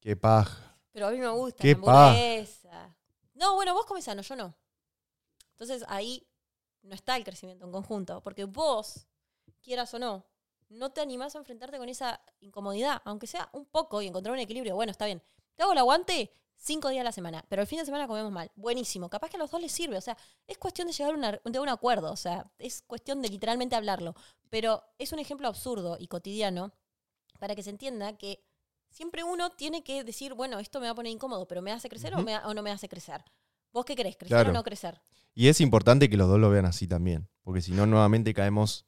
Qué 0.00 0.16
paja. 0.16 0.76
pero 0.90 1.06
a 1.06 1.10
mí 1.10 1.18
me 1.18 1.28
gusta 1.28 1.62
Qué 1.62 1.74
la 1.74 1.80
paja. 1.80 2.08
hamburguesa. 2.10 2.96
No, 3.34 3.54
bueno, 3.54 3.74
vos 3.74 3.86
comes 3.86 4.04
sano, 4.04 4.22
yo 4.22 4.36
no. 4.36 4.54
Entonces 5.52 5.84
ahí 5.88 6.26
no 6.82 6.94
está 6.94 7.16
el 7.16 7.24
crecimiento 7.24 7.64
en 7.64 7.72
conjunto, 7.72 8.20
porque 8.22 8.44
vos, 8.44 9.06
quieras 9.62 9.92
o 9.94 9.98
no, 9.98 10.26
no 10.68 10.90
te 10.90 11.00
animás 11.00 11.34
a 11.34 11.38
enfrentarte 11.38 11.78
con 11.78 11.88
esa 11.88 12.20
incomodidad, 12.40 13.00
aunque 13.04 13.26
sea 13.26 13.48
un 13.52 13.66
poco 13.66 14.00
y 14.02 14.06
encontrar 14.06 14.32
un 14.32 14.38
equilibrio. 14.40 14.74
Bueno, 14.74 14.90
está 14.90 15.06
bien. 15.06 15.22
¿Te 15.54 15.62
hago 15.62 15.72
el 15.72 15.78
aguante? 15.78 16.32
cinco 16.64 16.90
días 16.90 17.00
a 17.00 17.04
la 17.04 17.10
semana, 17.12 17.44
pero 17.48 17.60
el 17.62 17.66
fin 17.66 17.80
de 17.80 17.84
semana 17.84 18.06
comemos 18.06 18.30
mal. 18.30 18.48
Buenísimo. 18.54 19.10
Capaz 19.10 19.30
que 19.30 19.36
a 19.36 19.40
los 19.40 19.50
dos 19.50 19.60
les 19.60 19.72
sirve. 19.72 19.96
O 19.96 20.00
sea, 20.00 20.16
es 20.46 20.58
cuestión 20.58 20.86
de 20.86 20.92
llegar 20.92 21.12
a 21.12 21.16
una- 21.16 21.40
de 21.44 21.58
un 21.58 21.68
acuerdo. 21.68 22.12
O 22.12 22.16
sea, 22.16 22.48
es 22.58 22.82
cuestión 22.82 23.20
de 23.20 23.28
literalmente 23.30 23.74
hablarlo. 23.74 24.14
Pero 24.48 24.80
es 24.96 25.10
un 25.12 25.18
ejemplo 25.18 25.48
absurdo 25.48 25.96
y 25.98 26.06
cotidiano 26.06 26.72
para 27.42 27.56
que 27.56 27.62
se 27.64 27.70
entienda 27.70 28.16
que 28.16 28.40
siempre 28.88 29.24
uno 29.24 29.50
tiene 29.50 29.82
que 29.82 30.04
decir, 30.04 30.32
bueno, 30.32 30.60
esto 30.60 30.78
me 30.78 30.86
va 30.86 30.92
a 30.92 30.94
poner 30.94 31.10
incómodo, 31.10 31.48
pero 31.48 31.60
¿me 31.60 31.72
hace 31.72 31.88
crecer 31.88 32.14
o, 32.14 32.22
me 32.22 32.38
no 32.54 32.62
me 32.62 32.70
hace 32.70 32.88
crecer? 32.88 33.24
¿Vos 33.72 33.84
qué 33.84 33.96
querés? 33.96 34.16
¿Crecer 34.16 34.36
Claro. 34.36 34.50
o 34.50 34.52
no 34.52 34.62
crecer? 34.62 35.00
Y 35.34 35.48
es 35.48 35.60
importante 35.60 36.08
que 36.08 36.16
los 36.16 36.28
dos 36.28 36.38
lo 36.38 36.50
vean 36.50 36.66
así 36.66 36.86
también, 36.86 37.26
porque 37.42 37.60
si 37.60 37.72
no, 37.72 37.84
nuevamente 37.84 38.32
caemos 38.32 38.86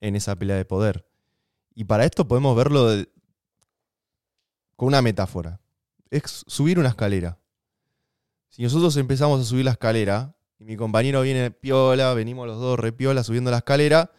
en 0.00 0.16
esa 0.16 0.34
pelea 0.34 0.56
de 0.56 0.64
poder. 0.64 1.06
Y 1.74 1.84
para 1.84 2.06
esto 2.06 2.26
podemos 2.26 2.56
verlo 2.56 2.86
de- 2.88 3.06
con 4.76 4.88
una 4.88 5.02
metáfora. 5.02 5.60
Es 6.08 6.42
subir 6.46 6.78
una 6.78 6.88
escalera. 6.88 7.38
Si 8.48 8.62
nosotros 8.62 8.96
empezamos 8.96 9.42
a 9.42 9.44
subir 9.44 9.66
la 9.66 9.72
escalera, 9.72 10.34
y 10.58 10.64
mi 10.64 10.76
compañero 10.78 11.20
viene 11.20 11.50
piola, 11.50 12.14
venimos 12.14 12.46
los 12.46 12.58
dos 12.58 12.78
repiola 12.78 13.22
subiendo 13.24 13.50
la 13.50 13.58
escalera, 13.58 14.10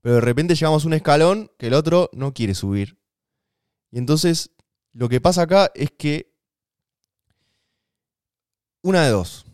pero 0.00 0.16
de 0.16 0.20
repente 0.22 0.56
llegamos 0.56 0.82
a 0.82 0.86
un 0.88 0.94
escalón 0.94 1.52
que 1.56 1.68
el 1.68 1.74
otro 1.74 2.10
no 2.12 2.34
quiere 2.34 2.56
subir. 2.56 2.97
Y 3.90 3.98
entonces, 3.98 4.50
lo 4.92 5.08
que 5.08 5.20
pasa 5.20 5.42
acá 5.42 5.70
es 5.74 5.90
que 5.90 6.34
una 8.82 9.04
de 9.04 9.10
dos 9.10 9.46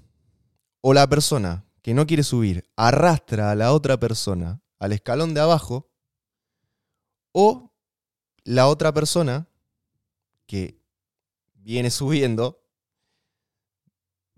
o 0.80 0.92
la 0.92 1.06
persona 1.06 1.64
que 1.82 1.94
no 1.94 2.06
quiere 2.06 2.22
subir 2.22 2.68
arrastra 2.76 3.50
a 3.50 3.54
la 3.54 3.72
otra 3.72 3.98
persona 3.98 4.62
al 4.78 4.92
escalón 4.92 5.34
de 5.34 5.40
abajo, 5.40 5.90
o 7.32 7.72
la 8.44 8.68
otra 8.68 8.92
persona 8.92 9.48
que 10.46 10.78
viene 11.54 11.90
subiendo 11.90 12.62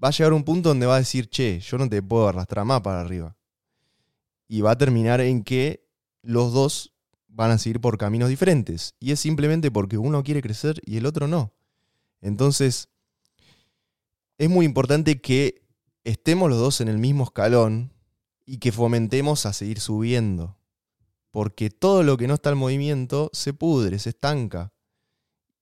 va 0.02 0.08
a 0.08 0.10
llegar 0.12 0.32
a 0.32 0.36
un 0.36 0.44
punto 0.44 0.68
donde 0.68 0.86
va 0.86 0.96
a 0.96 1.00
decir, 1.00 1.28
che, 1.28 1.60
yo 1.60 1.78
no 1.78 1.88
te 1.88 2.02
puedo 2.02 2.28
arrastrar 2.28 2.64
más 2.64 2.80
para 2.80 3.00
arriba. 3.00 3.36
Y 4.48 4.60
va 4.60 4.72
a 4.72 4.78
terminar 4.78 5.20
en 5.20 5.42
que 5.42 5.88
los 6.22 6.52
dos 6.52 6.94
van 7.36 7.50
a 7.50 7.58
seguir 7.58 7.80
por 7.80 7.98
caminos 7.98 8.30
diferentes. 8.30 8.94
Y 8.98 9.12
es 9.12 9.20
simplemente 9.20 9.70
porque 9.70 9.98
uno 9.98 10.24
quiere 10.24 10.40
crecer 10.40 10.80
y 10.86 10.96
el 10.96 11.04
otro 11.04 11.28
no. 11.28 11.52
Entonces, 12.22 12.88
es 14.38 14.48
muy 14.48 14.64
importante 14.64 15.20
que 15.20 15.62
estemos 16.02 16.48
los 16.48 16.58
dos 16.58 16.80
en 16.80 16.88
el 16.88 16.96
mismo 16.96 17.24
escalón 17.24 17.92
y 18.46 18.56
que 18.56 18.72
fomentemos 18.72 19.44
a 19.44 19.52
seguir 19.52 19.80
subiendo. 19.80 20.56
Porque 21.30 21.68
todo 21.68 22.02
lo 22.02 22.16
que 22.16 22.26
no 22.26 22.34
está 22.34 22.50
en 22.50 22.58
movimiento 22.58 23.28
se 23.34 23.52
pudre, 23.52 23.98
se 23.98 24.10
estanca. 24.10 24.72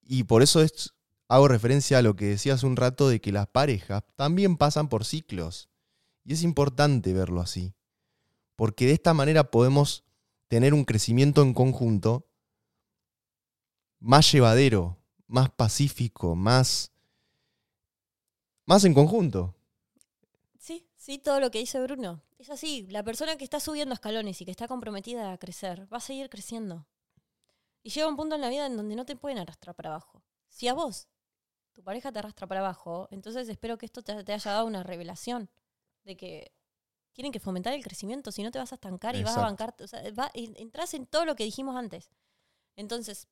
Y 0.01 0.23
por 0.23 0.43
eso 0.43 0.61
es, 0.61 0.93
hago 1.27 1.49
referencia 1.49 1.97
a 1.97 2.01
lo 2.01 2.15
que 2.15 2.25
decía 2.25 2.53
hace 2.53 2.65
un 2.65 2.77
rato 2.77 3.09
de 3.09 3.19
que 3.19 3.33
las 3.33 3.47
parejas 3.47 4.03
también 4.15 4.55
pasan 4.55 4.87
por 4.87 5.03
ciclos. 5.03 5.67
Y 6.23 6.31
es 6.31 6.43
importante 6.43 7.11
verlo 7.11 7.41
así. 7.41 7.73
Porque 8.55 8.85
de 8.85 8.93
esta 8.93 9.13
manera 9.13 9.51
podemos 9.51 10.04
tener 10.47 10.73
un 10.73 10.85
crecimiento 10.85 11.41
en 11.41 11.53
conjunto 11.53 12.27
más 13.99 14.31
llevadero, 14.31 14.97
más 15.27 15.49
pacífico, 15.49 16.35
más, 16.35 16.91
más 18.65 18.83
en 18.85 18.93
conjunto. 18.93 19.55
Sí, 20.59 20.87
sí, 20.95 21.17
todo 21.17 21.39
lo 21.39 21.51
que 21.51 21.59
dice 21.59 21.81
Bruno. 21.81 22.21
Es 22.37 22.49
así, 22.49 22.85
la 22.89 23.03
persona 23.03 23.37
que 23.37 23.43
está 23.43 23.59
subiendo 23.59 23.93
escalones 23.93 24.39
y 24.41 24.45
que 24.45 24.51
está 24.51 24.67
comprometida 24.67 25.31
a 25.31 25.37
crecer 25.37 25.91
va 25.91 25.97
a 25.97 26.01
seguir 26.01 26.29
creciendo. 26.29 26.85
Y 27.81 27.89
llega 27.89 28.07
un 28.07 28.15
punto 28.15 28.35
en 28.35 28.41
la 28.41 28.49
vida 28.49 28.65
en 28.65 28.77
donde 28.77 28.95
no 28.95 29.05
te 29.05 29.15
pueden 29.15 29.39
arrastrar 29.39 29.75
para 29.75 29.89
abajo. 29.89 30.23
Si 30.49 30.67
a 30.67 30.73
vos, 30.73 31.07
tu 31.73 31.83
pareja 31.83 32.11
te 32.11 32.19
arrastra 32.19 32.47
para 32.47 32.61
abajo, 32.61 33.07
entonces 33.11 33.49
espero 33.49 33.77
que 33.77 33.85
esto 33.85 34.01
te, 34.01 34.23
te 34.23 34.33
haya 34.33 34.51
dado 34.51 34.65
una 34.65 34.83
revelación 34.83 35.49
de 36.03 36.15
que 36.15 36.54
tienen 37.15 37.31
que 37.31 37.39
fomentar 37.39 37.73
el 37.73 37.83
crecimiento, 37.83 38.31
si 38.31 38.43
no 38.43 38.51
te 38.51 38.59
vas 38.59 38.71
a 38.71 38.75
estancar 38.75 39.15
y 39.15 39.23
vas 39.23 39.35
a 39.37 39.41
bancarte. 39.41 39.83
O 39.83 39.87
sea, 39.87 40.03
va- 40.11 40.29
en- 40.35 40.55
entras 40.57 40.93
en 40.93 41.07
todo 41.07 41.25
lo 41.25 41.35
que 41.35 41.43
dijimos 41.45 41.75
antes. 41.75 42.09
Entonces, 42.75 43.27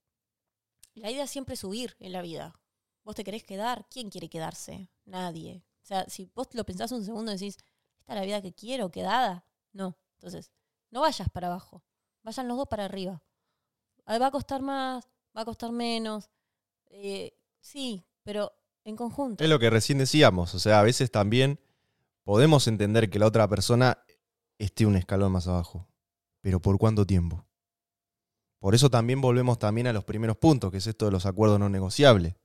la 0.96 1.12
idea 1.12 1.26
es 1.26 1.30
siempre 1.30 1.56
subir 1.56 1.96
en 2.00 2.12
la 2.14 2.22
vida. 2.22 2.60
¿Vos 3.04 3.14
te 3.16 3.24
querés 3.24 3.44
quedar? 3.44 3.86
¿Quién 3.90 4.10
quiere 4.10 4.30
quedarse? 4.30 4.90
Nadie. 5.06 5.64
O 5.84 5.86
sea, 5.86 6.06
si 6.08 6.32
vos 6.34 6.48
lo 6.54 6.64
pensás 6.66 6.92
un 6.94 7.04
segundo 7.04 7.32
y 7.32 7.36
decís, 7.36 7.58
¿esta 8.00 8.14
es 8.14 8.20
la 8.20 8.26
vida 8.26 8.42
que 8.42 8.54
quiero, 8.54 8.90
quedada? 8.90 9.46
No. 9.74 9.98
Entonces, 10.16 10.52
no 10.90 11.02
vayas 11.02 11.28
para 11.30 11.48
abajo. 11.48 11.84
Vayan 12.24 12.48
los 12.48 12.56
dos 12.58 12.68
para 12.70 12.86
arriba. 12.86 13.22
Ah, 14.06 14.18
Va 14.18 14.28
a 14.28 14.32
costar 14.32 14.62
más, 14.62 15.06
va 15.36 15.42
a 15.42 15.46
costar 15.46 15.72
menos. 15.74 16.30
Eh, 16.88 17.38
sí, 17.60 18.06
pero 18.24 18.54
en 18.86 18.96
conjunto. 18.96 19.44
Es 19.44 19.50
lo 19.50 19.60
que 19.60 19.70
recién 19.70 19.98
decíamos, 19.98 20.54
o 20.56 20.60
sea, 20.60 20.80
a 20.80 20.84
veces 20.84 21.12
también 21.12 21.60
podemos 22.24 22.68
entender 22.68 23.10
que 23.10 23.20
la 23.20 23.28
otra 23.28 23.48
persona 23.48 23.98
esté 24.58 24.86
un 24.86 24.96
escalón 24.96 25.32
más 25.32 25.48
abajo, 25.48 25.88
pero 26.42 26.62
¿por 26.62 26.78
cuánto 26.78 27.06
tiempo? 27.06 27.46
Por 28.60 28.76
eso 28.76 28.90
también 28.90 29.20
volvemos 29.20 29.60
también 29.60 29.88
a 29.88 29.94
los 29.94 30.06
primeros 30.06 30.38
puntos, 30.38 30.72
que 30.72 30.78
es 30.78 30.88
esto 30.88 31.06
de 31.06 31.12
los 31.12 31.26
acuerdos 31.26 31.60
no 31.60 31.68
negociables. 31.70 32.36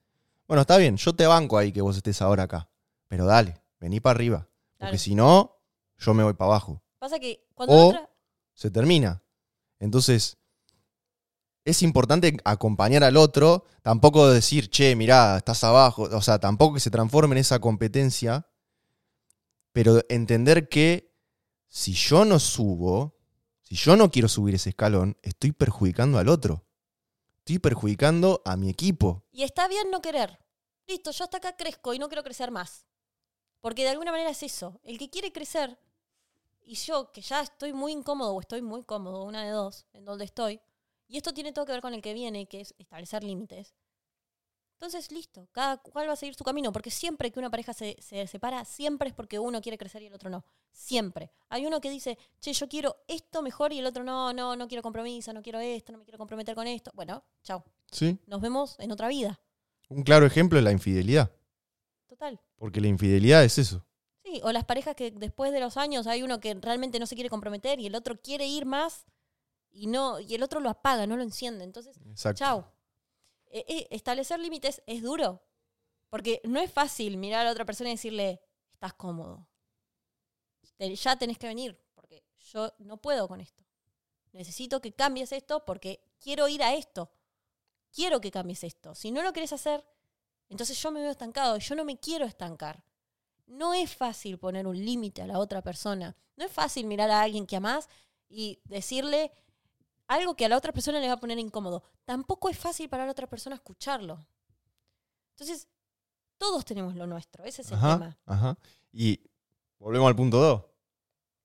Bueno, 0.49 0.62
está 0.62 0.76
bien, 0.79 0.97
yo 0.97 1.14
te 1.14 1.26
banco 1.26 1.59
ahí 1.59 1.70
que 1.72 1.81
vos 1.83 1.97
estés 1.97 2.20
ahora 2.22 2.45
acá, 2.45 2.68
pero 3.07 3.24
dale, 3.26 3.62
vení 3.79 4.01
para 4.01 4.16
arriba, 4.16 4.49
porque 4.79 4.99
si 4.99 5.14
no, 5.14 5.61
yo 5.99 6.14
me 6.14 6.24
voy 6.24 6.35
para 6.35 6.51
abajo. 6.51 6.83
Pasa 6.99 7.18
que 7.20 7.47
cuando 7.55 7.74
O- 7.74 7.79
la 7.93 7.99
otra- 8.01 8.11
se 8.55 8.70
termina. 8.70 9.22
Entonces, 9.79 10.39
es 11.64 11.83
importante 11.83 12.37
acompañar 12.45 13.05
al 13.05 13.16
otro, 13.16 13.64
tampoco 13.83 14.29
decir, 14.29 14.70
che, 14.70 14.97
mirá, 14.97 15.37
estás 15.37 15.62
abajo, 15.62 16.03
o 16.11 16.22
sea, 16.22 16.41
tampoco 16.41 16.74
que 16.74 16.81
se 16.81 16.91
transforme 16.91 17.35
en 17.35 17.39
esa 17.39 17.61
competencia, 17.61 18.47
pero 19.79 20.05
entender 20.09 20.68
que 20.68 21.14
si 21.68 21.93
yo 21.93 22.24
no 22.24 22.41
subo, 22.41 23.14
si 23.62 23.76
yo 23.76 23.95
no 23.95 24.11
quiero 24.11 24.26
subir 24.26 24.57
ese 24.57 24.70
escalón, 24.70 25.16
estoy 25.22 25.53
perjudicando 25.53 26.18
al 26.18 26.29
otro. 26.29 26.66
Estoy 27.37 27.61
perjudicando 27.61 28.43
a 28.45 28.57
mi 28.57 28.70
equipo. 28.70 29.22
Y 29.31 29.45
está 29.45 29.68
bien 29.68 29.89
no 29.93 30.01
querer. 30.01 30.41
Listo, 30.89 31.12
yo 31.12 31.22
hasta 31.22 31.37
acá 31.37 31.57
crezco 31.57 31.95
y 31.95 32.01
no 32.01 32.09
quiero 32.09 32.24
crecer 32.24 32.51
más. 32.51 32.89
Porque 33.61 33.85
de 33.85 33.91
alguna 33.91 34.11
manera 34.11 34.31
es 34.31 34.43
eso. 34.43 34.81
El 34.83 34.99
que 34.99 35.11
quiere 35.11 35.31
crecer, 35.31 35.79
y 36.66 36.74
yo 36.74 37.12
que 37.12 37.20
ya 37.20 37.43
estoy 37.43 37.72
muy 37.72 37.93
incómodo 37.93 38.35
o 38.35 38.41
estoy 38.41 38.62
muy 38.62 38.83
cómodo, 38.83 39.22
una 39.22 39.45
de 39.45 39.51
dos, 39.51 39.87
en 39.93 40.05
donde 40.05 40.24
estoy, 40.24 40.61
y 41.07 41.18
esto 41.18 41.33
tiene 41.33 41.53
todo 41.53 41.66
que 41.66 41.70
ver 41.70 41.83
con 41.83 41.95
el 41.95 42.03
que 42.03 42.14
viene, 42.14 42.49
que 42.49 42.62
es 42.62 42.74
establecer 42.79 43.22
límites. 43.22 43.76
Entonces, 44.81 45.11
listo, 45.11 45.49
cada 45.51 45.79
cual 45.79 46.09
va 46.09 46.12
a 46.12 46.16
seguir 46.16 46.37
su 46.37 46.45
camino, 46.45 46.70
porque 46.70 46.93
siempre 46.93 47.33
que 47.33 47.41
una 47.41 47.51
pareja 47.51 47.72
se, 47.72 47.97
se 47.99 48.29
separa, 48.29 48.64
siempre 48.64 49.09
es 49.09 49.14
porque 49.14 49.37
uno 49.41 49.61
quiere 49.61 49.76
crecer 49.76 50.03
y 50.03 50.07
el 50.07 50.14
otro 50.14 50.31
no. 50.31 50.45
Siempre. 50.70 51.33
Hay 51.49 51.66
uno 51.66 51.81
que 51.81 51.91
dice, 51.91 52.16
che, 52.39 52.53
yo 52.53 52.68
quiero 52.68 53.03
esto 53.09 53.43
mejor 53.43 53.72
y 53.72 53.81
el 53.81 53.87
otro 53.87 54.05
no, 54.05 54.33
no, 54.33 54.55
no 54.55 54.68
quiero 54.68 54.81
compromiso, 54.83 55.33
no 55.33 55.43
quiero 55.43 55.59
esto, 55.59 55.91
no 55.91 55.99
me 55.99 56.05
quiero 56.05 56.16
comprometer 56.16 56.55
con 56.55 56.68
esto. 56.68 56.93
Bueno, 56.95 57.24
chao. 57.43 57.64
¿Sí? 57.91 58.20
Nos 58.29 58.41
vemos 58.41 58.76
en 58.79 58.93
otra 58.93 59.09
vida. 59.09 59.41
Un 59.89 60.05
claro 60.05 60.24
ejemplo 60.26 60.59
es 60.59 60.64
la 60.64 60.70
infidelidad, 60.70 61.33
Total. 62.07 62.41
porque 62.55 62.81
la 62.81 62.87
infidelidad 62.87 63.43
es 63.43 63.59
eso. 63.59 63.85
Sí, 64.22 64.41
o 64.45 64.53
las 64.53 64.64
parejas 64.64 64.95
que 64.95 65.11
después 65.11 65.51
de 65.51 65.59
los 65.59 65.76
años 65.76 66.07
hay 66.07 66.22
uno 66.22 66.39
que 66.39 66.55
realmente 66.55 67.01
no 67.01 67.07
se 67.07 67.16
quiere 67.16 67.31
comprometer 67.31 67.81
y 67.81 67.87
el 67.87 67.97
otro 67.97 68.16
quiere 68.20 68.47
ir 68.47 68.64
más 68.64 69.07
y 69.72 69.89
no 69.89 70.20
y 70.20 70.37
el 70.37 70.45
otro 70.45 70.61
lo 70.61 70.70
apaga, 70.70 71.09
no 71.09 71.16
lo 71.16 71.24
enciende. 71.24 71.64
Entonces, 71.64 71.99
Exacto. 72.09 72.39
chao. 72.39 72.72
Eh, 73.51 73.64
eh, 73.68 73.88
establecer 73.90 74.38
límites 74.40 74.82
es 74.86 75.03
duro, 75.03 75.42
porque 76.11 76.40
no 76.44 76.61
es 76.61 76.70
fácil 76.70 77.16
mirar 77.16 77.40
a 77.40 77.44
la 77.44 77.53
otra 77.53 77.64
persona 77.64 77.90
y 77.90 77.94
decirle, 77.94 78.40
estás 78.72 78.94
cómodo. 78.94 79.46
Ya 80.78 81.16
tenés 81.16 81.38
que 81.38 81.49
venir, 81.49 81.80
porque 81.94 82.24
yo 82.38 82.72
no 82.78 82.99
puedo 82.99 83.26
con 83.26 83.40
esto. 83.40 83.64
Necesito 84.32 84.80
que 84.80 84.92
cambies 84.92 85.32
esto 85.32 85.64
porque 85.64 86.01
quiero 86.20 86.49
ir 86.49 86.62
a 86.62 86.74
esto. 86.74 87.11
Quiero 87.92 88.20
que 88.20 88.30
cambies 88.30 88.64
esto. 88.64 88.94
Si 88.94 89.11
no 89.11 89.22
lo 89.22 89.32
quieres 89.32 89.53
hacer, 89.53 89.84
entonces 90.49 90.80
yo 90.80 90.90
me 90.90 91.01
veo 91.01 91.11
estancado. 91.11 91.59
Yo 91.59 91.74
no 91.74 91.84
me 91.84 91.99
quiero 91.99 92.24
estancar. 92.24 92.84
No 93.46 93.74
es 93.74 93.94
fácil 93.94 94.38
poner 94.38 94.66
un 94.66 94.76
límite 94.76 95.22
a 95.22 95.26
la 95.26 95.38
otra 95.38 95.62
persona. 95.62 96.16
No 96.36 96.44
es 96.44 96.53
fácil 96.53 96.86
mirar 96.86 97.11
a 97.11 97.22
alguien 97.22 97.46
que 97.46 97.57
amás 97.57 97.88
y 98.28 98.61
decirle 98.64 99.32
algo 100.09 100.34
que 100.34 100.44
a 100.44 100.48
la 100.48 100.56
otra 100.56 100.72
persona 100.72 100.98
le 101.00 101.06
va 101.06 101.14
a 101.14 101.20
poner 101.20 101.38
incómodo. 101.38 101.82
Tampoco 102.04 102.48
es 102.48 102.59
fácil 102.59 102.88
para 102.88 103.04
la 103.06 103.12
otra 103.12 103.26
persona 103.26 103.54
escucharlo. 103.56 104.18
Entonces, 105.30 105.68
todos 106.38 106.64
tenemos 106.64 106.94
lo 106.96 107.06
nuestro. 107.06 107.44
Ese 107.44 107.62
es 107.62 107.70
el 107.70 107.78
tema. 107.78 108.18
ajá. 108.26 108.59
Y 108.92 109.20
volvemos 109.78 110.09
al 110.09 110.16
punto 110.16 110.38
2. 110.38 110.64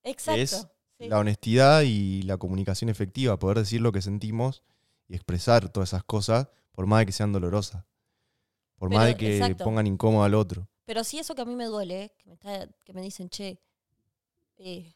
Exacto. 0.04 0.42
es 0.42 0.68
sí. 0.98 1.08
La 1.10 1.20
honestidad 1.20 1.82
y 1.82 2.22
la 2.24 2.38
comunicación 2.38 2.90
efectiva, 2.90 3.38
poder 3.38 3.60
decir 3.60 3.82
lo 3.82 3.92
que 3.92 4.02
sentimos 4.02 4.64
y 5.08 5.16
expresar 5.16 5.70
todas 5.70 5.90
esas 5.90 6.04
cosas, 6.04 6.48
por 6.72 6.86
más 6.88 7.00
de 7.00 7.06
que 7.08 7.12
sean 7.12 7.32
dolorosas. 7.34 7.86
Por 8.78 8.90
más 8.90 9.06
de 9.06 9.16
Pero, 9.16 9.20
que 9.20 9.38
exacto. 9.38 9.64
pongan 9.66 9.88
incómodo 9.88 10.24
al 10.24 10.34
otro. 10.36 10.68
Pero 10.86 11.04
sí 11.04 11.20
eso 11.20 11.36
que 11.36 11.42
a 11.42 11.46
mí 11.46 11.56
me 11.56 11.66
duele, 11.66 12.14
que 12.18 12.28
me, 12.28 12.34
está- 12.34 12.68
que 12.84 12.94
me 12.94 13.02
dicen, 13.02 13.30
che, 13.30 13.62
eh, 14.58 14.94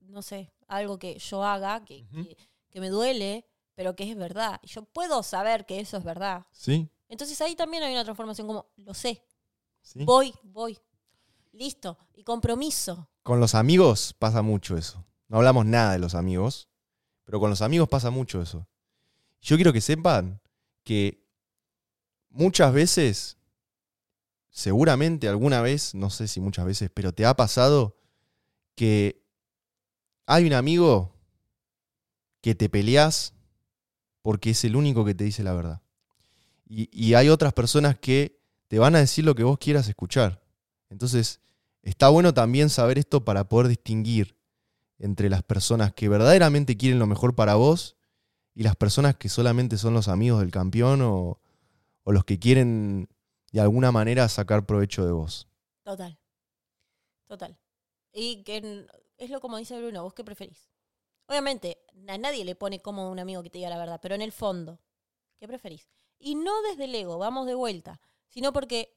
no 0.00 0.22
sé, 0.22 0.52
algo 0.68 0.98
que 0.98 1.18
yo 1.18 1.44
haga, 1.44 1.84
que, 1.84 2.06
que- 2.08 2.36
que 2.70 2.80
me 2.80 2.88
duele, 2.90 3.46
pero 3.74 3.96
que 3.96 4.08
es 4.10 4.16
verdad. 4.16 4.60
Y 4.62 4.68
yo 4.68 4.84
puedo 4.84 5.22
saber 5.22 5.66
que 5.66 5.80
eso 5.80 5.96
es 5.96 6.04
verdad. 6.04 6.46
¿Sí? 6.52 6.88
Entonces 7.08 7.40
ahí 7.40 7.56
también 7.56 7.82
hay 7.82 7.92
una 7.94 8.04
transformación 8.04 8.46
como, 8.46 8.66
lo 8.76 8.92
sé. 8.94 9.24
¿sí? 9.82 10.04
Voy, 10.04 10.32
voy. 10.42 10.78
Listo. 11.52 11.96
Y 12.14 12.22
compromiso. 12.24 13.08
Con 13.22 13.40
los 13.40 13.54
amigos 13.54 14.14
pasa 14.18 14.42
mucho 14.42 14.76
eso. 14.76 15.04
No 15.28 15.38
hablamos 15.38 15.64
nada 15.66 15.92
de 15.92 15.98
los 15.98 16.14
amigos, 16.14 16.68
pero 17.24 17.40
con 17.40 17.50
los 17.50 17.62
amigos 17.62 17.88
pasa 17.88 18.10
mucho 18.10 18.40
eso. 18.42 18.66
Yo 19.40 19.56
quiero 19.56 19.72
que 19.72 19.80
sepan 19.80 20.40
que 20.84 21.24
muchas 22.30 22.72
veces, 22.72 23.38
seguramente 24.50 25.28
alguna 25.28 25.60
vez, 25.62 25.94
no 25.94 26.10
sé 26.10 26.28
si 26.28 26.40
muchas 26.40 26.64
veces, 26.66 26.90
pero 26.92 27.12
te 27.12 27.24
ha 27.26 27.34
pasado 27.34 27.96
que 28.74 29.24
hay 30.28 30.46
un 30.46 30.52
amigo 30.52 31.14
que 32.42 32.54
te 32.54 32.68
peleas 32.68 33.32
porque 34.20 34.50
es 34.50 34.62
el 34.62 34.76
único 34.76 35.02
que 35.06 35.14
te 35.14 35.24
dice 35.24 35.42
la 35.42 35.54
verdad. 35.54 35.80
Y, 36.68 37.14
hay 37.14 37.30
otras 37.30 37.54
personas 37.54 37.98
que 37.98 38.38
te 38.68 38.78
van 38.78 38.94
a 38.94 38.98
decir 38.98 39.24
lo 39.24 39.34
que 39.34 39.42
vos 39.42 39.56
quieras 39.56 39.88
escuchar. 39.88 40.42
Entonces, 40.90 41.40
está 41.82 42.10
bueno 42.10 42.34
también 42.34 42.68
saber 42.68 42.98
esto 42.98 43.24
para 43.24 43.48
poder 43.48 43.68
distinguir 43.68 44.36
entre 44.98 45.30
las 45.30 45.42
personas 45.42 45.94
que 45.94 46.10
verdaderamente 46.10 46.76
quieren 46.76 46.98
lo 46.98 47.06
mejor 47.06 47.34
para 47.34 47.54
vos 47.54 47.96
y 48.54 48.64
las 48.64 48.76
personas 48.76 49.16
que 49.16 49.30
solamente 49.30 49.78
son 49.78 49.94
los 49.94 50.08
amigos 50.08 50.40
del 50.40 50.50
campeón 50.50 51.00
o, 51.00 51.40
o 52.02 52.12
los 52.12 52.26
que 52.26 52.38
quieren 52.38 53.08
de 53.50 53.60
alguna 53.60 53.92
manera 53.92 54.28
sacar 54.28 54.66
provecho 54.66 55.06
de 55.06 55.12
vos. 55.12 55.48
Total. 55.84 56.18
Total. 57.28 57.56
Y 58.12 58.42
que 58.42 58.86
es 59.18 59.30
lo 59.30 59.40
como 59.40 59.56
dice 59.58 59.78
Bruno, 59.78 60.02
¿vos 60.02 60.14
qué 60.14 60.24
preferís? 60.24 60.70
Obviamente, 61.26 61.84
a 62.08 62.16
nadie 62.16 62.44
le 62.44 62.54
pone 62.54 62.80
cómodo 62.80 63.08
a 63.08 63.12
un 63.12 63.18
amigo 63.18 63.42
que 63.42 63.50
te 63.50 63.58
diga 63.58 63.70
la 63.70 63.78
verdad, 63.78 64.00
pero 64.00 64.14
en 64.14 64.22
el 64.22 64.32
fondo, 64.32 64.80
¿qué 65.38 65.46
preferís? 65.46 65.90
Y 66.18 66.34
no 66.34 66.62
desde 66.62 66.84
el 66.84 66.94
ego, 66.94 67.18
vamos 67.18 67.46
de 67.46 67.54
vuelta, 67.54 68.00
sino 68.28 68.52
porque 68.52 68.96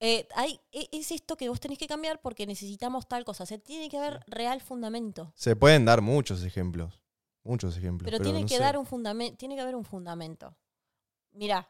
eh, 0.00 0.26
hay, 0.34 0.60
e- 0.72 0.88
es 0.92 1.10
esto 1.12 1.36
que 1.36 1.48
vos 1.48 1.60
tenés 1.60 1.78
que 1.78 1.86
cambiar 1.86 2.20
porque 2.20 2.46
necesitamos 2.46 3.08
tal 3.08 3.24
cosa. 3.24 3.44
O 3.44 3.46
sea, 3.46 3.58
tiene 3.58 3.88
que 3.88 3.98
haber 3.98 4.20
real 4.26 4.60
fundamento. 4.60 5.32
Se 5.36 5.54
pueden 5.56 5.84
dar 5.84 6.00
muchos 6.00 6.42
ejemplos. 6.44 7.00
Muchos 7.42 7.76
ejemplos. 7.76 8.10
Pero, 8.10 8.22
tiene 8.22 8.40
no 8.40 8.46
que 8.46 8.56
sé. 8.56 8.62
dar 8.62 8.78
un 8.78 8.86
fundamento, 8.86 9.36
tiene 9.36 9.54
que 9.54 9.60
haber 9.60 9.76
un 9.76 9.84
fundamento. 9.84 10.56
Mirá, 11.32 11.68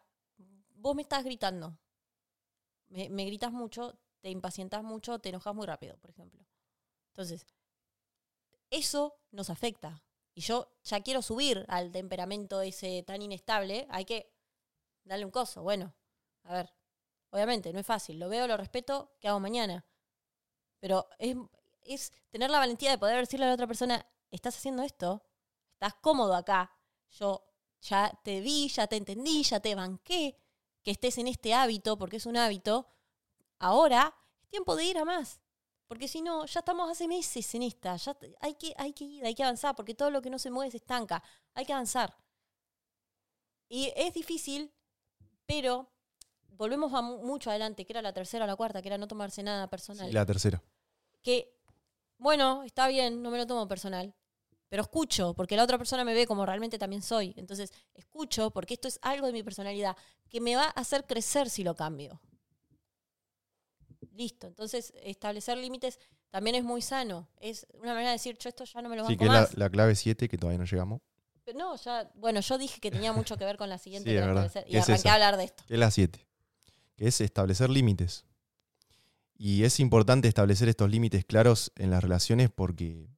vos 0.77 0.95
me 0.95 1.03
estás 1.03 1.25
gritando. 1.25 1.77
Me, 2.89 3.09
me 3.11 3.25
gritas 3.25 3.53
mucho, 3.53 3.99
te 4.21 4.31
impacientas 4.31 4.85
mucho, 4.85 5.19
te 5.19 5.31
enojas 5.31 5.55
muy 5.55 5.67
rápido, 5.67 5.97
por 5.99 6.11
ejemplo. 6.11 6.45
Entonces, 7.15 7.47
eso 8.71 9.15
nos 9.31 9.49
afecta. 9.49 10.03
Y 10.35 10.41
yo 10.41 10.69
ya 10.83 11.01
quiero 11.01 11.23
subir 11.23 11.65
al 11.69 11.93
temperamento 11.93 12.61
ese 12.61 13.05
tan 13.05 13.23
inestable, 13.23 13.87
hay 13.89 14.05
que 14.05 14.35
darle 15.05 15.25
un 15.25 15.31
coso. 15.31 15.63
Bueno, 15.63 15.95
a 16.43 16.55
ver, 16.55 16.75
obviamente, 17.31 17.73
no 17.73 17.79
es 17.79 17.87
fácil. 17.87 18.19
Lo 18.19 18.29
veo, 18.29 18.49
lo 18.49 18.57
respeto, 18.57 19.13
¿qué 19.21 19.29
hago 19.29 19.39
mañana? 19.39 19.87
Pero 20.81 21.09
es, 21.19 21.37
es 21.83 22.11
tener 22.31 22.51
la 22.51 22.59
valentía 22.59 22.91
de 22.91 22.99
poder 22.99 23.21
decirle 23.21 23.47
a 23.47 23.49
la 23.49 23.55
otra 23.55 23.69
persona, 23.69 24.05
estás 24.33 24.57
haciendo 24.57 24.83
esto, 24.83 25.23
estás 25.75 25.95
cómodo 25.95 26.35
acá, 26.35 26.77
yo 27.11 27.47
ya 27.81 28.19
te 28.25 28.41
vi, 28.41 28.69
ya 28.69 28.89
te 28.89 28.97
entendí, 28.97 29.45
ya 29.45 29.61
te 29.61 29.77
banqué, 29.77 30.37
que 30.83 30.91
estés 30.91 31.19
en 31.19 31.29
este 31.29 31.55
hábito, 31.55 31.97
porque 31.97 32.17
es 32.17 32.27
un 32.27 32.37
hábito, 32.37 32.89
ahora 33.61 34.17
es 34.43 34.49
tiempo 34.49 34.75
de 34.75 34.85
ir 34.85 34.99
a 34.99 35.05
más. 35.05 35.44
Porque 35.87 36.09
si 36.09 36.23
no, 36.23 36.47
ya 36.47 36.61
estamos 36.61 36.91
hace 36.91 37.07
meses 37.07 37.55
en 37.55 37.63
esta, 37.63 37.97
ya 37.97 38.17
hay 38.41 38.55
que, 38.55 38.73
hay 38.77 38.93
que 38.93 39.05
ir, 39.05 39.25
hay 39.25 39.35
que 39.35 39.43
avanzar, 39.43 39.75
porque 39.77 39.95
todo 39.95 40.11
lo 40.11 40.23
que 40.23 40.31
no 40.31 40.39
se 40.39 40.51
mueve 40.51 40.71
se 40.71 40.79
estanca, 40.79 41.23
hay 41.55 41.67
que 41.67 41.73
avanzar. 41.73 42.17
Y 43.69 43.93
es 43.97 44.15
difícil, 44.15 44.73
pero 45.47 45.91
volvemos 46.49 46.93
a 46.95 47.03
mu- 47.03 47.23
mucho 47.25 47.51
adelante, 47.51 47.85
que 47.85 47.93
era 47.93 48.03
la 48.03 48.13
tercera 48.13 48.45
o 48.45 48.47
la 48.49 48.57
cuarta, 48.57 48.81
que 48.83 48.89
era 48.89 48.99
no 48.99 49.09
tomarse 49.09 49.43
nada 49.43 49.69
personal 49.69 50.07
Sí, 50.09 50.13
la 50.13 50.25
tercera. 50.27 50.63
que, 51.23 51.55
bueno, 52.19 52.63
está 52.65 52.87
bien, 52.89 53.23
no 53.23 53.31
me 53.31 53.39
lo 53.39 53.47
tomo 53.47 53.67
personal, 53.69 54.15
pero 54.69 54.83
escucho, 54.83 55.35
porque 55.35 55.57
la 55.57 55.65
otra 55.65 55.79
persona 55.79 56.05
me 56.05 56.15
ve 56.15 56.27
como 56.27 56.47
realmente 56.47 56.79
también 56.79 57.03
soy. 57.03 57.35
Entonces, 57.37 57.73
escucho, 57.95 58.51
porque 58.51 58.75
esto 58.75 58.89
es 58.89 58.99
algo 59.03 59.27
de 59.27 59.33
mi 59.33 59.43
personalidad 59.43 59.97
que 60.29 60.41
me 60.41 60.57
va 60.57 60.65
a 60.65 60.71
hacer 60.81 61.05
crecer 61.07 61.51
si 61.51 61.63
lo 61.65 61.75
cambio. 61.75 62.21
Listo. 64.15 64.47
Entonces, 64.47 64.93
establecer 65.03 65.59
límites 65.59 65.99
también 66.31 66.57
es 66.57 66.65
muy 66.65 66.83
sano. 66.83 67.29
Es 67.41 67.67
una 67.75 67.93
manera 67.93 68.11
de 68.11 68.15
decir, 68.15 68.37
yo 68.39 68.49
esto 68.49 68.65
ya 68.65 68.81
no 68.83 68.89
me 68.89 68.97
lo 68.97 69.03
Sí, 69.07 69.13
banco 69.15 69.19
que 69.19 69.25
es 69.27 69.31
la, 69.33 69.41
más. 69.43 69.57
la 69.57 69.71
clave 69.71 69.95
7 69.95 70.29
que 70.29 70.39
todavía 70.39 70.59
no 70.59 70.65
llegamos. 70.65 71.01
Pero 71.45 71.59
no, 71.59 71.77
ya, 71.77 72.11
bueno, 72.15 72.41
yo 72.41 72.57
dije 72.59 72.81
que 72.81 72.91
tenía 72.91 73.13
mucho 73.13 73.37
que 73.37 73.45
ver 73.45 73.57
con 73.57 73.69
la 73.69 73.79
siguiente 73.79 74.11
Sí, 74.11 74.17
que 74.17 74.21
establecer, 74.23 74.65
y 74.67 74.71
¿Qué 74.73 74.79
es 74.79 74.85
arranqué 74.85 75.01
esa? 75.01 75.11
a 75.11 75.15
hablar 75.15 75.37
de 75.37 75.45
esto. 75.45 75.65
Que 75.67 75.75
es 75.75 75.81
la 75.81 75.91
7. 75.91 76.27
Que 76.97 77.09
es 77.09 77.21
establecer 77.21 77.71
límites. 77.71 78.25
Y 79.37 79.65
es 79.65 79.81
importante 79.81 80.29
establecer 80.29 80.69
estos 80.69 80.89
límites 80.91 81.25
claros 81.25 81.73
en 81.77 81.91
las 81.91 82.03
relaciones 82.03 82.51
porque 82.51 83.09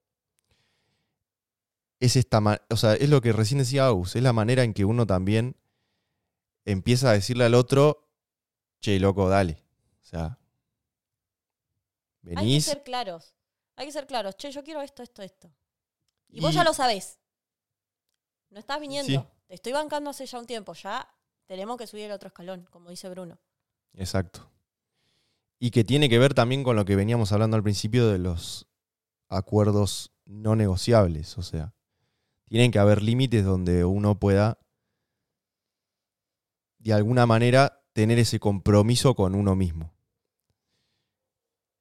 es 2.00 2.16
esta 2.16 2.40
o 2.70 2.76
sea, 2.76 2.94
es 2.94 3.08
lo 3.08 3.20
que 3.20 3.32
recién 3.32 3.58
decía 3.58 3.86
Agus, 3.86 4.16
es 4.16 4.22
la 4.22 4.32
manera 4.32 4.64
en 4.64 4.74
que 4.74 4.84
uno 4.84 5.06
también 5.06 5.56
empieza 6.64 7.10
a 7.10 7.12
decirle 7.12 7.44
al 7.44 7.54
otro, 7.54 8.08
che, 8.80 8.98
loco, 8.98 9.28
dale. 9.28 9.62
O 10.02 10.04
sea, 10.06 10.38
Hay 12.34 12.54
que 12.54 12.60
ser 12.60 12.82
claros. 12.82 13.34
Hay 13.76 13.86
que 13.86 13.92
ser 13.92 14.06
claros. 14.06 14.36
Che, 14.36 14.50
yo 14.50 14.64
quiero 14.64 14.80
esto, 14.82 15.02
esto, 15.02 15.22
esto. 15.22 15.52
Y, 16.28 16.40
vos 16.40 16.54
ya 16.54 16.64
lo 16.64 16.72
sabés. 16.72 17.18
No 18.50 18.58
estás 18.58 18.80
viniendo. 18.80 19.12
Sí. 19.12 19.26
Te 19.46 19.54
estoy 19.54 19.72
bancando 19.72 20.10
hace 20.10 20.26
ya 20.26 20.38
un 20.38 20.46
tiempo. 20.46 20.72
Ya 20.74 21.08
tenemos 21.46 21.76
que 21.76 21.86
subir 21.86 22.04
el 22.04 22.12
otro 22.12 22.28
escalón, 22.28 22.66
como 22.70 22.90
dice 22.90 23.08
Bruno. 23.08 23.38
Exacto. 23.94 24.50
Y 25.58 25.70
que 25.70 25.84
tiene 25.84 26.08
que 26.08 26.18
ver 26.18 26.34
también 26.34 26.64
con 26.64 26.76
lo 26.76 26.84
que 26.84 26.96
veníamos 26.96 27.32
hablando 27.32 27.56
al 27.56 27.62
principio 27.62 28.08
de 28.08 28.18
los 28.18 28.66
acuerdos 29.28 30.12
no 30.24 30.56
negociables. 30.56 31.38
O 31.38 31.42
sea, 31.42 31.74
tienen 32.46 32.70
que 32.70 32.78
haber 32.78 33.02
límites 33.02 33.44
donde 33.44 33.84
uno 33.84 34.18
pueda, 34.18 34.58
de 36.78 36.92
alguna 36.92 37.26
manera, 37.26 37.82
tener 37.92 38.18
ese 38.18 38.40
compromiso 38.40 39.14
con 39.14 39.34
uno 39.34 39.56
mismo. 39.56 39.95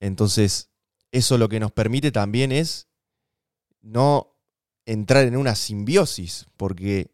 Entonces, 0.05 0.69
eso 1.11 1.37
lo 1.37 1.49
que 1.49 1.59
nos 1.59 1.71
permite 1.71 2.11
también 2.11 2.51
es 2.51 2.87
no 3.81 4.37
entrar 4.85 5.25
en 5.25 5.35
una 5.35 5.55
simbiosis, 5.55 6.45
porque 6.57 7.09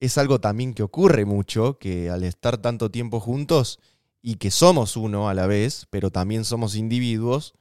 es 0.00 0.16
algo 0.16 0.40
también 0.40 0.72
que 0.72 0.82
ocurre 0.82 1.26
mucho, 1.26 1.78
que 1.78 2.08
al 2.08 2.24
estar 2.24 2.56
tanto 2.58 2.90
tiempo 2.90 3.20
juntos 3.20 3.78
y 4.22 4.36
que 4.36 4.50
somos 4.50 4.96
uno 4.96 5.28
a 5.28 5.34
la 5.34 5.46
vez, 5.46 5.86
pero 5.90 6.10
también 6.10 6.44
somos 6.44 6.76
individuos, 6.76 7.54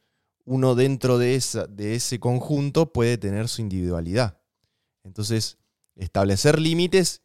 uno 0.45 0.76
dentro 0.76 1.18
de, 1.18 1.36
esa, 1.36 1.68
de 1.68 1.95
ese 1.95 2.20
conjunto 2.20 2.93
puede 2.93 3.18
tener 3.18 3.49
su 3.49 3.61
individualidad. 3.61 4.39
Entonces, 5.03 5.57
establecer 5.95 6.59
límites 6.59 7.22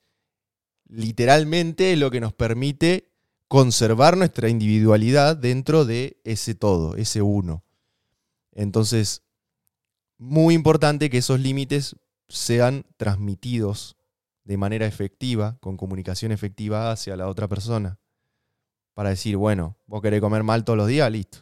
literalmente 0.89 1.93
es 1.93 1.99
lo 1.99 2.11
que 2.11 2.21
nos 2.21 2.33
permite 2.33 3.08
conservar 3.49 4.17
nuestra 4.17 4.49
individualidad 4.51 5.37
dentro 5.37 5.85
de 5.85 6.21
ese 6.25 6.55
todo, 6.55 6.97
ese 6.97 7.23
uno. 7.23 7.65
Entonces, 8.53 9.23
muy 10.19 10.55
importante 10.55 11.11
que 11.11 11.19
esos 11.19 11.41
límites 11.41 11.97
sean 12.29 12.85
transmitidos 12.97 13.97
de 14.45 14.57
manera 14.57 14.87
efectiva, 14.87 15.59
con 15.61 15.77
comunicación 15.77 16.33
efectiva 16.33 16.93
hacia 16.93 17.17
la 17.17 17.29
otra 17.29 17.49
persona. 17.49 17.99
Para 18.95 19.11
decir, 19.11 19.37
bueno, 19.37 19.77
vos 19.87 20.03
querés 20.03 20.21
comer 20.21 20.43
mal 20.43 20.65
todos 20.65 20.77
los 20.77 20.89
días, 20.89 21.11
listo. 21.11 21.39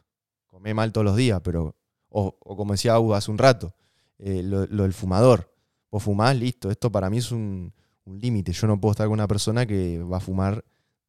Comé 0.46 0.74
mal 0.74 0.92
todos 0.92 1.04
los 1.04 1.16
días, 1.16 1.40
pero. 1.42 1.76
O, 2.08 2.32
como 2.38 2.72
decía 2.72 2.98
Hugo 2.98 3.14
hace 3.14 3.30
un 3.30 3.38
rato, 3.38 3.74
eh, 4.18 4.42
lo, 4.42 4.66
lo 4.66 4.84
del 4.84 4.92
fumador. 4.92 5.52
Vos 5.90 6.02
fumás, 6.02 6.36
listo. 6.36 6.70
Esto 6.70 6.90
para 6.90 7.10
mí 7.10 7.18
es 7.18 7.30
un, 7.30 7.72
un 8.04 8.18
límite. 8.18 8.52
Yo 8.52 8.66
no 8.66 8.80
puedo 8.80 8.92
estar 8.92 9.06
con 9.06 9.14
una 9.14 9.28
persona 9.28 9.66
que 9.66 10.02
va 10.02 10.18
a 10.18 10.20
fumar 10.20 10.64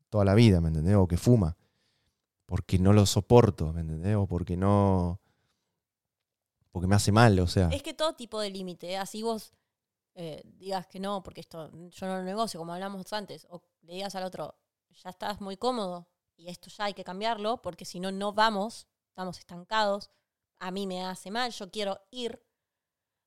toda 0.10 0.26
la 0.26 0.36
vida, 0.36 0.62
¿me 0.62 0.70
entendés? 0.70 0.96
O 0.96 1.08
que 1.08 1.18
fuma. 1.18 1.58
Porque 2.46 2.80
no 2.80 2.94
lo 2.94 3.06
soporto, 3.06 3.74
¿me 3.74 3.82
entendés? 3.82 4.16
O 4.16 4.26
porque 4.26 4.56
no. 4.56 5.20
Porque 6.72 6.88
me 6.88 6.96
hace 6.96 7.12
mal, 7.12 7.40
o 7.40 7.48
sea. 7.48 7.70
Es 7.70 7.84
que 7.84 7.94
todo 7.94 8.14
tipo 8.14 8.40
de 8.40 8.50
límite, 8.50 8.92
¿eh? 8.92 8.98
así 8.98 9.24
vos 9.24 9.52
eh, 10.16 10.42
digas 10.46 10.88
que 10.88 11.00
no, 11.00 11.22
porque 11.22 11.42
esto 11.42 11.70
yo 11.72 12.08
no 12.08 12.18
lo 12.18 12.24
negocio, 12.24 12.60
como 12.60 12.74
hablamos 12.74 13.12
antes, 13.14 13.46
o 13.50 13.62
le 13.82 13.94
digas 13.94 14.16
al 14.16 14.24
otro, 14.24 14.56
ya 15.04 15.10
estás 15.10 15.42
muy 15.42 15.58
cómodo 15.58 16.08
y 16.36 16.50
esto 16.50 16.70
ya 16.70 16.86
hay 16.86 16.94
que 16.94 17.04
cambiarlo, 17.04 17.62
porque 17.62 17.86
si 17.86 18.00
no, 18.00 18.12
no 18.12 18.34
vamos, 18.34 18.88
estamos 19.10 19.38
estancados, 19.40 20.10
a 20.60 20.72
mí 20.72 20.88
me 20.88 21.06
hace 21.06 21.32
mal, 21.32 21.52
yo 21.52 21.70
quiero 21.70 22.00
ir. 22.12 22.44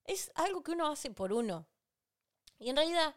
Es 0.04 0.32
algo 0.34 0.62
que 0.62 0.72
uno 0.72 0.88
hace 0.88 1.10
por 1.10 1.32
uno. 1.32 1.66
Y 2.58 2.70
en 2.70 2.76
realidad, 2.76 3.14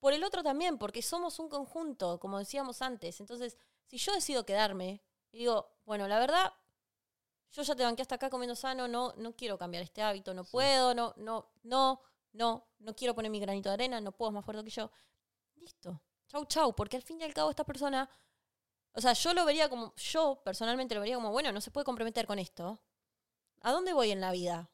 por 0.00 0.12
el 0.12 0.24
otro 0.24 0.42
también, 0.42 0.78
porque 0.78 1.02
somos 1.02 1.38
un 1.38 1.48
conjunto, 1.48 2.18
como 2.20 2.38
decíamos 2.38 2.82
antes. 2.82 3.20
Entonces, 3.20 3.56
si 3.86 3.98
yo 3.98 4.12
decido 4.12 4.44
quedarme 4.44 5.02
y 5.32 5.38
digo, 5.38 5.70
bueno, 5.84 6.06
la 6.08 6.18
verdad, 6.18 6.52
yo 7.52 7.62
ya 7.62 7.74
te 7.74 7.82
banqué 7.84 8.02
hasta 8.02 8.16
acá 8.16 8.30
comiendo 8.30 8.54
sano, 8.54 8.88
no, 8.88 9.12
no 9.16 9.34
quiero 9.34 9.58
cambiar 9.58 9.82
este 9.82 10.02
hábito, 10.02 10.34
no 10.34 10.44
puedo, 10.44 10.94
no, 10.94 11.14
no, 11.16 11.50
no, 11.62 12.00
no, 12.32 12.66
no 12.78 12.96
quiero 12.96 13.14
poner 13.14 13.30
mi 13.30 13.40
granito 13.40 13.68
de 13.70 13.74
arena, 13.74 14.00
no 14.00 14.12
puedo 14.12 14.30
es 14.30 14.34
más 14.34 14.44
fuerte 14.44 14.64
que 14.64 14.70
yo. 14.70 14.90
Listo. 15.56 16.00
Chau, 16.28 16.44
chau, 16.46 16.74
porque 16.74 16.96
al 16.96 17.02
fin 17.02 17.20
y 17.20 17.24
al 17.24 17.34
cabo 17.34 17.50
esta 17.50 17.64
persona, 17.64 18.08
O 18.92 19.00
sea, 19.00 19.12
yo 19.12 19.32
lo 19.34 19.44
vería 19.44 19.68
como, 19.68 19.94
yo 19.96 20.42
personalmente 20.44 20.94
lo 20.94 21.00
vería 21.00 21.16
como, 21.16 21.30
bueno, 21.32 21.52
no 21.52 21.60
se 21.60 21.70
puede 21.70 21.84
comprometer 21.84 22.26
con 22.26 22.38
esto. 22.38 22.80
¿A 23.60 23.72
dónde 23.72 23.92
voy 23.92 24.10
en 24.10 24.20
la 24.20 24.32
vida? 24.32 24.70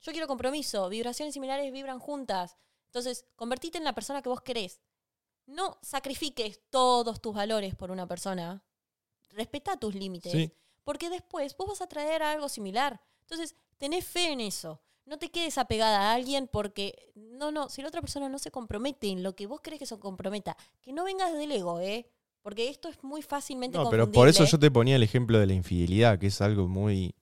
Yo 0.00 0.12
quiero 0.12 0.26
compromiso, 0.26 0.88
vibraciones 0.88 1.34
similares 1.34 1.72
vibran 1.72 1.98
juntas. 1.98 2.56
Entonces, 2.94 3.26
convertite 3.34 3.76
en 3.76 3.82
la 3.82 3.92
persona 3.92 4.22
que 4.22 4.28
vos 4.28 4.40
querés. 4.40 4.80
No 5.46 5.78
sacrifiques 5.82 6.60
todos 6.70 7.20
tus 7.20 7.34
valores 7.34 7.74
por 7.74 7.90
una 7.90 8.06
persona. 8.06 8.62
Respeta 9.30 9.76
tus 9.76 9.96
límites. 9.96 10.30
Sí. 10.30 10.52
Porque 10.84 11.10
después 11.10 11.56
vos 11.56 11.66
vas 11.70 11.80
a 11.80 11.88
traer 11.88 12.22
algo 12.22 12.48
similar. 12.48 13.00
Entonces, 13.22 13.56
tenés 13.78 14.06
fe 14.06 14.30
en 14.30 14.40
eso. 14.40 14.80
No 15.06 15.18
te 15.18 15.28
quedes 15.32 15.58
apegada 15.58 16.02
a 16.02 16.14
alguien 16.14 16.46
porque, 16.46 17.10
no, 17.16 17.50
no, 17.50 17.68
si 17.68 17.82
la 17.82 17.88
otra 17.88 18.00
persona 18.00 18.28
no 18.28 18.38
se 18.38 18.52
compromete 18.52 19.08
en 19.08 19.24
lo 19.24 19.34
que 19.34 19.48
vos 19.48 19.60
crees 19.60 19.80
que 19.80 19.86
se 19.86 19.98
comprometa, 19.98 20.56
que 20.80 20.92
no 20.92 21.02
vengas 21.02 21.32
del 21.32 21.50
ego, 21.50 21.80
¿eh? 21.80 22.06
Porque 22.42 22.68
esto 22.68 22.88
es 22.88 23.02
muy 23.02 23.22
fácilmente 23.22 23.76
No, 23.76 23.90
pero 23.90 24.12
por 24.12 24.28
eso 24.28 24.44
yo 24.44 24.58
te 24.58 24.70
ponía 24.70 24.94
el 24.94 25.02
ejemplo 25.02 25.40
de 25.40 25.46
la 25.46 25.54
infidelidad, 25.54 26.18
que 26.20 26.28
es 26.28 26.40
algo 26.40 26.68
muy 26.68 27.16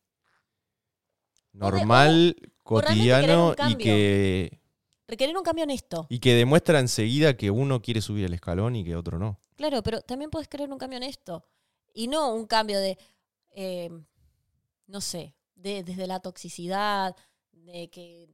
normal, 1.52 2.36
o 2.38 2.62
cotidiano 2.62 3.54
y 3.70 3.76
que, 3.76 4.61
Requerir 5.08 5.36
un 5.36 5.42
cambio 5.42 5.64
en 5.64 5.70
esto. 5.70 6.06
y 6.08 6.20
que 6.20 6.34
demuestra 6.34 6.78
enseguida 6.78 7.36
que 7.36 7.50
uno 7.50 7.82
quiere 7.82 8.00
subir 8.00 8.24
el 8.24 8.34
escalón 8.34 8.76
y 8.76 8.84
que 8.84 8.96
otro 8.96 9.18
no. 9.18 9.40
Claro, 9.56 9.82
pero 9.82 10.00
también 10.00 10.30
puedes 10.30 10.48
querer 10.48 10.70
un 10.70 10.78
cambio 10.78 10.96
en 10.96 11.02
esto. 11.02 11.44
Y 11.94 12.08
no 12.08 12.32
un 12.34 12.46
cambio 12.46 12.80
de, 12.80 12.98
eh, 13.50 13.90
no 14.86 15.00
sé, 15.00 15.34
de, 15.54 15.82
desde 15.82 16.06
la 16.06 16.20
toxicidad, 16.20 17.14
de 17.52 17.90
que 17.90 18.28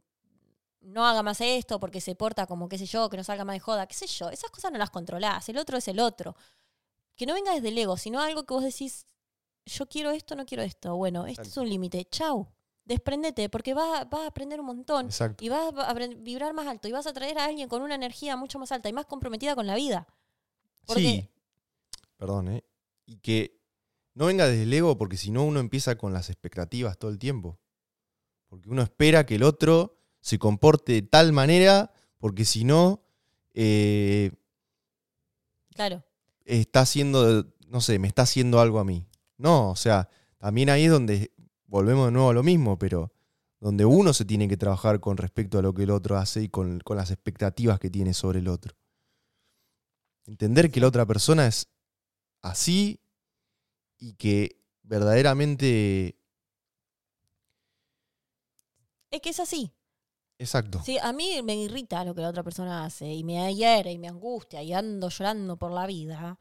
no 0.81 1.07
haga 1.07 1.23
más 1.23 1.41
esto 1.41 1.81
porque 1.81 2.01
se 2.01 2.15
porta 2.15 2.47
como, 2.47 2.69
qué 2.69 2.79
sé 2.79 2.87
yo, 2.87 3.09
que 3.09 3.17
no 3.17 3.25
salga 3.25 3.45
más 3.45 3.55
de 3.55 3.61
joda, 3.61 3.87
qué 3.87 3.95
sé 3.95 4.07
yo. 4.07 4.31
Esas 4.31 4.51
cosas 4.51 4.73
no 4.73 4.79
las 4.79 4.91
controlás. 4.91 5.49
El 5.49 5.59
otro 5.59 5.77
es 5.77 5.89
el 5.89 6.01
otro. 6.01 6.37
Que 7.17 7.27
no 7.27 7.35
venga 7.35 7.53
desde 7.53 7.69
el 7.69 7.79
ego, 7.79 7.97
sino 7.97 8.21
algo 8.21 8.45
que 8.45 8.55
vos 8.55 8.63
decís, 8.63 9.07
yo 9.67 9.87
quiero 9.87 10.11
esto, 10.11 10.37
no 10.37 10.47
quiero 10.47 10.63
esto. 10.63 10.97
Bueno, 10.97 11.27
este 11.27 11.43
es 11.43 11.57
un 11.57 11.69
límite. 11.69 12.07
Chau. 12.11 12.49
Desprendete, 12.89 13.51
porque 13.51 13.75
vas, 13.75 14.09
vas 14.09 14.23
a 14.23 14.27
aprender 14.29 14.59
un 14.61 14.67
montón. 14.67 15.07
Exacto. 15.07 15.45
Y 15.45 15.51
vas 15.51 15.75
a 15.77 15.95
vibrar 15.95 16.55
más 16.55 16.67
alto. 16.67 16.89
Y 16.89 16.93
vas 16.93 17.07
a 17.07 17.13
traer 17.13 17.39
a 17.39 17.45
alguien 17.45 17.69
con 17.69 17.83
una 17.83 17.95
energía 17.95 18.35
mucho 18.35 18.59
más 18.59 18.73
alta 18.73 18.89
y 18.89 18.95
más 18.95 19.05
comprometida 19.05 19.55
con 19.55 19.67
la 19.67 19.75
vida. 19.75 20.07
Porque 20.87 21.03
Sí. 21.03 21.31
Perdón, 22.17 22.49
¿eh? 22.49 22.65
Y 23.05 23.19
que 23.19 23.61
no 24.15 24.25
venga 24.27 24.47
desde 24.47 24.63
el 24.63 24.73
ego 24.73 24.97
porque 24.97 25.19
si 25.19 25.31
no 25.31 25.45
uno 25.45 25.61
empieza 25.61 25.99
con 25.99 26.15
las 26.15 26.31
expectativas 26.31 26.97
todo 26.97 27.11
el 27.11 27.19
tiempo. 27.19 27.59
Porque 28.49 28.71
uno 28.71 28.81
espera 28.81 29.27
que 29.27 29.35
el 29.35 29.43
otro 29.43 29.99
se 30.23 30.39
comporte 30.39 30.93
de 30.93 31.03
tal 31.03 31.33
manera 31.33 31.93
porque 32.19 32.47
si 32.47 32.65
no 32.65 33.05
eh, 33.53 34.33
Claro, 35.75 36.03
está 36.47 36.81
haciendo, 36.81 37.53
no 37.67 37.81
sé, 37.83 37.99
me 37.99 38.09
está 38.09 38.23
haciendo 38.23 38.61
algo 38.61 38.79
a 38.79 38.85
mí. 38.85 39.07
No, 39.37 39.71
o 39.71 39.77
sea, 39.77 40.09
también 40.39 40.71
ahí 40.71 40.87
es 40.87 40.91
donde 40.91 41.33
volvemos 41.69 42.07
de 42.07 42.13
nuevo 42.13 42.31
a 42.31 42.35
lo 42.35 42.43
mismo, 42.43 42.79
pero 42.79 43.13
donde 43.61 43.85
uno 43.85 44.13
se 44.13 44.25
tiene 44.25 44.49
que 44.49 44.57
trabajar 44.57 45.01
con 45.01 45.17
respecto 45.17 45.59
a 45.59 45.63
lo 45.63 45.75
que 45.75 45.85
el 45.85 45.91
otro 45.91 46.17
hace 46.17 46.43
y 46.43 46.49
con, 46.49 46.81
con 46.81 46.97
las 46.97 47.11
expectativas 47.11 47.79
que 47.79 47.91
tiene 47.91 48.15
sobre 48.15 48.41
el 48.41 48.49
otro. 48.49 48.75
Entender 50.27 50.71
que 50.71 50.81
la 50.81 50.89
otra 50.89 51.07
persona 51.07 51.47
es 51.47 51.69
así 52.43 53.01
y 53.99 54.15
que 54.15 54.61
verdaderamente... 54.83 56.19
es 59.11 59.21
que 59.21 59.31
es 59.31 59.41
así. 59.41 59.73
Exacto. 60.39 60.81
Sí, 60.85 60.99
a 60.99 61.13
mí 61.13 61.41
me 61.43 61.57
irrita 61.57 62.05
lo 62.05 62.15
que 62.15 62.21
la 62.21 62.29
otra 62.29 62.45
persona 62.45 62.85
hace 62.85 63.13
y 63.13 63.25
me 63.25 63.53
hiere 63.55 63.91
y 63.91 63.99
me 63.99 64.09
angustia 64.09 64.63
y 64.63 64.73
ando 64.73 65.09
llorando 65.09 65.57
por 65.57 65.73
la 65.73 65.87
vida. 65.87 66.39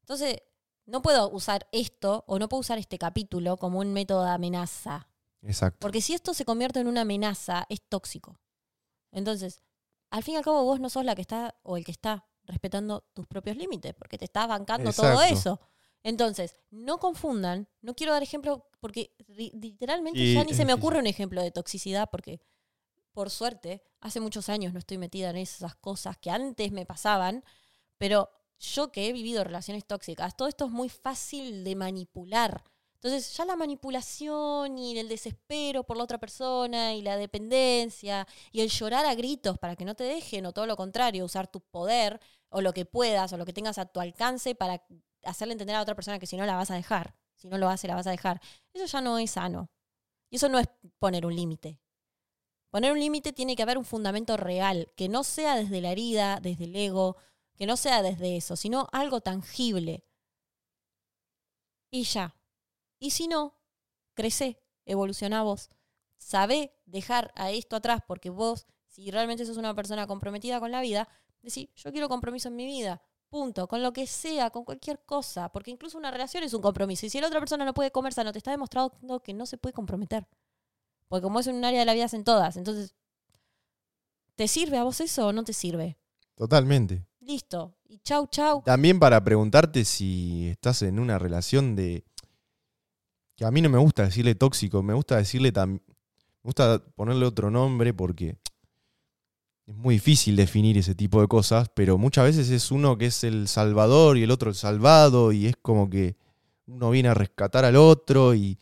Entonces, 0.00 0.40
no 0.86 1.02
puedo 1.02 1.28
usar 1.30 1.68
esto 1.72 2.24
o 2.26 2.38
no 2.38 2.48
puedo 2.48 2.60
usar 2.60 2.78
este 2.78 2.98
capítulo 2.98 3.56
como 3.56 3.80
un 3.80 3.92
método 3.92 4.24
de 4.24 4.30
amenaza. 4.30 5.08
Exacto. 5.42 5.78
Porque 5.80 6.00
si 6.00 6.14
esto 6.14 6.34
se 6.34 6.44
convierte 6.44 6.80
en 6.80 6.88
una 6.88 7.02
amenaza, 7.02 7.66
es 7.68 7.82
tóxico. 7.82 8.38
Entonces, 9.12 9.62
al 10.10 10.22
fin 10.22 10.34
y 10.34 10.36
al 10.38 10.44
cabo, 10.44 10.64
vos 10.64 10.80
no 10.80 10.88
sos 10.88 11.04
la 11.04 11.14
que 11.14 11.22
está 11.22 11.56
o 11.62 11.76
el 11.76 11.84
que 11.84 11.92
está 11.92 12.26
respetando 12.44 13.04
tus 13.12 13.26
propios 13.26 13.56
límites, 13.56 13.94
porque 13.94 14.18
te 14.18 14.24
estás 14.24 14.48
bancando 14.48 14.92
todo 14.92 15.20
eso. 15.22 15.60
Entonces, 16.02 16.56
no 16.70 16.98
confundan, 16.98 17.68
no 17.82 17.94
quiero 17.94 18.12
dar 18.12 18.22
ejemplo, 18.22 18.68
porque 18.78 19.12
literalmente 19.26 20.32
ya 20.32 20.44
ni 20.44 20.54
se 20.54 20.64
me 20.64 20.72
ocurre 20.72 21.00
un 21.00 21.08
ejemplo 21.08 21.42
de 21.42 21.50
toxicidad, 21.50 22.08
porque 22.10 22.40
por 23.16 23.30
suerte, 23.30 23.82
hace 24.02 24.20
muchos 24.20 24.50
años 24.50 24.74
no 24.74 24.78
estoy 24.78 24.98
metida 24.98 25.30
en 25.30 25.36
esas 25.36 25.74
cosas 25.74 26.18
que 26.18 26.30
antes 26.30 26.70
me 26.70 26.84
pasaban, 26.84 27.42
pero 27.96 28.30
yo 28.58 28.90
que 28.90 29.08
he 29.08 29.12
vivido 29.12 29.44
relaciones 29.44 29.84
tóxicas, 29.84 30.36
todo 30.36 30.48
esto 30.48 30.66
es 30.66 30.70
muy 30.70 30.88
fácil 30.88 31.64
de 31.64 31.74
manipular. 31.76 32.62
Entonces 32.94 33.36
ya 33.36 33.44
la 33.44 33.56
manipulación 33.56 34.78
y 34.78 34.98
el 34.98 35.08
desespero 35.08 35.84
por 35.84 35.96
la 35.96 36.04
otra 36.04 36.18
persona 36.18 36.94
y 36.94 37.02
la 37.02 37.16
dependencia 37.16 38.26
y 38.52 38.62
el 38.62 38.68
llorar 38.68 39.04
a 39.06 39.14
gritos 39.14 39.58
para 39.58 39.76
que 39.76 39.84
no 39.84 39.94
te 39.94 40.04
dejen 40.04 40.46
o 40.46 40.52
todo 40.52 40.66
lo 40.66 40.76
contrario, 40.76 41.24
usar 41.24 41.46
tu 41.46 41.60
poder 41.60 42.20
o 42.48 42.60
lo 42.62 42.72
que 42.72 42.84
puedas 42.84 43.32
o 43.32 43.36
lo 43.36 43.44
que 43.44 43.52
tengas 43.52 43.78
a 43.78 43.86
tu 43.86 44.00
alcance 44.00 44.54
para 44.54 44.82
hacerle 45.22 45.52
entender 45.52 45.76
a 45.76 45.82
otra 45.82 45.94
persona 45.94 46.18
que 46.18 46.26
si 46.26 46.36
no 46.36 46.46
la 46.46 46.56
vas 46.56 46.70
a 46.70 46.74
dejar, 46.74 47.14
si 47.34 47.48
no 47.48 47.58
lo 47.58 47.68
hace 47.68 47.86
la 47.86 47.94
vas 47.94 48.06
a 48.06 48.10
dejar. 48.10 48.40
Eso 48.72 48.86
ya 48.86 49.00
no 49.00 49.18
es 49.18 49.32
sano. 49.32 49.70
Y 50.30 50.36
eso 50.36 50.48
no 50.48 50.58
es 50.58 50.66
poner 50.98 51.26
un 51.26 51.36
límite. 51.36 51.78
Poner 52.70 52.92
un 52.92 52.98
límite 52.98 53.32
tiene 53.32 53.56
que 53.56 53.62
haber 53.62 53.78
un 53.78 53.84
fundamento 53.84 54.36
real, 54.36 54.90
que 54.96 55.08
no 55.08 55.22
sea 55.22 55.54
desde 55.54 55.80
la 55.80 55.92
herida, 55.92 56.40
desde 56.40 56.64
el 56.64 56.74
ego, 56.74 57.16
que 57.56 57.66
no 57.66 57.76
sea 57.76 58.02
desde 58.02 58.36
eso, 58.36 58.56
sino 58.56 58.88
algo 58.92 59.20
tangible. 59.20 60.04
Y 61.90 62.04
ya. 62.04 62.36
Y 62.98 63.10
si 63.10 63.28
no, 63.28 63.54
crece, 64.14 64.62
evoluciona 64.84 65.42
vos. 65.42 65.70
Sabé 66.18 66.74
dejar 66.86 67.32
a 67.34 67.50
esto 67.50 67.76
atrás 67.76 68.02
porque 68.06 68.30
vos, 68.30 68.66
si 68.88 69.10
realmente 69.10 69.44
sos 69.44 69.56
una 69.56 69.74
persona 69.74 70.06
comprometida 70.06 70.60
con 70.60 70.72
la 70.72 70.80
vida, 70.80 71.08
decís, 71.42 71.68
yo 71.76 71.92
quiero 71.92 72.08
compromiso 72.08 72.48
en 72.48 72.56
mi 72.56 72.66
vida. 72.66 73.00
Punto. 73.28 73.68
Con 73.68 73.82
lo 73.82 73.92
que 73.92 74.06
sea, 74.06 74.50
con 74.50 74.64
cualquier 74.64 75.04
cosa. 75.04 75.50
Porque 75.50 75.70
incluso 75.70 75.98
una 75.98 76.10
relación 76.10 76.44
es 76.44 76.54
un 76.54 76.62
compromiso. 76.62 77.06
Y 77.06 77.10
si 77.10 77.20
la 77.20 77.26
otra 77.26 77.40
persona 77.40 77.64
no 77.64 77.74
puede 77.74 77.90
comer 77.90 78.12
sano, 78.12 78.32
te 78.32 78.38
está 78.38 78.50
demostrando 78.50 79.20
que 79.22 79.34
no 79.34 79.46
se 79.46 79.58
puede 79.58 79.72
comprometer. 79.72 80.26
Porque 81.08 81.22
como 81.22 81.40
es 81.40 81.46
en 81.46 81.56
un 81.56 81.64
área 81.64 81.80
de 81.80 81.86
la 81.86 81.94
vida, 81.94 82.06
hacen 82.06 82.24
todas. 82.24 82.56
Entonces, 82.56 82.94
¿te 84.34 84.48
sirve 84.48 84.78
a 84.78 84.84
vos 84.84 85.00
eso 85.00 85.28
o 85.28 85.32
no 85.32 85.44
te 85.44 85.52
sirve? 85.52 85.98
Totalmente. 86.34 87.06
Listo. 87.26 87.74
Y 87.88 87.98
chau, 87.98 88.28
chau. 88.28 88.62
También 88.64 88.98
para 89.00 89.22
preguntarte 89.24 89.84
si 89.84 90.48
estás 90.48 90.82
en 90.82 90.98
una 91.00 91.18
relación 91.18 91.74
de. 91.74 92.04
que 93.34 93.44
a 93.44 93.50
mí 93.50 93.60
no 93.60 93.68
me 93.68 93.78
gusta 93.78 94.04
decirle 94.04 94.34
tóxico, 94.34 94.82
me 94.82 94.94
gusta 94.94 95.16
decirle 95.16 95.52
tam- 95.52 95.80
Me 95.80 96.48
gusta 96.48 96.82
ponerle 96.94 97.26
otro 97.26 97.50
nombre 97.50 97.92
porque 97.92 98.36
es 99.66 99.74
muy 99.74 99.96
difícil 99.96 100.36
definir 100.36 100.78
ese 100.78 100.94
tipo 100.94 101.20
de 101.20 101.26
cosas, 101.26 101.68
pero 101.74 101.98
muchas 101.98 102.24
veces 102.26 102.50
es 102.50 102.70
uno 102.70 102.96
que 102.96 103.06
es 103.06 103.24
el 103.24 103.48
salvador 103.48 104.16
y 104.16 104.22
el 104.22 104.30
otro 104.30 104.50
el 104.50 104.54
salvado, 104.54 105.32
y 105.32 105.46
es 105.46 105.56
como 105.60 105.90
que 105.90 106.16
uno 106.66 106.90
viene 106.90 107.08
a 107.08 107.14
rescatar 107.14 107.64
al 107.64 107.74
otro 107.74 108.34
y 108.34 108.58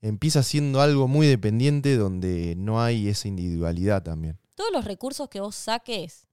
empieza 0.00 0.42
siendo 0.42 0.80
algo 0.80 1.06
muy 1.08 1.26
dependiente 1.26 1.96
donde 1.96 2.54
no 2.56 2.80
hay 2.80 3.08
esa 3.08 3.28
individualidad 3.28 4.02
también. 4.02 4.38
Todos 4.54 4.72
los 4.72 4.86
recursos 4.86 5.28
que 5.28 5.40
vos 5.40 5.54
saques, 5.54 6.26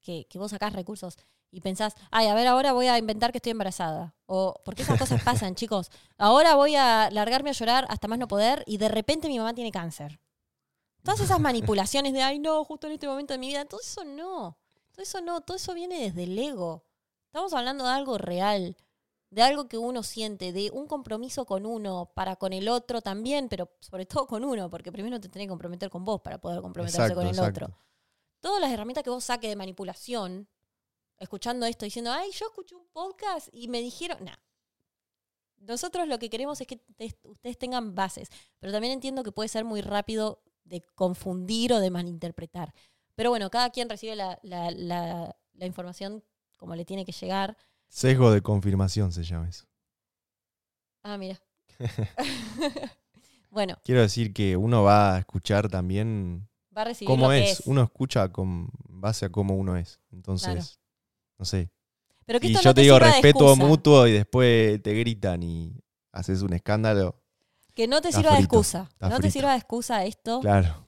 que, 0.00 0.26
que 0.28 0.38
vos 0.38 0.50
sacás 0.50 0.72
recursos 0.72 1.16
y 1.52 1.60
pensás, 1.60 1.94
ay, 2.10 2.28
a 2.28 2.34
ver, 2.34 2.46
ahora 2.46 2.72
voy 2.72 2.86
a 2.86 2.98
inventar 2.98 3.32
que 3.32 3.38
estoy 3.38 3.50
embarazada. 3.50 4.14
O, 4.26 4.54
porque 4.64 4.82
esas 4.82 4.98
cosas 4.98 5.22
pasan, 5.22 5.54
chicos. 5.56 5.90
Ahora 6.16 6.54
voy 6.54 6.76
a 6.76 7.10
largarme 7.10 7.50
a 7.50 7.54
llorar 7.54 7.86
hasta 7.88 8.08
más 8.08 8.18
no 8.18 8.28
poder 8.28 8.62
y 8.66 8.78
de 8.78 8.88
repente 8.88 9.28
mi 9.28 9.38
mamá 9.38 9.52
tiene 9.54 9.72
cáncer. 9.72 10.20
Todas 11.02 11.20
esas 11.20 11.40
manipulaciones 11.40 12.12
de, 12.12 12.22
ay, 12.22 12.38
no, 12.38 12.62
justo 12.64 12.86
en 12.86 12.92
este 12.92 13.08
momento 13.08 13.32
de 13.34 13.38
mi 13.38 13.48
vida, 13.48 13.64
todo 13.64 13.80
eso 13.80 14.04
no. 14.04 14.58
Todo 14.92 15.02
eso 15.02 15.20
no, 15.22 15.40
todo 15.40 15.56
eso 15.56 15.74
viene 15.74 16.02
desde 16.02 16.24
el 16.24 16.38
ego. 16.38 16.84
Estamos 17.26 17.52
hablando 17.54 17.84
de 17.84 17.90
algo 17.90 18.18
real, 18.18 18.76
de 19.30 19.42
algo 19.42 19.66
que 19.66 19.78
uno 19.78 20.02
siente, 20.02 20.52
de 20.52 20.70
un 20.72 20.86
compromiso 20.86 21.46
con 21.46 21.64
uno, 21.64 22.10
para 22.14 22.36
con 22.36 22.52
el 22.52 22.68
otro 22.68 23.00
también, 23.00 23.48
pero 23.48 23.70
sobre 23.80 24.04
todo 24.04 24.26
con 24.26 24.44
uno, 24.44 24.68
porque 24.68 24.92
primero 24.92 25.18
te 25.20 25.28
tenés 25.28 25.46
que 25.46 25.50
comprometer 25.50 25.90
con 25.90 26.04
vos 26.04 26.20
para 26.20 26.38
poder 26.38 26.60
comprometerse 26.60 27.02
Exacto, 27.02 27.20
con 27.20 27.26
el 27.26 27.34
exacto. 27.34 27.64
otro. 27.64 27.78
Todas 28.40 28.60
las 28.60 28.70
herramientas 28.72 29.04
que 29.04 29.10
vos 29.10 29.24
saques 29.24 29.50
de 29.50 29.56
manipulación, 29.56 30.48
escuchando 31.18 31.66
esto, 31.66 31.84
diciendo, 31.84 32.10
ay, 32.12 32.30
yo 32.32 32.46
escuché 32.46 32.74
un 32.74 32.86
podcast 32.92 33.48
y 33.52 33.68
me 33.68 33.80
dijeron, 33.80 34.18
nah. 34.24 34.36
Nosotros 35.58 36.08
lo 36.08 36.18
que 36.18 36.30
queremos 36.30 36.58
es 36.62 36.66
que 36.66 36.76
te- 36.76 37.18
ustedes 37.24 37.58
tengan 37.58 37.94
bases, 37.94 38.30
pero 38.58 38.72
también 38.72 38.94
entiendo 38.94 39.22
que 39.22 39.30
puede 39.32 39.48
ser 39.50 39.64
muy 39.64 39.82
rápido 39.82 40.42
de 40.64 40.80
confundir 40.94 41.72
o 41.74 41.80
de 41.80 41.90
malinterpretar. 41.90 42.72
Pero 43.14 43.28
bueno, 43.28 43.50
cada 43.50 43.68
quien 43.70 43.90
recibe 43.90 44.16
la, 44.16 44.38
la- 44.42 44.70
la- 44.70 45.36
la 45.52 45.66
información 45.66 46.24
como 46.56 46.74
le 46.76 46.86
tiene 46.86 47.04
que 47.04 47.12
llegar. 47.12 47.58
Sesgo 47.88 48.30
de 48.32 48.40
confirmación 48.40 49.12
se 49.12 49.22
llama 49.22 49.48
eso. 49.50 49.66
Ah, 51.02 51.18
mira. 51.18 51.38
bueno, 53.50 53.76
Quiero 53.84 54.00
decir 54.00 54.32
que 54.32 54.56
uno 54.56 54.82
va 54.82 55.16
a 55.16 55.18
escuchar 55.18 55.68
también 55.68 56.48
va 56.76 56.82
a 56.82 56.84
recibir 56.86 57.08
cómo 57.08 57.24
lo 57.26 57.30
que 57.30 57.50
es. 57.50 57.60
es. 57.60 57.66
Uno 57.66 57.82
escucha 57.82 58.28
con 58.30 58.68
base 58.88 59.26
a 59.26 59.30
cómo 59.30 59.54
uno 59.56 59.76
es. 59.76 59.98
Entonces, 60.12 60.48
Claro. 60.52 60.66
no 61.38 61.44
sé. 61.44 61.70
Pero 62.26 62.38
que 62.40 62.46
Y 62.48 62.50
esto 62.52 62.62
yo 62.62 62.70
no 62.70 62.74
te 62.74 62.80
digo 62.82 62.94
sirva 62.96 63.06
de 63.06 63.12
respeto 63.12 63.44
excusa. 63.50 63.66
mutuo 63.66 64.06
y 64.06 64.12
después 64.12 64.82
te 64.82 64.94
gritan 64.94 65.42
y 65.42 65.74
haces 66.12 66.42
un 66.42 66.52
escándalo. 66.52 67.16
Que 67.74 67.86
no 67.88 68.00
te 68.00 68.08
Está 68.08 68.20
sirva 68.20 68.32
de 68.32 68.38
frito, 68.38 68.56
excusa. 68.56 68.88
Está 68.90 69.08
no 69.08 69.16
te 69.16 69.22
frito. 69.22 69.32
sirva 69.32 69.50
de 69.52 69.56
excusa 69.58 70.04
esto, 70.04 70.40
Claro. 70.40 70.86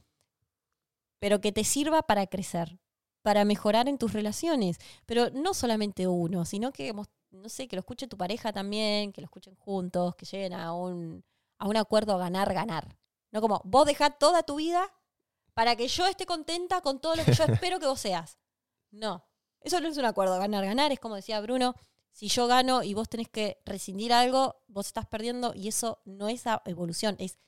pero 1.18 1.40
que 1.40 1.52
te 1.52 1.64
sirva 1.64 2.02
para 2.02 2.26
crecer, 2.26 2.78
para 3.22 3.44
mejorar 3.44 3.88
en 3.88 3.98
tus 3.98 4.12
relaciones. 4.12 4.78
Pero 5.06 5.30
no 5.30 5.54
solamente 5.54 6.06
uno, 6.06 6.44
sino 6.44 6.72
que, 6.72 6.92
mos- 6.92 7.08
no 7.30 7.48
sé, 7.48 7.66
que 7.68 7.76
lo 7.76 7.80
escuche 7.80 8.06
tu 8.08 8.16
pareja 8.16 8.52
también, 8.52 9.12
que 9.12 9.20
lo 9.20 9.26
escuchen 9.26 9.54
juntos, 9.56 10.14
que 10.16 10.26
lleguen 10.26 10.52
a 10.52 10.72
un, 10.74 11.24
a 11.58 11.66
un 11.68 11.76
acuerdo 11.76 12.18
ganar-ganar. 12.18 12.96
No 13.30 13.40
como, 13.40 13.62
vos 13.64 13.86
dejá 13.86 14.10
toda 14.10 14.42
tu 14.42 14.56
vida 14.56 14.86
para 15.54 15.76
que 15.76 15.88
yo 15.88 16.06
esté 16.06 16.26
contenta 16.26 16.80
con 16.80 17.00
todo 17.00 17.16
lo 17.16 17.24
que 17.24 17.32
yo 17.34 17.44
espero 17.48 17.78
que 17.80 17.86
vos 17.86 18.00
seas. 18.00 18.38
No, 18.90 19.24
eso 19.60 19.80
no 19.80 19.88
es 19.88 19.96
un 19.96 20.04
acuerdo 20.04 20.38
ganar-ganar, 20.38 20.92
es 20.92 21.00
como 21.00 21.16
decía 21.16 21.40
Bruno, 21.40 21.74
si 22.10 22.28
yo 22.28 22.46
gano 22.46 22.82
y 22.82 22.92
vos 22.94 23.08
tenés 23.08 23.28
que 23.28 23.58
rescindir 23.64 24.12
algo, 24.12 24.62
vos 24.68 24.86
estás 24.86 25.06
perdiendo 25.06 25.54
y 25.54 25.68
eso 25.68 26.02
no 26.04 26.28
es 26.28 26.44
evolución, 26.66 27.16
es 27.18 27.38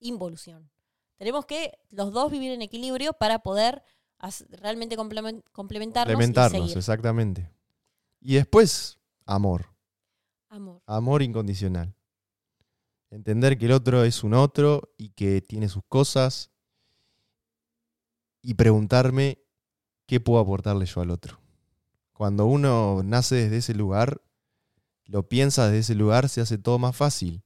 involución. 0.00 0.70
Tenemos 1.16 1.46
que 1.46 1.78
los 1.90 2.12
dos 2.12 2.30
vivir 2.30 2.52
en 2.52 2.62
equilibrio 2.62 3.12
para 3.14 3.38
poder 3.40 3.82
realmente 4.50 4.96
complemen- 4.96 5.42
complementarnos, 5.52 6.12
Complementarnos, 6.12 6.58
y 6.58 6.62
seguir. 6.64 6.78
exactamente. 6.78 7.50
Y 8.20 8.34
después, 8.34 8.98
amor. 9.24 9.66
Amor. 10.48 10.82
Amor 10.86 11.22
incondicional. 11.22 11.94
Entender 13.10 13.56
que 13.56 13.66
el 13.66 13.72
otro 13.72 14.04
es 14.04 14.24
un 14.24 14.34
otro 14.34 14.92
y 14.98 15.10
que 15.10 15.40
tiene 15.40 15.68
sus 15.68 15.84
cosas. 15.88 16.50
Y 18.46 18.54
preguntarme 18.54 19.40
qué 20.06 20.20
puedo 20.20 20.38
aportarle 20.38 20.86
yo 20.86 21.00
al 21.00 21.10
otro. 21.10 21.40
Cuando 22.12 22.46
uno 22.46 23.02
nace 23.04 23.34
desde 23.34 23.56
ese 23.56 23.74
lugar, 23.74 24.22
lo 25.04 25.28
piensa 25.28 25.64
desde 25.64 25.80
ese 25.80 25.94
lugar, 25.96 26.28
se 26.28 26.42
hace 26.42 26.56
todo 26.56 26.78
más 26.78 26.94
fácil. 26.94 27.42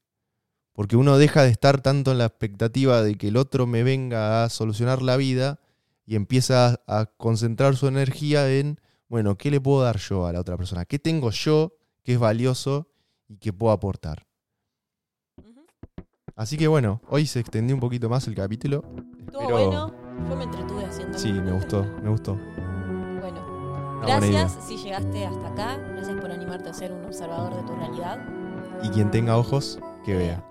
Porque 0.74 0.98
uno 0.98 1.16
deja 1.16 1.42
de 1.42 1.48
estar 1.48 1.80
tanto 1.80 2.12
en 2.12 2.18
la 2.18 2.26
expectativa 2.26 3.00
de 3.00 3.14
que 3.14 3.28
el 3.28 3.38
otro 3.38 3.66
me 3.66 3.82
venga 3.82 4.44
a 4.44 4.50
solucionar 4.50 5.00
la 5.00 5.16
vida 5.16 5.58
y 6.04 6.16
empieza 6.16 6.82
a 6.86 7.06
concentrar 7.06 7.76
su 7.76 7.86
energía 7.86 8.52
en, 8.52 8.78
bueno, 9.08 9.38
¿qué 9.38 9.50
le 9.50 9.58
puedo 9.58 9.82
dar 9.82 9.96
yo 9.96 10.26
a 10.26 10.34
la 10.34 10.40
otra 10.40 10.58
persona? 10.58 10.84
¿Qué 10.84 10.98
tengo 10.98 11.30
yo 11.30 11.78
que 12.02 12.12
es 12.12 12.18
valioso 12.18 12.90
y 13.26 13.38
que 13.38 13.54
puedo 13.54 13.72
aportar? 13.72 14.26
Así 16.36 16.58
que 16.58 16.68
bueno, 16.68 17.00
hoy 17.08 17.26
se 17.26 17.40
extendió 17.40 17.74
un 17.74 17.80
poquito 17.80 18.10
más 18.10 18.28
el 18.28 18.34
capítulo. 18.34 18.84
Bueno. 19.32 19.99
Yo 20.28 20.36
me 20.36 20.44
entretuve 20.44 20.84
haciendo. 20.84 21.18
Sí, 21.18 21.32
me 21.32 21.52
gustó, 21.52 21.84
me 22.02 22.10
gustó. 22.10 22.36
Bueno, 23.20 24.00
gracias 24.02 24.58
si 24.66 24.76
llegaste 24.76 25.26
hasta 25.26 25.48
acá. 25.48 25.76
Gracias 25.92 26.20
por 26.20 26.30
animarte 26.30 26.68
a 26.68 26.74
ser 26.74 26.92
un 26.92 27.04
observador 27.04 27.54
de 27.54 27.62
tu 27.62 27.74
realidad. 27.74 28.18
Y 28.82 28.88
quien 28.90 29.10
tenga 29.10 29.36
ojos, 29.36 29.78
que 30.04 30.16
vea. 30.16 30.49